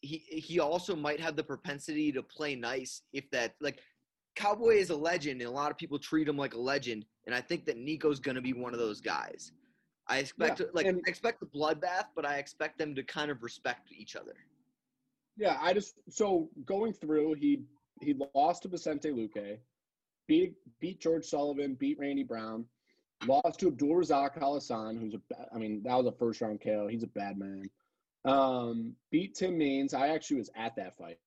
he, 0.00 0.18
he 0.28 0.60
also 0.60 0.94
might 0.94 1.20
have 1.20 1.36
the 1.36 1.42
propensity 1.42 2.12
to 2.12 2.22
play 2.22 2.54
nice 2.54 3.02
if 3.12 3.28
that, 3.30 3.54
like, 3.60 3.80
Cowboy 4.34 4.74
is 4.74 4.90
a 4.90 4.96
legend 4.96 5.40
and 5.40 5.48
a 5.48 5.52
lot 5.52 5.70
of 5.70 5.78
people 5.78 5.98
treat 5.98 6.28
him 6.28 6.36
like 6.36 6.54
a 6.54 6.60
legend. 6.60 7.06
And 7.26 7.34
I 7.34 7.40
think 7.40 7.64
that 7.66 7.78
Niko's 7.78 8.20
going 8.20 8.34
to 8.34 8.42
be 8.42 8.52
one 8.52 8.74
of 8.74 8.78
those 8.78 9.00
guys. 9.00 9.52
I 10.08 10.18
expect, 10.18 10.60
Yeah, 10.60 10.66
like, 10.72 10.86
and- 10.86 11.02
I 11.06 11.10
expect 11.10 11.40
the 11.40 11.46
bloodbath, 11.46 12.06
but 12.14 12.24
I 12.24 12.38
expect 12.38 12.78
them 12.78 12.94
to 12.94 13.02
kind 13.02 13.30
of 13.30 13.42
respect 13.42 13.90
each 13.92 14.16
other. 14.16 14.36
Yeah, 15.36 15.58
I 15.60 15.74
just 15.74 15.96
so 16.08 16.48
going 16.64 16.92
through, 16.92 17.34
he 17.34 17.62
he 18.00 18.14
lost 18.34 18.62
to 18.62 18.68
Vicente 18.68 19.10
Luque, 19.10 19.58
beat 20.26 20.54
beat 20.80 21.00
George 21.00 21.26
Sullivan, 21.26 21.74
beat 21.74 21.98
Randy 21.98 22.22
Brown, 22.22 22.66
lost 23.26 23.60
to 23.60 23.68
Abdul 23.68 23.96
Razak 23.96 24.38
Alhassan, 24.38 24.98
who's 24.98 25.14
a 25.14 25.20
I 25.54 25.58
mean 25.58 25.82
that 25.82 25.94
was 25.94 26.06
a 26.06 26.12
first 26.12 26.40
round 26.40 26.60
KO. 26.62 26.88
He's 26.88 27.02
a 27.02 27.08
bad 27.08 27.38
man. 27.38 27.68
Um, 28.24 28.96
beat 29.10 29.34
Tim 29.34 29.58
Means. 29.58 29.92
I 29.94 30.08
actually 30.08 30.38
was 30.38 30.50
at 30.56 30.74
that 30.76 30.96
fight. 30.96 31.18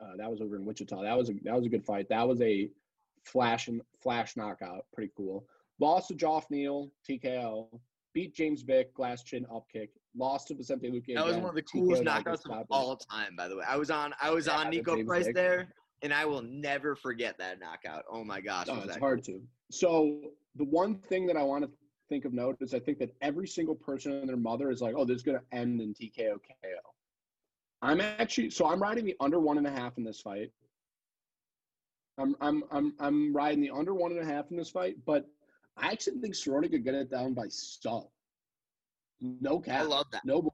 Uh, 0.00 0.16
that 0.16 0.30
was 0.30 0.40
over 0.40 0.56
in 0.56 0.64
Wichita. 0.64 1.02
That 1.02 1.16
was 1.16 1.30
a 1.30 1.34
that 1.44 1.54
was 1.54 1.66
a 1.66 1.68
good 1.68 1.84
fight. 1.84 2.08
That 2.08 2.26
was 2.26 2.40
a 2.42 2.68
flash 3.24 3.68
and 3.68 3.80
flash 4.02 4.36
knockout. 4.36 4.86
Pretty 4.92 5.12
cool. 5.16 5.46
Lost 5.78 6.08
to 6.08 6.14
Geoff 6.14 6.50
Neal, 6.50 6.90
TKO. 7.08 7.68
Beat 8.14 8.34
James 8.34 8.62
Vick, 8.62 8.92
glass 8.94 9.22
chin 9.22 9.46
up 9.54 9.66
kick. 9.72 9.90
Lost 10.16 10.48
to 10.48 10.54
Vicente 10.54 10.90
Luque. 10.90 11.14
That 11.14 11.24
was 11.24 11.36
one 11.36 11.48
of 11.48 11.54
the 11.54 11.62
coolest 11.62 12.02
knockouts 12.02 12.44
of 12.50 12.66
all 12.70 12.96
time, 12.96 13.34
by 13.36 13.48
the 13.48 13.56
way. 13.56 13.64
I 13.66 13.76
was 13.76 13.90
on, 13.90 14.12
I 14.20 14.30
was 14.30 14.46
Yeah, 14.46 14.58
on 14.58 14.66
Niko 14.72 14.96
James 14.96 15.06
Price 15.06 15.26
Vick. 15.26 15.34
there, 15.34 15.72
and 16.02 16.12
I 16.12 16.24
will 16.26 16.42
never 16.42 16.94
forget 16.94 17.38
that 17.38 17.58
knockout. 17.60 18.04
Oh 18.10 18.22
my 18.24 18.40
gosh. 18.40 18.68
Was 18.68 18.84
it's 18.84 18.96
hard 18.96 19.24
to. 19.24 19.40
So 19.70 20.20
the 20.56 20.64
one 20.64 20.96
thing 20.96 21.26
that 21.28 21.36
I 21.36 21.42
want 21.42 21.64
to 21.64 21.70
think 22.10 22.26
of 22.26 22.34
note 22.34 22.58
is 22.60 22.74
I 22.74 22.78
think 22.78 22.98
that 22.98 23.14
every 23.22 23.48
single 23.48 23.74
person 23.74 24.12
and 24.12 24.28
their 24.28 24.36
mother 24.36 24.70
is 24.70 24.82
like, 24.82 24.94
oh, 24.96 25.06
this 25.06 25.16
is 25.16 25.22
going 25.22 25.38
to 25.38 25.56
end 25.56 25.80
in 25.80 25.94
TKO 25.94 26.34
KO. 26.34 26.92
I'm 27.80 28.00
actually 28.00 28.50
so 28.50 28.66
I'm 28.68 28.80
riding 28.80 29.04
the 29.06 29.16
under 29.18 29.40
one 29.40 29.58
and 29.58 29.66
a 29.66 29.70
half 29.70 29.96
in 29.96 30.04
this 30.04 30.20
fight. 30.20 30.50
I'm 32.18 32.36
I'm 32.40 32.62
I'm 32.70 32.94
I'm 33.00 33.34
riding 33.34 33.60
the 33.62 33.70
under 33.70 33.94
one 33.94 34.12
and 34.12 34.20
a 34.20 34.24
half 34.24 34.50
in 34.50 34.56
this 34.56 34.70
fight, 34.70 34.96
but 35.06 35.26
I 35.76 35.90
actually 35.92 36.18
think 36.20 36.34
Cerrone 36.34 36.70
could 36.70 36.84
get 36.84 36.94
it 36.94 37.10
down 37.10 37.34
by 37.34 37.46
sub. 37.48 38.08
No 39.20 39.60
cap. 39.60 39.80
I 39.80 39.84
love 39.84 40.06
that. 40.12 40.24
No, 40.24 40.52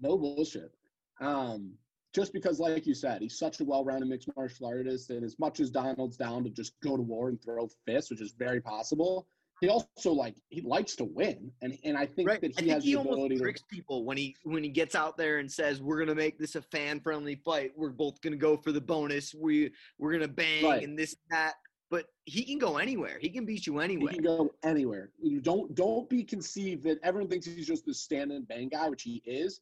no 0.00 0.18
bullshit. 0.18 0.72
Um, 1.20 1.72
just 2.14 2.32
because, 2.32 2.58
like 2.58 2.86
you 2.86 2.94
said, 2.94 3.22
he's 3.22 3.38
such 3.38 3.60
a 3.60 3.64
well-rounded 3.64 4.08
mixed 4.08 4.28
martial 4.36 4.66
artist, 4.66 5.10
and 5.10 5.24
as 5.24 5.38
much 5.38 5.60
as 5.60 5.70
Donald's 5.70 6.16
down 6.16 6.42
to 6.44 6.50
just 6.50 6.72
go 6.82 6.96
to 6.96 7.02
war 7.02 7.28
and 7.28 7.40
throw 7.42 7.68
fists, 7.86 8.10
which 8.10 8.20
is 8.20 8.32
very 8.32 8.60
possible, 8.60 9.26
he 9.60 9.68
also 9.68 10.12
like 10.12 10.36
he 10.48 10.60
likes 10.60 10.94
to 10.96 11.04
win, 11.04 11.50
and 11.62 11.76
and 11.84 11.96
I 11.96 12.06
think 12.06 12.28
Right. 12.28 12.40
that 12.40 12.52
I 12.58 12.60
he 12.60 12.66
think 12.66 12.74
has 12.74 12.84
he 12.84 12.92
the 12.92 12.98
almost 12.98 13.12
ability 13.14 13.36
to. 13.36 13.42
tricks 13.42 13.62
people 13.70 14.04
when 14.04 14.16
he 14.16 14.36
when 14.44 14.62
he 14.62 14.70
gets 14.70 14.94
out 14.94 15.16
there 15.16 15.38
and 15.38 15.50
says, 15.50 15.82
"We're 15.82 15.98
gonna 15.98 16.14
make 16.14 16.38
this 16.38 16.54
a 16.54 16.62
fan-friendly 16.62 17.36
fight. 17.44 17.72
We're 17.76 17.90
both 17.90 18.20
gonna 18.20 18.36
go 18.36 18.56
for 18.56 18.70
the 18.72 18.80
bonus. 18.80 19.34
We 19.34 19.72
we're 19.98 20.12
gonna 20.12 20.28
bang 20.28 20.64
Right. 20.64 20.82
and 20.84 20.96
this 20.98 21.14
and 21.14 21.36
that." 21.38 21.54
But 21.90 22.06
he 22.26 22.44
can 22.44 22.58
go 22.58 22.76
anywhere. 22.76 23.18
He 23.18 23.30
can 23.30 23.46
beat 23.46 23.66
you 23.66 23.78
anywhere. 23.78 24.12
He 24.12 24.18
can 24.18 24.24
go 24.24 24.50
anywhere. 24.62 25.10
You 25.22 25.40
don't 25.40 25.74
don't 25.74 26.08
be 26.08 26.22
conceived 26.22 26.84
that 26.84 26.98
everyone 27.02 27.30
thinks 27.30 27.46
he's 27.46 27.66
just 27.66 27.86
this 27.86 28.00
stand 28.00 28.30
and 28.30 28.46
bang 28.46 28.68
guy, 28.68 28.88
which 28.88 29.02
he 29.02 29.22
is. 29.24 29.60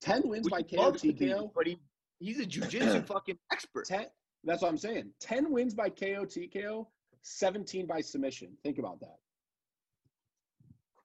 Ten 0.00 0.22
wins 0.24 0.44
Which 0.44 0.52
by 0.52 0.62
KO 0.62 0.92
TKO. 0.92 1.50
but 1.54 1.66
he 1.66 1.78
he's 2.20 2.38
a 2.38 2.46
jujitsu 2.46 3.04
fucking 3.06 3.38
expert. 3.52 3.86
Ten. 3.86 4.06
That's 4.44 4.62
what 4.62 4.68
I'm 4.68 4.78
saying. 4.78 5.10
Ten 5.20 5.50
wins 5.50 5.74
by 5.74 5.90
KO 5.90 6.24
TKO. 6.24 6.86
Seventeen 7.22 7.86
by 7.86 8.00
submission. 8.00 8.56
Think 8.62 8.78
about 8.78 9.00
that. 9.00 9.16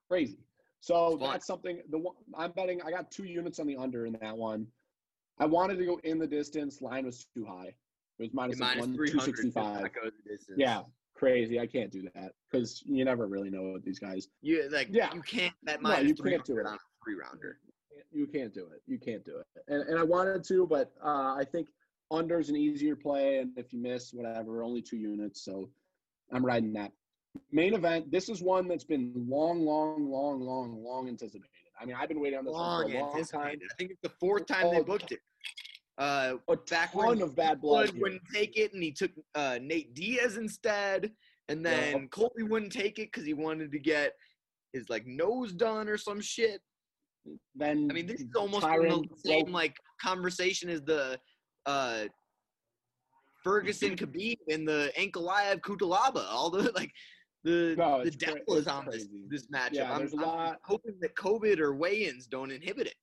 Crazy. 0.08 0.38
So 0.80 1.18
that's 1.20 1.46
something. 1.46 1.82
The 1.90 1.98
one 1.98 2.14
I'm 2.38 2.52
betting. 2.52 2.80
I 2.82 2.90
got 2.90 3.10
two 3.10 3.24
units 3.24 3.58
on 3.58 3.66
the 3.66 3.76
under 3.76 4.06
in 4.06 4.12
that 4.22 4.36
one. 4.36 4.68
I 5.38 5.46
wanted 5.46 5.78
to 5.78 5.84
go 5.84 6.00
in 6.04 6.18
the 6.18 6.26
distance. 6.28 6.80
Line 6.80 7.04
was 7.06 7.26
too 7.34 7.44
high. 7.44 7.74
It 8.18 8.22
was 8.24 8.34
minus, 8.34 8.58
Minus 8.58 8.80
one 8.80 8.94
three 8.94 9.10
two 9.10 9.18
hundred. 9.18 9.36
sixty 9.36 9.50
five. 9.50 9.90
distance. 10.26 10.56
Yeah, 10.58 10.82
crazy. 11.14 11.60
I 11.60 11.66
can't 11.66 11.90
do 11.90 12.02
that 12.14 12.32
because 12.50 12.82
you 12.86 13.04
never 13.04 13.26
really 13.26 13.50
know 13.50 13.72
with 13.72 13.84
these 13.84 13.98
guys. 13.98 14.28
You 14.42 14.68
like 14.70 14.88
Yeah. 14.90 15.12
you 15.14 15.22
can't 15.22 15.54
bet 15.64 15.82
No, 15.82 15.98
you 15.98 16.14
can't 16.14 16.44
do 16.44 16.58
it. 16.58 16.66
on 16.66 16.74
a 16.74 16.78
three 17.04 17.14
rounder. 17.14 17.58
You 18.12 18.26
can't 18.26 18.54
do 18.54 18.66
it. 18.72 18.80
You 18.86 18.98
can't 18.98 19.24
do 19.24 19.38
it. 19.38 19.46
And, 19.68 19.82
and 19.82 19.98
I 19.98 20.02
wanted 20.02 20.44
to, 20.44 20.66
but 20.66 20.92
uh, 21.04 21.34
I 21.34 21.44
think 21.50 21.68
under's 22.10 22.48
an 22.48 22.56
easier 22.56 22.96
play. 22.96 23.38
And 23.38 23.50
if 23.58 23.72
you 23.72 23.78
miss, 23.80 24.12
whatever, 24.14 24.62
only 24.62 24.80
two 24.80 24.96
units. 24.96 25.44
So 25.44 25.68
I'm 26.32 26.44
riding 26.44 26.72
that. 26.74 26.92
Main 27.52 27.74
event. 27.74 28.10
This 28.10 28.30
is 28.30 28.40
one 28.40 28.68
that's 28.68 28.84
been 28.84 29.12
long, 29.28 29.60
long, 29.66 30.08
long, 30.10 30.40
long, 30.40 30.82
long 30.82 31.08
anticipated. 31.08 31.50
I 31.78 31.84
mean, 31.84 31.96
I've 32.00 32.08
been 32.08 32.20
waiting 32.20 32.38
on 32.38 32.46
this 32.46 32.54
Long 32.54 32.84
one 32.84 32.90
for 32.92 32.96
a 32.96 33.00
long 33.00 33.10
time. 33.10 33.18
anticipated. 33.18 33.62
I 33.70 33.74
think 33.74 33.90
it's 33.90 34.00
the 34.00 34.08
fourth 34.18 34.46
time 34.46 34.70
they 34.70 34.78
Oh, 34.80 34.84
booked 34.84 35.12
it. 35.12 35.20
Uh, 35.98 36.34
A 36.48 36.56
back 36.56 36.92
ton 36.92 37.06
when 37.06 37.22
of 37.22 37.34
bad 37.34 37.60
blood. 37.60 37.90
Wouldn't 37.98 38.22
take 38.32 38.56
it, 38.58 38.72
and 38.74 38.82
he 38.82 38.92
took 38.92 39.10
uh, 39.34 39.58
Nate 39.62 39.94
Diaz 39.94 40.36
instead. 40.36 41.12
And 41.48 41.64
then 41.64 42.00
Yep. 42.02 42.10
Colby 42.10 42.42
wouldn't 42.42 42.72
take 42.72 42.98
it 42.98 43.12
because 43.12 43.24
he 43.24 43.32
wanted 43.32 43.70
to 43.72 43.78
get 43.78 44.12
his 44.72 44.88
like 44.90 45.06
nose 45.06 45.52
done 45.52 45.88
or 45.88 45.96
some 45.96 46.20
shit. 46.20 46.60
Then 47.54 47.88
I 47.90 47.94
mean, 47.94 48.06
this 48.06 48.20
is 48.20 48.26
almost 48.36 48.62
the 48.66 49.06
same 49.24 49.52
like 49.52 49.76
conversation 50.02 50.68
as 50.68 50.82
the 50.82 51.18
uh, 51.64 52.04
Ferguson 53.42 53.96
Khabib 53.96 54.36
and 54.50 54.66
the 54.66 54.92
Ankalaev 54.98 55.60
Cutelaba. 55.60 56.26
All 56.30 56.50
the 56.50 56.72
like 56.74 56.92
the 57.44 57.74
No, 57.78 58.04
the 58.04 58.10
devil 58.10 58.56
is 58.56 58.66
on 58.66 58.86
this 58.90 59.06
this 59.28 59.46
matchup. 59.46 59.72
Yeah, 59.72 59.92
I'm, 59.94 60.02
I'm 60.02 60.18
lot- 60.20 60.58
hoping 60.64 60.94
that 61.00 61.14
COVID 61.14 61.58
or 61.60 61.74
weigh-ins 61.74 62.26
don't 62.26 62.50
inhibit 62.50 62.88
it. 62.88 62.94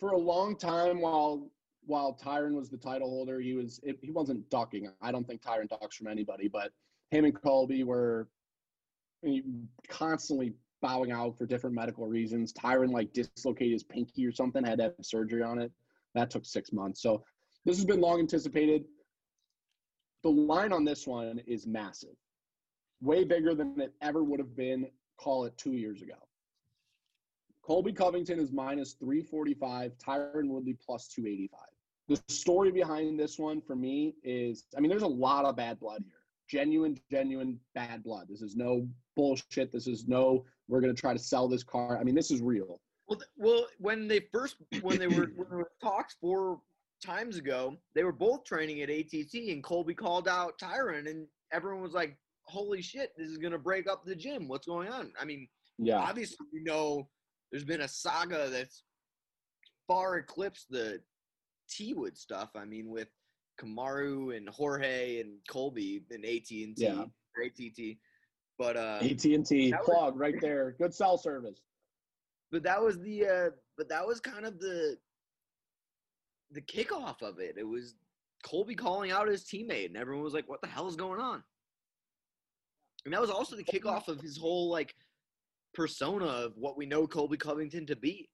for 0.00 0.10
a 0.12 0.18
long 0.18 0.56
time 0.56 1.00
while 1.00 1.50
while 1.88 2.16
Tyron 2.22 2.52
was 2.52 2.68
the 2.68 2.76
title 2.76 3.08
holder, 3.08 3.40
he 3.40 3.54
was 3.54 3.80
it, 3.82 3.98
he 4.02 4.10
wasn't 4.10 4.48
ducking. 4.50 4.88
I 5.00 5.10
don't 5.10 5.26
think 5.26 5.42
Tyron 5.42 5.68
ducks 5.68 5.96
from 5.96 6.06
anybody, 6.06 6.46
but 6.46 6.70
him 7.10 7.24
and 7.24 7.34
Colby 7.34 7.82
were 7.82 8.28
constantly 9.88 10.52
bowing 10.80 11.10
out 11.10 11.36
for 11.36 11.46
different 11.46 11.74
medical 11.74 12.06
reasons. 12.06 12.52
Tyron 12.52 12.92
like 12.92 13.12
dislocated 13.12 13.72
his 13.72 13.82
pinky 13.82 14.26
or 14.26 14.32
something, 14.32 14.62
had 14.62 14.78
to 14.78 14.84
have 14.84 14.94
surgery 15.02 15.42
on 15.42 15.58
it. 15.58 15.72
That 16.14 16.30
took 16.30 16.44
six 16.44 16.72
months. 16.72 17.02
So 17.02 17.24
this 17.64 17.76
has 17.76 17.84
been 17.84 18.00
long 18.00 18.20
anticipated. 18.20 18.84
The 20.22 20.30
line 20.30 20.72
on 20.72 20.84
this 20.84 21.06
one 21.06 21.40
is 21.46 21.66
massive. 21.66 22.16
way 23.00 23.24
bigger 23.24 23.54
than 23.54 23.80
it 23.80 23.94
ever 24.02 24.22
would 24.22 24.40
have 24.40 24.56
been, 24.56 24.86
call 25.16 25.44
it 25.46 25.56
two 25.56 25.72
years 25.72 26.02
ago. 26.02 26.14
Colby 27.62 27.92
Covington 27.92 28.38
is 28.40 28.52
minus 28.52 28.94
345, 28.94 29.92
Tyron 29.98 30.48
Woodley 30.48 30.76
plus 30.84 31.08
285. 31.08 31.60
The 32.08 32.20
story 32.28 32.70
behind 32.70 33.20
this 33.20 33.38
one 33.38 33.60
for 33.60 33.76
me 33.76 34.14
is 34.24 34.64
I 34.76 34.80
mean, 34.80 34.88
there's 34.90 35.02
a 35.02 35.06
lot 35.06 35.44
of 35.44 35.56
bad 35.56 35.78
blood 35.78 36.02
here. 36.04 36.14
Genuine, 36.48 36.98
genuine 37.10 37.60
bad 37.74 38.02
blood. 38.02 38.26
This 38.28 38.40
is 38.40 38.56
no 38.56 38.88
bullshit. 39.14 39.70
This 39.70 39.86
is 39.86 40.08
no, 40.08 40.44
we're 40.68 40.80
going 40.80 40.94
to 40.94 40.98
try 40.98 41.12
to 41.12 41.18
sell 41.18 41.46
this 41.48 41.62
car. 41.62 41.98
I 41.98 42.04
mean, 42.04 42.14
this 42.14 42.30
is 42.30 42.40
real. 42.40 42.80
Well, 43.06 43.20
well, 43.36 43.66
when 43.78 44.08
they 44.08 44.20
first 44.32 44.56
when 44.80 44.98
they 44.98 45.08
were 45.08 45.30
when 45.36 45.48
there 45.50 45.58
were 45.58 45.70
talks 45.82 46.16
four 46.20 46.60
times 47.04 47.36
ago, 47.36 47.76
they 47.94 48.04
were 48.04 48.12
both 48.12 48.44
training 48.44 48.80
at 48.82 48.90
ATT, 48.90 49.34
and 49.50 49.62
Colby 49.62 49.94
called 49.94 50.28
out 50.28 50.58
Tyron, 50.58 51.08
and 51.10 51.26
everyone 51.52 51.82
was 51.82 51.92
like, 51.92 52.18
"Holy 52.44 52.80
shit, 52.82 53.12
this 53.16 53.28
is 53.28 53.38
gonna 53.38 53.58
break 53.58 53.88
up 53.88 54.04
the 54.04 54.16
gym. 54.16 54.48
What's 54.48 54.66
going 54.66 54.88
on?" 54.88 55.12
I 55.20 55.24
mean, 55.26 55.48
Yeah. 55.78 55.98
obviously, 55.98 56.46
we 56.52 56.60
know 56.62 57.08
there's 57.50 57.64
been 57.64 57.82
a 57.82 57.88
saga 57.88 58.48
that's 58.50 58.84
far 59.86 60.16
eclipsed 60.18 60.70
the 60.70 61.02
T 61.68 61.94
Wood 61.94 62.16
stuff. 62.16 62.50
I 62.56 62.64
mean, 62.64 62.88
with 62.88 63.08
Kamaru 63.60 64.36
and 64.36 64.48
Jorge 64.48 65.20
and 65.20 65.38
Colby 65.48 66.04
and 66.10 66.24
AT 66.24 66.50
and 66.50 66.76
T 66.76 66.84
Yeah. 66.84 67.04
or 67.36 67.42
ATT, 67.44 67.98
but 68.58 68.76
uh, 68.76 68.98
AT&T 69.02 69.70
that 69.70 69.80
was- 69.80 69.86
plug 69.88 70.16
right 70.18 70.40
there. 70.40 70.72
Good 70.78 70.94
cell 70.94 71.18
service. 71.18 71.60
but 72.50 72.62
that 72.62 72.80
was 72.82 72.98
the 73.00 73.26
uh 73.26 73.50
but 73.76 73.88
that 73.90 74.06
was 74.06 74.20
kind 74.20 74.46
of 74.46 74.58
the 74.58 74.96
the 76.50 76.62
kickoff 76.62 77.20
of 77.22 77.38
it. 77.40 77.56
It 77.58 77.66
was 77.68 77.94
Colby 78.42 78.74
calling 78.74 79.10
out 79.10 79.28
his 79.28 79.44
teammate, 79.44 79.86
and 79.86 79.96
everyone 79.96 80.24
was 80.24 80.32
like, 80.34 80.48
"What 80.48 80.60
the 80.62 80.68
hell 80.68 80.86
is 80.88 80.96
going 80.96 81.20
on?" 81.20 81.42
And 83.04 83.12
that 83.14 83.20
was 83.20 83.30
also 83.30 83.56
the 83.56 83.64
kickoff 83.64 84.08
of 84.08 84.20
his 84.20 84.36
whole 84.38 84.70
like 84.70 84.94
persona 85.74 86.24
of 86.26 86.52
what 86.56 86.76
we 86.76 86.86
know 86.86 87.06
Colby 87.06 87.36
Covington 87.36 87.86
to 87.86 87.96
be. 87.96 88.30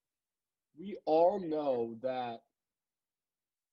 we 0.78 0.96
all 1.06 1.38
know 1.40 1.96
that 2.02 2.40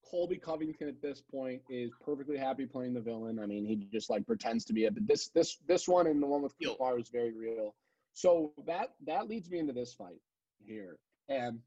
Colby 0.09 0.37
Covington 0.37 0.87
at 0.87 1.01
this 1.01 1.21
point 1.21 1.61
is 1.69 1.91
perfectly 2.03 2.37
happy 2.37 2.65
playing 2.65 2.93
the 2.93 3.01
villain. 3.01 3.39
I 3.39 3.45
mean, 3.45 3.65
he 3.65 3.75
just 3.75 4.09
like 4.09 4.25
pretends 4.25 4.65
to 4.65 4.73
be 4.73 4.85
it. 4.85 4.93
But 4.93 5.07
this 5.07 5.29
this 5.29 5.57
this 5.67 5.87
one 5.87 6.07
and 6.07 6.21
the 6.21 6.27
one 6.27 6.41
with. 6.41 6.53
Kamaru 6.59 7.01
is 7.01 7.09
very 7.09 7.31
real. 7.31 7.75
So 8.13 8.51
that 8.65 8.89
that 9.05 9.29
leads 9.29 9.49
me 9.49 9.59
into 9.59 9.73
this 9.73 9.93
fight 9.93 10.19
here, 10.65 10.97
and 11.29 11.59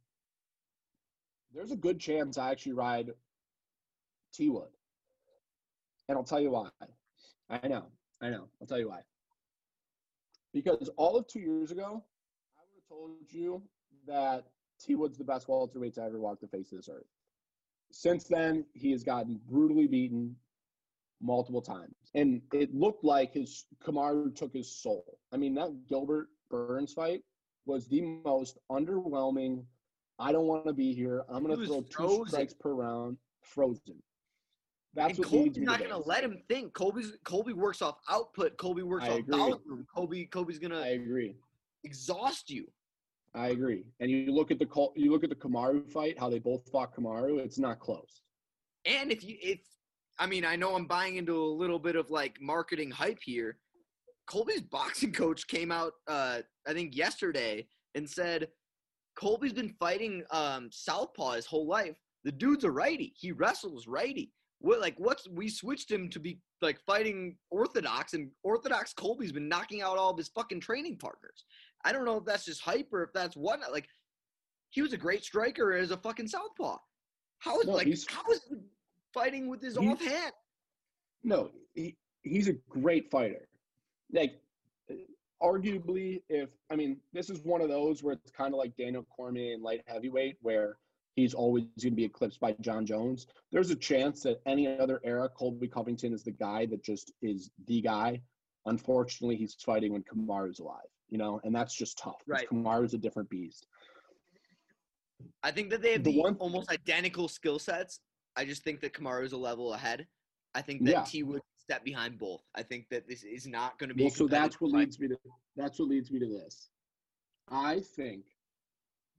there's 1.55 1.71
a 1.71 1.77
good 1.77 1.99
chance 1.99 2.37
I 2.37 2.51
actually 2.51 2.75
ride 2.75 3.13
T 4.35 4.51
Wood, 4.51 4.69
and 6.09 6.19
I'll 6.19 6.25
tell 6.25 6.41
you 6.41 6.51
why. 6.51 6.69
I 7.49 7.67
know, 7.67 7.87
I 8.21 8.31
know. 8.31 8.49
I'll 8.61 8.67
tell 8.67 8.79
you 8.79 8.89
why. 8.89 9.01
Because 10.53 10.91
all 10.97 11.17
of 11.17 11.27
two 11.27 11.41
years 11.41 11.71
ago, 11.71 12.05
I 12.59 12.63
would 12.69 12.77
have 12.77 12.89
told 12.89 13.17
you 13.31 13.63
that 14.07 14.45
T 14.81 14.95
Wood's 14.97 15.17
the 15.17 15.25
best 15.25 15.49
welterweight 15.49 15.95
to 15.95 16.03
ever 16.03 16.21
walk 16.21 16.41
the 16.41 16.49
face 16.49 16.73
of 16.73 16.79
this 16.79 16.89
earth. 16.91 17.07
Since 17.93 18.25
then, 18.25 18.65
he 18.73 18.91
has 18.91 19.05
gotten 19.05 19.41
brutally 19.49 19.87
beaten 19.87 20.35
multiple 21.21 21.63
times. 21.63 21.95
And 22.15 22.43
it 22.53 22.75
looked 22.75 23.05
like 23.05 23.33
his 23.33 23.67
Kamaru 23.85 24.35
took 24.35 24.53
his 24.53 24.71
soul. 24.71 25.19
I 25.33 25.37
mean, 25.37 25.55
that 25.55 25.71
Gilbert 25.89 26.29
Burns 26.51 26.93
fight 26.93 27.23
was 27.67 27.89
the 27.89 28.03
most 28.25 28.59
underwhelming. 28.71 29.65
I 30.19 30.33
don't 30.33 30.47
want 30.47 30.67
to 30.67 30.73
be 30.73 30.93
here. 30.93 31.25
I'm 31.29 31.45
going 31.45 31.59
to 31.59 31.67
throw 31.67 31.81
two 31.83 31.93
frozen. 31.93 32.27
strikes 32.27 32.55
per 32.55 32.73
round. 32.73 33.17
Frozen. 33.43 34.03
That's 34.95 35.19
and 35.19 35.27
what 35.27 35.29
Colby's 35.29 35.57
not 35.59 35.81
gonna 35.81 35.99
let 35.99 36.23
him 36.23 36.39
think. 36.49 36.73
Colby's 36.73 37.17
Colby 37.25 37.53
works 37.53 37.83
off 37.83 37.99
output. 38.09 38.57
Colby 38.59 38.83
works 38.83 39.05
I 39.05 39.11
off 39.11 39.19
agree. 39.19 39.39
volume. 39.39 39.87
Colby 39.93 40.27
Colby's 40.27 40.59
gonna 40.59 40.81
I 40.81 40.89
agree. 40.91 41.37
exhaust 41.83 42.49
you. 42.49 42.67
I 43.35 43.49
agree. 43.49 43.85
And 44.01 44.11
you 44.11 44.33
look 44.33 44.51
at 44.51 44.59
the 44.59 44.69
you 44.95 45.11
look 45.11 45.25
at 45.25 45.31
the 45.31 45.37
Kamaru 45.37 45.91
fight, 45.91 46.19
how 46.19 46.31
they 46.31 46.39
both 46.39 46.69
fought 46.71 46.95
Kamaru. 46.95 47.39
It's 47.41 47.59
not 47.59 47.81
close. 47.81 48.23
And 48.87 49.11
if 49.11 49.25
you 49.25 49.37
if 49.43 49.61
I 50.19 50.27
mean, 50.27 50.45
I 50.45 50.55
know 50.55 50.77
I'm 50.77 50.87
buying 50.87 51.17
into 51.17 51.37
a 51.37 51.45
little 51.45 51.81
bit 51.81 51.97
of 51.97 52.11
like 52.11 52.41
marketing 52.41 52.91
hype 52.91 53.19
here. 53.23 53.59
Colby's 54.27 54.63
boxing 54.63 55.13
coach 55.23 55.47
came 55.49 55.73
out 55.73 55.93
uh 56.07 56.41
I 56.67 56.73
think 56.73 56.97
yesterday 56.97 57.67
and 57.95 58.09
said 58.09 58.49
Colby's 59.17 59.53
been 59.53 59.75
fighting 59.81 60.23
um 60.31 60.69
southpaw 60.71 61.33
his 61.33 61.47
whole 61.47 61.67
life. 61.67 61.97
The 62.23 62.33
dude's 62.33 62.65
a 62.65 62.71
righty. 62.71 63.15
He 63.17 63.33
wrestles 63.33 63.89
righty. 63.89 64.33
What 64.61 64.81
like 64.81 64.95
what's 64.99 65.29
we 65.29 65.49
switched 65.49 65.91
him 65.91 66.09
to 66.11 66.21
be 66.21 66.41
like 66.63 66.79
fighting 66.87 67.37
orthodox 67.51 68.15
and 68.15 68.31
orthodox 68.45 68.95
Colby's 68.95 69.33
been 69.33 69.49
knocking 69.49 69.83
out 69.83 69.99
all 69.99 70.11
of 70.11 70.19
his 70.19 70.29
fucking 70.29 70.61
training 70.61 70.99
partners. 70.99 71.45
I 71.85 71.93
don't 71.93 72.05
know 72.05 72.17
if 72.17 72.25
that's 72.25 72.45
just 72.45 72.63
hype 72.63 72.89
or 72.93 73.03
if 73.03 73.13
that's 73.13 73.37
what 73.37 73.61
like 73.73 73.89
he 74.71 74.83
was 74.83 74.93
a 74.93 74.97
great 74.97 75.25
striker 75.25 75.73
as 75.73 75.91
a 75.91 75.97
fucking 75.97 76.29
southpaw. 76.29 76.79
How 77.39 77.61
is 77.61 77.67
No, 77.67 77.75
like 77.75 77.89
how 78.09 78.31
is 78.33 78.41
he 78.49 78.57
fighting 79.13 79.49
with 79.49 79.63
his 79.63 79.77
He- 79.77 79.89
offhand? 79.89 80.33
No, 81.23 81.51
he, 81.75 81.97
he's 82.23 82.49
a 82.49 82.55
great 82.69 83.11
fighter. 83.11 83.49
Like, 84.13 84.41
arguably, 85.43 86.23
if 86.29 86.51
I 86.71 86.77
mean, 86.77 86.99
this 87.13 87.31
is 87.31 87.41
one 87.45 87.61
of 87.61 87.69
those 87.69 88.03
where 88.03 88.15
it's 88.15 88.31
kind 88.31 88.53
of 88.53 88.59
like 88.59 88.77
Daniel 88.77 89.05
Cormier 89.05 89.55
in 89.55 89.63
light 89.63 89.83
heavyweight, 89.87 90.37
where 90.43 90.77
he's 91.17 91.35
always 91.35 91.65
going 91.65 91.93
to 91.93 91.97
be 91.97 92.05
eclipsed 92.05 92.41
by 92.41 92.53
Jon 92.61 92.85
Jones. 92.85 93.27
There's 93.53 93.71
a 93.71 93.77
chance 93.77 94.23
that 94.25 94.41
any 94.47 94.67
other 94.79 95.01
era, 95.05 95.29
Colby 95.29 95.69
Covington 95.69 96.13
is 96.13 96.25
the 96.25 96.33
guy 96.33 96.67
that 96.67 96.83
just 96.83 97.13
is 97.23 97.51
the 97.67 97.81
guy. 97.81 98.21
Unfortunately, 98.67 99.37
he's 99.37 99.55
fighting 99.55 99.93
when 99.93 100.03
Kamaru's 100.03 100.59
alive, 100.59 100.89
you 101.11 101.19
know, 101.19 101.41
and 101.45 101.55
that's 101.55 101.75
just 101.75 101.99
tough. 101.99 102.23
Right. 102.27 102.49
Kamaru's 102.49 102.95
a 102.95 102.99
different 102.99 103.29
beast. 103.31 103.67
I 105.43 105.51
think 105.51 105.71
that 105.71 105.83
they 105.83 105.93
have 105.93 106.05
The 106.05 106.13
the, 106.13 106.21
one- 106.21 106.37
almost 106.37 106.71
identical 106.71 107.29
skill 107.29 107.59
sets. 107.59 108.01
I 108.37 108.45
just 108.45 108.63
think 108.65 108.81
that 108.81 108.93
Kamaru's 108.93 109.33
a 109.33 109.37
level 109.37 109.75
ahead. 109.75 110.07
I 110.55 110.63
think 110.63 110.85
that 110.85 110.91
Yeah. 110.91 111.05
T 111.05 111.23
Wood 111.23 111.41
step 111.57 111.85
behind 111.85 112.19
both. 112.19 112.43
I 112.55 112.63
think 112.63 112.89
that 112.91 113.09
this 113.09 113.23
is 113.23 113.47
not 113.47 113.79
going 113.79 113.89
to 113.89 113.95
be. 113.95 114.03
a 114.03 114.07
Well, 114.07 114.15
so 114.15 114.27
that's 114.27 114.61
what 114.61 114.73
fight. 114.73 114.81
leads 114.81 114.99
me 115.01 115.09
to 115.09 115.17
that's 115.57 115.79
what 115.79 115.89
leads 115.89 116.11
me 116.11 116.19
to 116.19 116.27
this. 116.27 116.69
I 117.49 117.81
think 117.97 118.25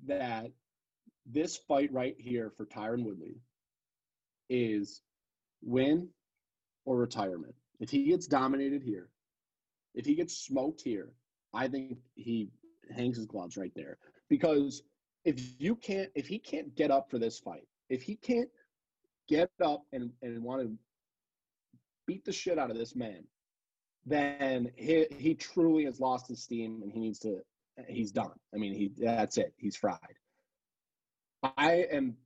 that 0.05 0.51
this 1.25 1.57
fight 1.57 1.91
right 1.93 2.15
here 2.19 2.51
for 2.55 2.65
Tyron 2.65 3.03
Woodley 3.03 3.37
is 4.49 5.01
win 5.61 6.09
or 6.85 6.97
retirement. 6.97 7.55
If 7.79 7.89
he 7.89 8.05
gets 8.05 8.27
dominated 8.27 8.83
here, 8.83 9.09
if 9.95 10.05
he 10.05 10.13
gets 10.15 10.37
smoked 10.37 10.81
here, 10.81 11.13
I 11.55 11.67
think 11.67 11.97
he 12.15 12.49
hangs 12.95 13.17
his 13.17 13.25
gloves 13.25 13.57
right 13.57 13.73
there. 13.75 13.97
Because 14.29 14.83
if 15.23 15.39
you 15.59 15.75
can't, 15.75 16.09
if 16.15 16.27
he 16.27 16.39
can't 16.39 16.75
get 16.75 16.91
up 16.91 17.09
for 17.09 17.19
this 17.19 17.39
fight, 17.39 17.67
if 17.89 18.03
he 18.03 18.15
can't 18.15 18.49
get 19.27 19.49
up 19.63 19.83
and, 19.91 20.11
and 20.21 20.43
want 20.43 20.61
to 20.61 20.71
beat 22.05 22.25
the 22.25 22.31
shit 22.31 22.59
out 22.59 22.69
of 22.69 22.77
this 22.77 22.95
man, 22.95 23.23
then 24.05 24.71
he 24.75 25.07
he 25.17 25.33
truly 25.33 25.85
has 25.85 25.99
lost 25.99 26.27
his 26.27 26.43
steam 26.43 26.81
and 26.83 26.91
he 26.91 26.99
needs 26.99 27.19
to 27.19 27.39
he's 27.87 28.11
done. 28.11 28.33
I 28.53 28.57
mean, 28.57 28.73
he 28.73 28.91
that's 28.97 29.37
it. 29.37 29.53
He's 29.57 29.75
fried. 29.75 29.99
I 31.57 31.87
am 31.91 32.17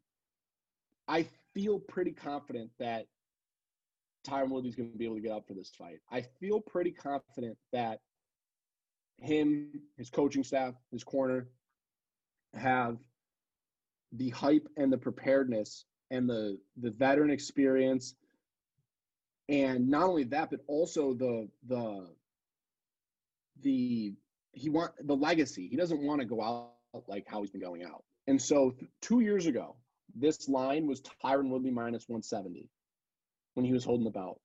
I 1.07 1.27
feel 1.53 1.79
pretty 1.79 2.11
confident 2.11 2.71
that 2.79 3.05
Tyron 4.27 4.49
Woodley's 4.49 4.75
going 4.75 4.91
to 4.91 4.97
be 4.97 5.05
able 5.05 5.15
to 5.15 5.21
get 5.21 5.31
up 5.31 5.47
for 5.47 5.53
this 5.53 5.71
fight. 5.77 5.99
I 6.11 6.21
feel 6.39 6.59
pretty 6.59 6.91
confident 6.91 7.57
that 7.71 7.99
him, 9.21 9.81
his 9.97 10.09
coaching 10.09 10.43
staff, 10.43 10.73
his 10.91 11.03
corner 11.03 11.47
have 12.53 12.97
the 14.13 14.29
hype 14.29 14.67
and 14.77 14.91
the 14.91 14.97
preparedness 14.97 15.85
and 16.09 16.29
the 16.29 16.59
the 16.81 16.91
veteran 16.91 17.29
experience. 17.29 18.15
And 19.47 19.89
not 19.89 20.03
only 20.09 20.23
that 20.25 20.49
but 20.49 20.61
also 20.67 21.13
the 21.13 21.47
the 21.67 22.07
the 23.61 24.13
he 24.51 24.69
want 24.69 24.91
the 25.05 25.15
legacy. 25.15 25.67
He 25.67 25.75
doesn't 25.75 26.01
want 26.01 26.21
to 26.21 26.25
go 26.25 26.41
out 26.41 26.71
like 27.07 27.25
how 27.27 27.41
he's 27.41 27.51
been 27.51 27.61
going 27.61 27.83
out. 27.83 28.03
And 28.27 28.41
so 28.41 28.71
th- 28.71 28.91
two 29.01 29.19
years 29.19 29.45
ago 29.45 29.75
this 30.15 30.49
line 30.49 30.87
was 30.87 31.01
tyron 31.23 31.49
woodley 31.49 31.71
minus 31.71 32.07
170 32.09 32.67
when 33.53 33.65
he 33.65 33.73
was 33.73 33.83
holding 33.83 34.05
the 34.05 34.09
belt 34.09 34.41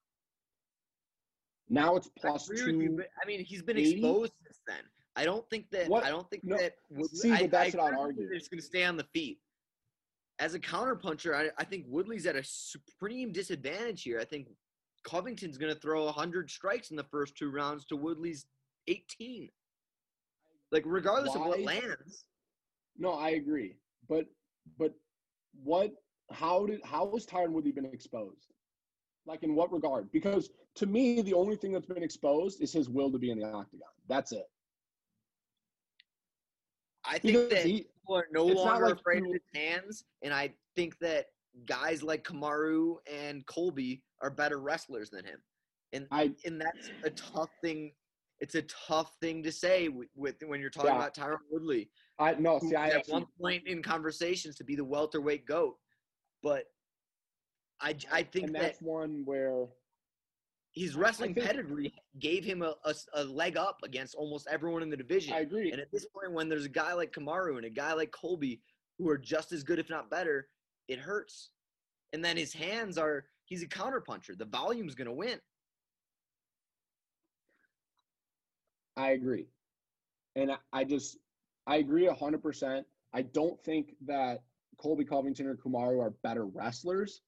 now 1.69 1.97
it's 1.97 2.09
plus 2.19 2.49
agree 2.49 2.73
with 2.73 2.83
you, 2.83 2.97
two 2.97 3.05
I 3.23 3.27
mean, 3.27 3.45
he's 3.45 3.63
been 3.63 3.79
80? 3.79 3.93
exposed 3.93 4.33
since 4.45 4.61
then. 4.67 4.83
I 5.17 5.25
don't 5.25 5.49
think 5.49 5.71
that. 5.71 5.89
What? 5.89 6.05
I 6.05 6.11
don't 6.11 6.29
think 6.29 6.45
No, 6.45 6.57
that. 6.57 6.75
See, 7.13 7.31
but 7.31 7.43
I, 7.43 7.47
that's 7.47 7.75
I 7.75 7.79
what 7.79 7.87
I'd 7.87 7.95
agree 7.95 8.07
with 8.07 8.17
you 8.17 8.23
argue. 8.25 8.37
It's 8.37 8.49
going 8.49 8.61
to 8.61 8.67
stay 8.67 8.85
on 8.85 8.97
the 8.97 9.07
feet. 9.15 9.39
As 10.41 10.55
a 10.55 10.59
counterpuncher, 10.59 11.35
I, 11.35 11.51
I 11.59 11.65
think 11.65 11.85
Woodley's 11.89 12.27
at 12.27 12.35
a 12.35 12.43
supreme 12.43 13.33
disadvantage 13.33 14.03
here. 14.03 14.19
I 14.19 14.25
think 14.25 14.49
Covington's 15.05 15.57
going 15.59 15.73
to 15.73 15.79
throw 15.81 16.05
100 16.07 16.51
strikes 16.51 16.91
in 16.91 16.97
the 16.97 17.05
first 17.05 17.37
two 17.37 17.51
rounds 17.51 17.85
to 17.87 17.97
Woodley's 17.97 18.47
18. 18.89 19.49
Like, 20.73 20.83
regardless 20.87 21.37
of 21.37 21.43
what 21.43 21.61
lands. 21.61 22.25
No, 22.99 23.13
I 23.13 23.31
agree. 23.31 23.77
But 24.09 24.27
but 24.79 24.93
what 25.63 25.93
how 26.33 26.67
did 26.67 26.81
how 26.85 27.11
has 27.13 27.27
Tyron 27.27 27.51
Woodley 27.51 27.73
been 27.73 27.85
exposed? 27.87 28.53
Like 29.27 29.43
in 29.43 29.55
what 29.55 29.73
regard? 29.73 30.11
Because 30.13 30.51
to 30.77 30.87
me, 30.87 31.23
the 31.23 31.35
only 31.35 31.57
thing 31.57 31.73
that's 31.73 31.87
been 31.87 32.03
exposed 32.03 32.61
is 32.61 32.73
his 32.73 32.89
will 32.89 33.11
to 33.11 33.19
be 33.19 33.31
in 33.31 33.39
the 33.39 33.47
octagon. 33.47 33.89
That's 34.09 34.33
it. 34.33 34.45
I 37.05 37.19
think 37.19 37.23
Because 37.35 37.51
that 37.51 37.67
he- 37.67 37.83
people 37.85 38.17
are 38.17 38.27
no 38.33 38.47
longer 38.47 38.87
like 38.87 38.95
afraid 38.97 39.23
of 39.25 39.33
his 39.33 39.43
hands, 39.55 40.05
and 40.23 40.33
I 40.33 40.55
think 40.75 40.99
that 40.99 41.27
guys 41.67 42.03
like 42.03 42.25
Kamaru 42.25 42.97
and 43.11 43.47
Colby 43.47 44.03
are 44.21 44.31
better 44.31 44.59
wrestlers 44.59 45.11
than 45.11 45.25
him, 45.25 45.41
and 45.93 46.07
I 46.11 46.35
and 46.45 46.61
that's 46.61 46.91
a 47.05 47.11
tough 47.11 47.51
thing. 47.63 47.93
It's 48.41 48.57
a 48.57 48.63
tough 48.63 49.15
thing 49.21 49.43
to 49.45 49.53
say 49.53 49.89
with, 49.89 50.09
with 50.17 50.37
when 50.45 50.61
you're 50.61 50.69
talking 50.71 50.91
Yeah. 50.91 50.97
about 50.97 51.15
Tyron 51.15 51.39
Woodley, 51.51 51.91
I 52.19 52.35
no 52.35 52.59
see 52.59 52.75
I 52.75 52.89
at 52.89 52.97
actually 52.97 53.13
one 53.15 53.27
point 53.41 53.67
in 53.67 53.83
conversations 53.83 54.57
to 54.57 54.65
be 54.65 54.75
the 54.75 54.85
welterweight 54.85 55.47
goat, 55.47 55.77
but 56.43 56.65
I 57.81 57.97
I 58.11 58.23
think 58.23 58.47
and 58.47 58.55
that 58.55 58.81
one 58.81 59.23
where 59.25 59.67
his 60.73 60.97
wrestling 60.97 61.35
think- 61.35 61.47
pedigree 61.47 61.95
gave 62.19 62.45
him 62.45 62.63
a 62.63 62.75
a 63.15 63.25
leg 63.25 63.57
up 63.57 63.79
against 63.85 64.15
almost 64.15 64.47
everyone 64.51 64.83
in 64.83 64.91
the 64.91 64.97
division. 64.97 65.35
I 65.35 65.41
agree. 65.41 65.71
And 65.71 65.81
at 65.81 65.91
this 65.93 66.07
point, 66.07 66.33
when 66.33 66.49
there's 66.49 66.65
a 66.65 66.71
guy 66.71 66.93
like 66.95 67.13
Kamaru 67.13 67.57
and 67.57 67.65
a 67.65 67.71
guy 67.71 67.93
like 67.93 68.11
Colby 68.11 68.61
who 68.99 69.09
are 69.09 69.19
just 69.19 69.53
as 69.53 69.63
good, 69.63 69.79
if 69.79 69.91
not 69.91 70.11
better, 70.11 70.49
it 70.89 70.99
hurts. 70.99 71.51
And 72.13 72.25
then 72.25 72.37
his 72.37 72.53
hands 72.53 72.97
are, 72.97 73.25
he's 73.45 73.63
a 73.63 73.67
counterpuncher. 73.67 74.39
The 74.39 74.45
volume's 74.45 74.95
going 74.95 75.09
to 75.09 75.13
win. 75.13 75.41
I 78.97 79.11
agree. 79.11 79.47
And 80.37 80.53
I, 80.53 80.57
I 80.73 80.85
just, 80.85 81.19
I 81.67 81.77
agree 81.77 82.07
100%. 82.07 82.85
I 83.13 83.23
don't 83.23 83.61
think 83.65 83.95
that 84.07 84.43
Colby 84.79 85.05
Covington 85.05 85.47
or 85.47 85.57
Kamaru 85.57 86.01
are 86.01 86.11
better 86.23 86.47
wrestlers. 86.47 87.23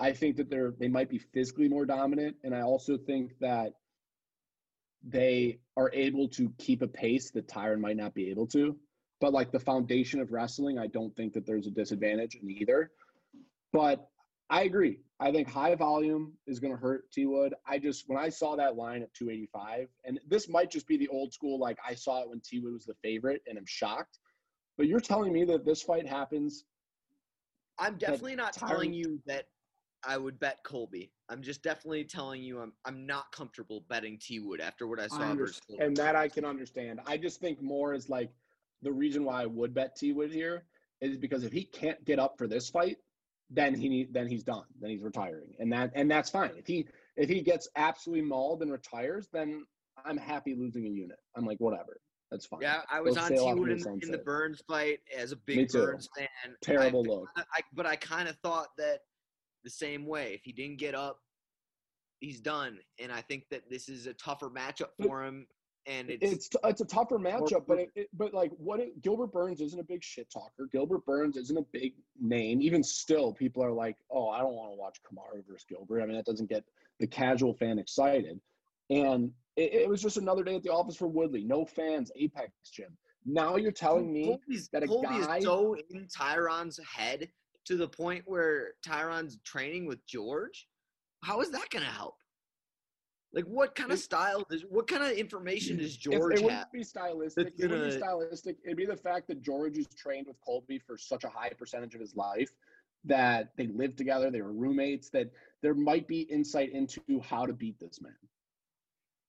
I 0.00 0.12
think 0.12 0.36
that 0.36 0.50
they're, 0.50 0.72
they 0.78 0.88
might 0.88 1.08
be 1.08 1.18
physically 1.18 1.68
more 1.68 1.86
dominant. 1.86 2.36
And 2.44 2.54
I 2.54 2.62
also 2.62 2.96
think 2.96 3.32
that 3.40 3.74
they 5.04 5.58
are 5.76 5.90
able 5.92 6.28
to 6.28 6.52
keep 6.58 6.82
a 6.82 6.88
pace 6.88 7.30
that 7.32 7.48
Tyron 7.48 7.80
might 7.80 7.96
not 7.96 8.14
be 8.14 8.30
able 8.30 8.46
to. 8.48 8.76
But 9.20 9.32
like 9.32 9.52
the 9.52 9.60
foundation 9.60 10.20
of 10.20 10.32
wrestling, 10.32 10.78
I 10.78 10.88
don't 10.88 11.14
think 11.14 11.32
that 11.34 11.46
there's 11.46 11.66
a 11.66 11.70
disadvantage 11.70 12.34
in 12.34 12.50
either. 12.50 12.90
But 13.72 14.08
I 14.50 14.64
agree. 14.64 14.98
I 15.18 15.30
think 15.30 15.48
high 15.48 15.74
volume 15.76 16.32
is 16.46 16.58
going 16.58 16.74
to 16.74 16.78
hurt 16.78 17.10
T 17.12 17.24
Wood. 17.26 17.54
I 17.66 17.78
just 17.78 18.04
when 18.08 18.18
I 18.18 18.28
saw 18.28 18.56
that 18.56 18.76
line 18.76 19.02
at 19.02 19.14
285, 19.14 19.88
and 20.04 20.20
this 20.28 20.48
might 20.48 20.70
just 20.70 20.86
be 20.86 20.96
the 20.98 21.08
old 21.08 21.32
school, 21.32 21.58
like 21.58 21.78
I 21.88 21.94
saw 21.94 22.22
it 22.22 22.28
when 22.28 22.40
T 22.40 22.58
Wood 22.58 22.74
was 22.74 22.84
the 22.84 22.96
favorite, 23.02 23.40
and 23.46 23.56
I'm 23.56 23.66
shocked. 23.66 24.18
But 24.76 24.88
you're 24.88 25.00
telling 25.00 25.32
me 25.32 25.44
that 25.44 25.64
this 25.64 25.82
fight 25.82 26.06
happens? 26.06 26.64
I'm 27.78 27.96
definitely 27.96 28.36
not 28.36 28.52
telling 28.52 28.92
you 28.92 29.20
that 29.26 29.46
I 30.04 30.18
would 30.18 30.38
bet 30.38 30.58
Colby. 30.64 31.12
I'm 31.28 31.42
just 31.42 31.62
definitely 31.62 32.04
telling 32.04 32.42
you 32.42 32.60
I'm 32.60 32.72
I'm 32.84 33.06
not 33.06 33.30
comfortable 33.32 33.84
betting 33.88 34.18
T 34.18 34.40
Wood 34.40 34.60
after 34.60 34.86
what 34.86 35.00
I 35.00 35.06
saw 35.06 35.22
I 35.22 35.36
and 35.78 35.96
that 35.96 36.16
I 36.16 36.28
can 36.28 36.44
understand. 36.44 37.00
I 37.06 37.16
just 37.16 37.40
think 37.40 37.62
more 37.62 37.94
is 37.94 38.08
like 38.08 38.30
the 38.82 38.92
reason 38.92 39.24
why 39.24 39.42
I 39.42 39.46
would 39.46 39.74
bet 39.74 39.96
T 39.96 40.12
Wood 40.12 40.32
here 40.32 40.64
is 41.00 41.16
because 41.16 41.44
if 41.44 41.52
he 41.52 41.64
can't 41.64 42.02
get 42.04 42.18
up 42.18 42.34
for 42.38 42.46
this 42.46 42.68
fight, 42.68 42.96
then 43.50 43.74
he 43.74 43.88
need, 43.88 44.14
then 44.14 44.26
he's 44.26 44.44
done. 44.44 44.64
Then 44.80 44.90
he's 44.90 45.02
retiring, 45.02 45.54
and 45.58 45.72
that 45.72 45.92
and 45.94 46.10
that's 46.10 46.30
fine. 46.30 46.52
If 46.56 46.66
he 46.66 46.86
if 47.16 47.28
he 47.28 47.42
gets 47.42 47.68
absolutely 47.76 48.24
mauled 48.24 48.62
and 48.62 48.72
retires, 48.72 49.28
then 49.32 49.64
I'm 50.04 50.16
happy 50.16 50.54
losing 50.54 50.86
a 50.86 50.90
unit. 50.90 51.18
I'm 51.36 51.44
like 51.44 51.58
whatever, 51.58 52.00
that's 52.30 52.46
fine. 52.46 52.60
Yeah, 52.62 52.80
I 52.90 53.00
was 53.00 53.16
Go 53.16 53.22
on 53.22 53.30
T 53.30 53.60
Wood 53.60 53.70
in, 53.70 53.78
the 53.78 53.98
in 54.02 54.10
the. 54.10 54.18
Burns 54.18 54.62
fight 54.66 55.00
as 55.16 55.32
a 55.32 55.36
big. 55.36 55.70
Burns 55.70 56.08
fan. 56.16 56.28
Terrible 56.62 57.04
I, 57.06 57.12
look. 57.12 57.28
I, 57.36 57.60
but 57.74 57.86
I 57.86 57.96
kind 57.96 58.28
of 58.28 58.36
thought 58.36 58.68
that 58.78 59.00
the 59.64 59.70
same 59.70 60.06
way. 60.06 60.32
If 60.34 60.42
he 60.44 60.52
didn't 60.52 60.78
get 60.78 60.94
up, 60.94 61.20
he's 62.20 62.40
done. 62.40 62.78
And 62.98 63.12
I 63.12 63.20
think 63.20 63.44
that 63.50 63.68
this 63.70 63.88
is 63.88 64.06
a 64.06 64.14
tougher 64.14 64.50
matchup 64.50 64.90
for 65.02 65.24
him. 65.24 65.46
And 65.86 66.10
it's, 66.10 66.32
It's 66.32 66.48
t- 66.48 66.58
it's 66.62 66.80
a 66.80 66.84
tougher 66.84 67.18
matchup, 67.18 67.64
but 67.66 67.80
it, 67.80 67.90
it, 67.96 68.08
but 68.12 68.32
like 68.32 68.52
what 68.56 68.78
it, 68.78 69.02
Gilbert 69.02 69.32
Burns 69.32 69.60
isn't 69.60 69.80
a 69.80 69.82
big 69.82 70.04
shit 70.04 70.30
talker. 70.30 70.68
Gilbert 70.70 71.04
Burns 71.04 71.36
isn't 71.36 71.58
a 71.58 71.64
big 71.72 71.94
name. 72.20 72.62
Even 72.62 72.84
still, 72.84 73.32
people 73.32 73.64
are 73.64 73.72
like, 73.72 73.96
"Oh, 74.08 74.28
I 74.28 74.38
don't 74.38 74.54
want 74.54 74.70
to 74.70 74.76
watch 74.76 75.00
Kamaru 75.02 75.44
versus 75.44 75.66
Gilbert." 75.68 76.00
I 76.00 76.06
mean, 76.06 76.14
that 76.14 76.24
doesn't 76.24 76.48
get 76.48 76.62
the 77.00 77.06
casual 77.08 77.52
fan 77.52 77.80
excited. 77.80 78.40
And 78.90 79.32
it, 79.56 79.74
it 79.74 79.88
was 79.88 80.00
just 80.00 80.18
another 80.18 80.44
day 80.44 80.54
at 80.54 80.62
the 80.62 80.70
office 80.70 80.94
for 80.94 81.08
Woodley. 81.08 81.42
No 81.42 81.64
fans, 81.64 82.12
Apex 82.14 82.52
Gym. 82.72 82.96
Now 83.26 83.56
you're 83.56 83.72
telling 83.72 84.12
me 84.12 84.26
Colby's, 84.26 84.68
that 84.68 84.84
a 84.84 84.86
Colby 84.86 85.08
guy- 85.08 85.38
is 85.38 85.44
so 85.44 85.76
in 85.90 86.06
Tyron's 86.06 86.78
head 86.88 87.28
to 87.66 87.76
the 87.76 87.88
point 87.88 88.22
where 88.26 88.72
Tyron's 88.86 89.38
training 89.44 89.86
with 89.86 90.04
George. 90.06 90.66
How 91.24 91.40
is 91.40 91.50
that 91.50 91.70
going 91.70 91.84
to 91.84 91.90
help? 91.90 92.16
Like, 93.34 93.44
what 93.44 93.74
kind 93.74 93.90
of 93.92 93.98
style 93.98 94.44
does, 94.50 94.62
what 94.68 94.86
kind 94.86 95.02
of 95.02 95.12
information 95.12 95.78
does 95.78 95.94
It- 95.94 96.00
George 96.00 96.34
it, 96.34 96.38
have? 96.40 96.44
wouldn't 96.44 96.72
be 96.72 96.82
stylistic. 96.84 97.44
that's 97.46 97.60
It 97.60 97.70
wouldn't 97.70 97.90
be 97.92 97.96
stylistic. 97.98 98.56
It'd 98.64 98.76
be 98.76 98.84
the 98.84 98.96
fact 98.96 99.26
that 99.28 99.40
George 99.40 99.78
is 99.78 99.86
trained 99.96 100.26
with 100.26 100.36
Colby 100.44 100.78
for 100.78 100.98
such 100.98 101.24
a 101.24 101.28
high 101.28 101.50
percentage 101.50 101.94
of 101.94 102.00
his 102.00 102.14
life 102.14 102.50
that 103.04 103.52
they 103.56 103.68
lived 103.68 103.96
together, 103.96 104.30
they 104.30 104.42
were 104.42 104.52
roommates, 104.52 105.08
that 105.10 105.30
there 105.62 105.74
might 105.74 106.06
be 106.06 106.22
insight 106.22 106.72
into 106.72 107.00
how 107.22 107.46
to 107.46 107.52
beat 107.54 107.78
this 107.80 108.00
man. 108.02 108.14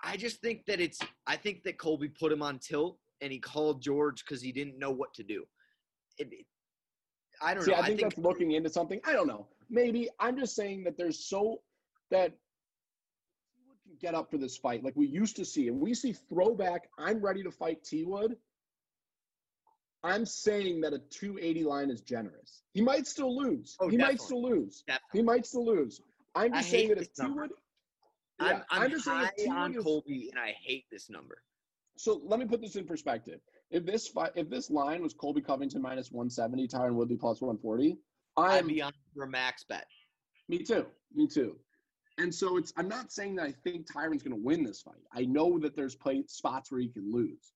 I 0.03 0.17
just 0.17 0.41
think 0.41 0.65
that 0.65 0.81
it's. 0.81 0.99
I 1.25 1.37
think 1.37 1.63
that 1.63 1.77
Colby 1.77 2.09
put 2.09 2.31
him 2.31 2.41
on 2.43 2.59
tilt, 2.59 2.99
and 3.21 3.31
he 3.31 3.39
called 3.39 3.81
George 3.81 4.25
because 4.25 4.41
he 4.41 4.51
didn't 4.51 4.77
know 4.77 4.91
what 4.91 5.13
to 5.13 5.23
do. 5.23 5.45
It, 6.17 6.27
it- 6.33 6.45
I 7.43 7.53
don't 7.53 7.63
See, 7.63 7.71
know. 7.71 7.77
I 7.77 7.87
think, 7.87 8.01
that's 8.01 8.17
looking 8.17 8.51
into 8.51 8.69
something. 8.69 8.99
I 9.05 9.13
don't 9.13 9.27
know. 9.27 9.47
Maybe 9.69 10.09
I'm 10.19 10.37
just 10.37 10.55
saying 10.55 10.83
that 10.85 10.97
there's 10.97 11.19
so 11.19 11.61
that 12.09 12.33
can 13.83 13.97
get 13.99 14.15
up 14.15 14.31
for 14.31 14.37
this 14.37 14.57
fight 14.57 14.83
like 14.83 14.95
we 14.95 15.07
used 15.07 15.35
to 15.35 15.45
see, 15.45 15.67
and 15.67 15.79
we 15.79 15.93
see 15.93 16.13
throwback. 16.13 16.89
I'm 16.97 17.21
ready 17.21 17.43
to 17.43 17.51
fight 17.51 17.83
T 17.83 18.03
Wood. 18.03 18.37
I'm 20.03 20.25
saying 20.25 20.81
that 20.81 20.93
a 20.93 20.99
280 20.99 21.63
line 21.63 21.89
is 21.89 22.01
generous. 22.01 22.63
He 22.73 22.81
might 22.81 23.07
still 23.07 23.35
lose. 23.37 23.77
Oh, 23.79 23.87
he 23.87 23.97
might 23.97 24.19
still 24.19 24.43
lose. 24.43 24.83
Definitely. 24.85 25.19
He 25.19 25.23
might 25.23 25.45
still 25.45 25.65
lose. 25.65 26.01
I'm 26.35 26.53
I 26.53 26.57
just 26.57 26.71
saying 26.71 26.89
that 26.89 26.97
if 26.97 27.13
T. 27.13 27.25
Wood, 27.25 27.51
I'm, 28.39 28.57
yeah, 28.57 28.63
I'm, 28.69 28.91
just 28.91 29.07
high 29.07 29.29
saying 29.37 29.51
on 29.51 29.73
Colby, 29.75 30.29
and 30.31 30.39
I 30.39 30.55
hate 30.61 30.85
this 30.91 31.09
number. 31.09 31.37
so 31.95 32.21
let 32.25 32.39
me 32.39 32.45
put 32.45 32.61
this 32.61 32.75
in 32.75 32.85
perspective. 32.85 33.39
If 33.73 33.85
this 33.85 34.07
fight, 34.07 34.31
if 34.35 34.49
this 34.49 34.69
line 34.69 35.01
was 35.01 35.13
Colby 35.13 35.41
Covington 35.41 35.81
minus 35.81 36.11
170, 36.11 36.67
Tyron 36.67 36.93
Woodley 36.93 37.17
plus 37.17 37.41
140, 37.41 37.97
I'd 38.37 38.59
I'm 38.59 38.67
be 38.67 38.81
on 38.81 38.93
for 39.13 39.23
a 39.23 39.27
max 39.27 39.65
bet. 39.67 39.87
Me 40.47 40.59
too. 40.59 40.85
Me 41.13 41.27
too. 41.27 41.57
And 42.19 42.33
so 42.33 42.57
it's 42.57 42.71
I'm 42.77 42.87
not 42.87 43.11
saying 43.11 43.35
that 43.35 43.47
I 43.47 43.51
think 43.63 43.91
Tyron's 43.91 44.21
going 44.21 44.37
to 44.37 44.43
win 44.43 44.63
this 44.63 44.81
fight. 44.81 45.01
I 45.11 45.25
know 45.25 45.57
that 45.59 45.75
there's 45.75 45.95
play 45.95 46.23
spots 46.27 46.71
where 46.71 46.79
he 46.79 46.87
can 46.87 47.11
lose. 47.11 47.51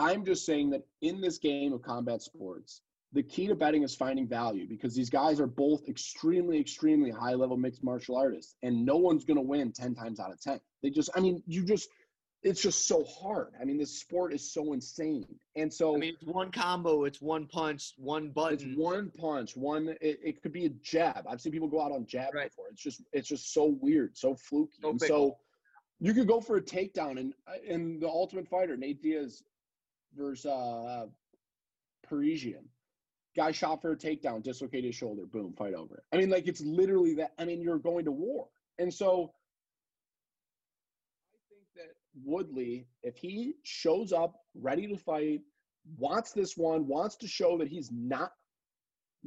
I'm 0.00 0.24
just 0.24 0.44
saying 0.44 0.70
that 0.70 0.82
in 1.02 1.20
this 1.20 1.38
game 1.38 1.72
of 1.72 1.82
combat 1.82 2.20
sports, 2.20 2.82
the 3.12 3.22
key 3.22 3.46
to 3.46 3.54
betting 3.54 3.82
is 3.82 3.94
finding 3.94 4.28
value 4.28 4.66
because 4.68 4.94
these 4.94 5.08
guys 5.08 5.40
are 5.40 5.46
both 5.46 5.88
extremely, 5.88 6.58
extremely 6.58 7.10
high 7.10 7.34
level 7.34 7.56
mixed 7.56 7.82
martial 7.82 8.16
artists, 8.16 8.56
and 8.62 8.84
no 8.84 8.96
one's 8.96 9.24
going 9.24 9.36
to 9.36 9.42
win 9.42 9.72
10 9.72 9.94
times 9.94 10.20
out 10.20 10.30
of 10.30 10.40
10. 10.40 10.60
They 10.82 10.90
just, 10.90 11.10
I 11.16 11.20
mean, 11.20 11.42
you 11.46 11.64
just, 11.64 11.88
it's 12.42 12.62
just 12.62 12.86
so 12.86 13.04
hard. 13.04 13.48
I 13.60 13.64
mean, 13.64 13.78
this 13.78 13.98
sport 13.98 14.32
is 14.32 14.52
so 14.52 14.72
insane. 14.72 15.26
And 15.56 15.72
so 15.72 15.96
I 15.96 15.98
mean, 15.98 16.14
it's 16.20 16.24
one 16.32 16.50
combo, 16.52 17.04
it's 17.04 17.20
one 17.20 17.46
punch, 17.46 17.94
one 17.96 18.26
it's 18.26 18.34
button. 18.34 18.74
one 18.76 19.10
punch, 19.18 19.56
one. 19.56 19.88
It, 20.00 20.20
it 20.22 20.42
could 20.42 20.52
be 20.52 20.66
a 20.66 20.68
jab. 20.68 21.26
I've 21.28 21.40
seen 21.40 21.52
people 21.52 21.68
go 21.68 21.80
out 21.82 21.90
on 21.90 22.06
jab 22.06 22.34
Right. 22.34 22.48
before. 22.48 22.66
It's 22.70 22.82
just 22.82 23.02
it's 23.12 23.28
just 23.28 23.52
so 23.52 23.76
weird, 23.80 24.16
so 24.16 24.34
fluky. 24.36 24.72
So 24.80 24.90
and 24.90 25.00
so 25.00 25.36
you 25.98 26.14
could 26.14 26.28
go 26.28 26.40
for 26.40 26.56
a 26.58 26.62
takedown 26.62 27.18
and 27.18 27.34
in 27.66 27.98
the 27.98 28.08
Ultimate 28.08 28.46
Fighter, 28.48 28.76
Nate 28.76 29.02
Diaz 29.02 29.42
versus 30.16 30.46
uh, 30.46 31.06
Parisian. 32.08 32.64
Guy 33.36 33.52
shot 33.52 33.82
for 33.82 33.92
a 33.92 33.96
takedown, 33.96 34.42
dislocated 34.42 34.86
his 34.86 34.94
shoulder, 34.96 35.22
boom, 35.26 35.52
fight 35.52 35.74
over. 35.74 36.02
I 36.12 36.16
mean, 36.16 36.30
like 36.30 36.46
it's 36.48 36.60
literally 36.60 37.14
that. 37.14 37.32
I 37.38 37.44
mean, 37.44 37.60
you're 37.60 37.78
going 37.78 38.04
to 38.04 38.12
war, 38.12 38.46
and 38.78 38.92
so 38.92 39.02
I 39.02 39.16
think 39.16 39.26
that 39.26 39.37
Woodley, 42.24 42.86
if 43.02 43.16
he 43.16 43.54
shows 43.62 44.12
up 44.12 44.34
ready 44.54 44.86
to 44.86 44.96
fight, 44.96 45.40
wants 45.96 46.32
this 46.32 46.56
one, 46.56 46.86
wants 46.86 47.16
to 47.16 47.28
show 47.28 47.56
that 47.58 47.68
he's 47.68 47.90
not 47.92 48.32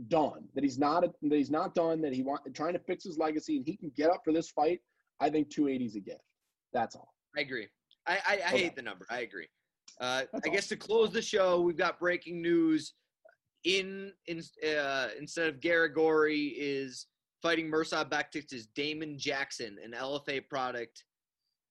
done, 0.07 0.47
that 0.55 0.63
he's 0.63 0.77
not 0.77 1.01
that 1.01 1.35
he's 1.35 1.51
not 1.51 1.75
done, 1.75 2.01
that 2.01 2.13
he 2.13 2.23
want 2.23 2.41
trying 2.53 2.73
to 2.73 2.79
fix 2.79 3.03
his 3.03 3.17
legacy, 3.17 3.57
and 3.57 3.65
he 3.65 3.75
can 3.75 3.91
get 3.95 4.09
up 4.09 4.21
for 4.23 4.31
this 4.33 4.49
fight. 4.49 4.79
I 5.19 5.29
think 5.29 5.49
280 5.49 5.85
is 5.85 5.95
a 5.95 5.99
gift. 5.99 6.21
That's 6.73 6.95
all. 6.95 7.13
I 7.37 7.41
agree. 7.41 7.67
I, 8.07 8.13
I, 8.13 8.31
I 8.45 8.47
Okay. 8.53 8.57
hate 8.63 8.75
the 8.75 8.81
number. 8.81 9.05
I 9.09 9.19
agree. 9.21 9.47
Uh, 9.99 10.23
That's 10.31 10.45
I 10.45 10.49
all. 10.49 10.53
guess 10.55 10.67
to 10.69 10.77
close 10.77 11.11
the 11.11 11.21
show, 11.21 11.61
we've 11.61 11.77
got 11.77 11.99
breaking 11.99 12.41
news. 12.41 12.93
In, 13.63 14.11
in 14.25 14.41
uh, 14.67 15.09
instead 15.19 15.47
of 15.47 15.59
Garagori 15.59 16.53
is 16.57 17.05
fighting 17.43 17.69
Mirsad 17.69 18.09
Bektic 18.09 18.51
is 18.53 18.65
Damon 18.67 19.19
Jackson, 19.19 19.77
an 19.83 19.91
LFA 19.91 20.47
product 20.49 21.03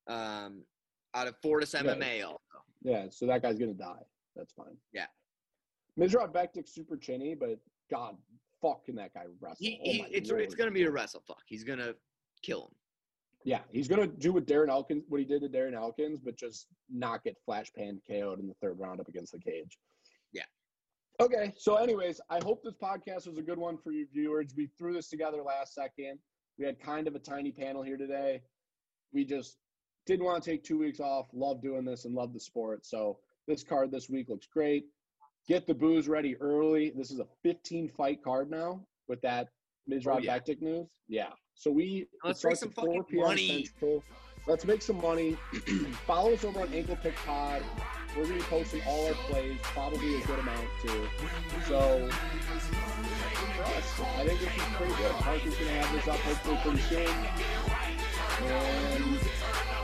um, 0.08 0.62
out 1.14 1.26
of 1.26 1.36
Fortis 1.42 1.74
Yeah. 1.74 1.82
MMA. 1.82 2.22
Also. 2.26 2.38
Yeah, 2.82 3.06
so 3.11 3.26
that 3.26 3.42
guy's 3.42 3.58
gonna 3.58 3.74
die. 3.74 4.02
That's 4.36 4.52
fine. 4.52 4.76
Yeah. 4.92 5.06
Mirsad 5.98 6.32
Bektic's 6.32 6.72
super 6.72 6.96
chinny, 6.96 7.34
but 7.34 7.58
God, 7.90 8.16
fuck, 8.62 8.84
can 8.84 8.94
that 8.96 9.12
guy 9.12 9.24
wrestle? 9.40 9.56
He, 9.61 9.78
Oh 9.80 9.90
he, 9.90 10.14
it's 10.16 10.30
lord. 10.30 10.42
it's 10.42 10.54
gonna 10.54 10.70
be 10.70 10.84
a 10.84 10.90
wrestle 10.90 11.22
fuck. 11.26 11.42
He's 11.46 11.64
gonna 11.64 11.94
kill 12.42 12.66
him. 12.66 12.74
Yeah, 13.44 13.61
he's 13.70 13.88
gonna 13.88 14.06
do 14.06 14.32
what 14.32 14.46
Darren 14.46 14.68
Elkins, 14.68 15.04
what 15.08 15.18
he 15.20 15.26
did 15.26 15.42
to 15.42 15.48
Darren 15.48 15.74
Elkins, 15.74 16.20
but 16.22 16.36
just 16.36 16.66
not 16.90 17.24
get 17.24 17.36
flash 17.44 17.72
pan 17.72 18.00
KO'd 18.08 18.38
in 18.38 18.46
the 18.46 18.54
third 18.62 18.78
round 18.78 19.00
up 19.00 19.08
against 19.08 19.32
the 19.32 19.38
cage. 19.38 19.78
Yeah. 20.32 20.44
Okay, 21.20 21.52
so 21.56 21.76
anyways, 21.76 22.20
I 22.30 22.38
hope 22.42 22.62
this 22.62 22.74
podcast 22.74 23.26
was 23.26 23.38
a 23.38 23.42
good 23.42 23.58
one 23.58 23.76
for 23.78 23.92
you 23.92 24.06
viewers. 24.12 24.54
We 24.56 24.66
threw 24.78 24.92
this 24.92 25.08
together 25.08 25.42
last 25.42 25.74
second. 25.74 26.18
We 26.58 26.64
had 26.66 26.78
kind 26.80 27.08
of 27.08 27.14
a 27.14 27.18
tiny 27.18 27.50
panel 27.50 27.82
here 27.82 27.96
today. 27.96 28.42
We 29.12 29.24
just 29.24 29.56
didn't 30.07 30.24
want 30.24 30.42
to 30.42 30.51
take 30.51 30.64
two 30.64 30.78
weeks 30.78 31.01
off. 31.01 31.26
Love 31.32 31.62
doing 31.62 31.84
this 31.84 32.05
and 32.05 32.14
love 32.14 32.32
the 32.32 32.40
sport. 32.40 32.84
So 32.86 33.18
this 33.46 33.62
card 33.62 33.90
this 33.90 34.09
week 34.09 34.28
looks 34.28 34.46
great. 34.46 34.84
Get 35.48 35.66
the 35.66 35.74
booze 35.74 36.09
ready 36.09 36.36
early. 36.36 36.92
This 36.96 37.11
is 37.11 37.18
a 37.18 37.26
15 37.42 37.88
fight 37.96 38.22
card 38.22 38.51
now 38.51 38.80
with 39.09 39.20
that 39.22 39.48
Mirsad 39.90 40.07
Oh, 40.16 40.18
yeah. 40.18 40.38
News. 40.61 40.86
Yeah. 41.09 41.28
So 41.55 41.70
we 41.70 42.07
Let's 42.24 42.44
make 42.44 42.57
some 42.57 42.70
4 42.70 42.84
fucking 42.84 43.05
p.m. 43.05 43.22
money. 43.26 43.64
Central. 43.66 44.05
Let's 44.46 44.64
make 44.64 44.82
some 44.82 45.01
money. 45.01 45.36
Follow 46.07 46.32
us 46.32 46.44
over 46.44 46.61
on 46.61 46.72
Ankle 46.72 46.96
Pick 46.96 47.14
Pod. 47.16 47.62
We're 48.16 48.24
gonna 48.24 48.36
be 48.36 48.40
posting 48.42 48.82
all 48.86 49.07
our 49.07 49.12
plays, 49.14 49.57
probably 49.62 50.16
a 50.16 50.26
good 50.26 50.38
amount 50.40 50.66
too. 50.82 51.07
So 51.68 52.09
for 52.11 53.62
us, 53.62 54.01
I 54.18 54.24
think 54.26 54.40
this 54.40 54.48
is 54.48 54.62
pretty 54.74 54.94
good. 54.94 55.12
Mark 55.24 55.46
is 55.46 55.55
gonna 55.55 55.70
have 55.70 55.92
this 55.94 56.09
up 56.09 56.18
hopefully 56.20 56.59
pretty 56.62 56.80
soon. 56.88 57.07
And 58.46 59.20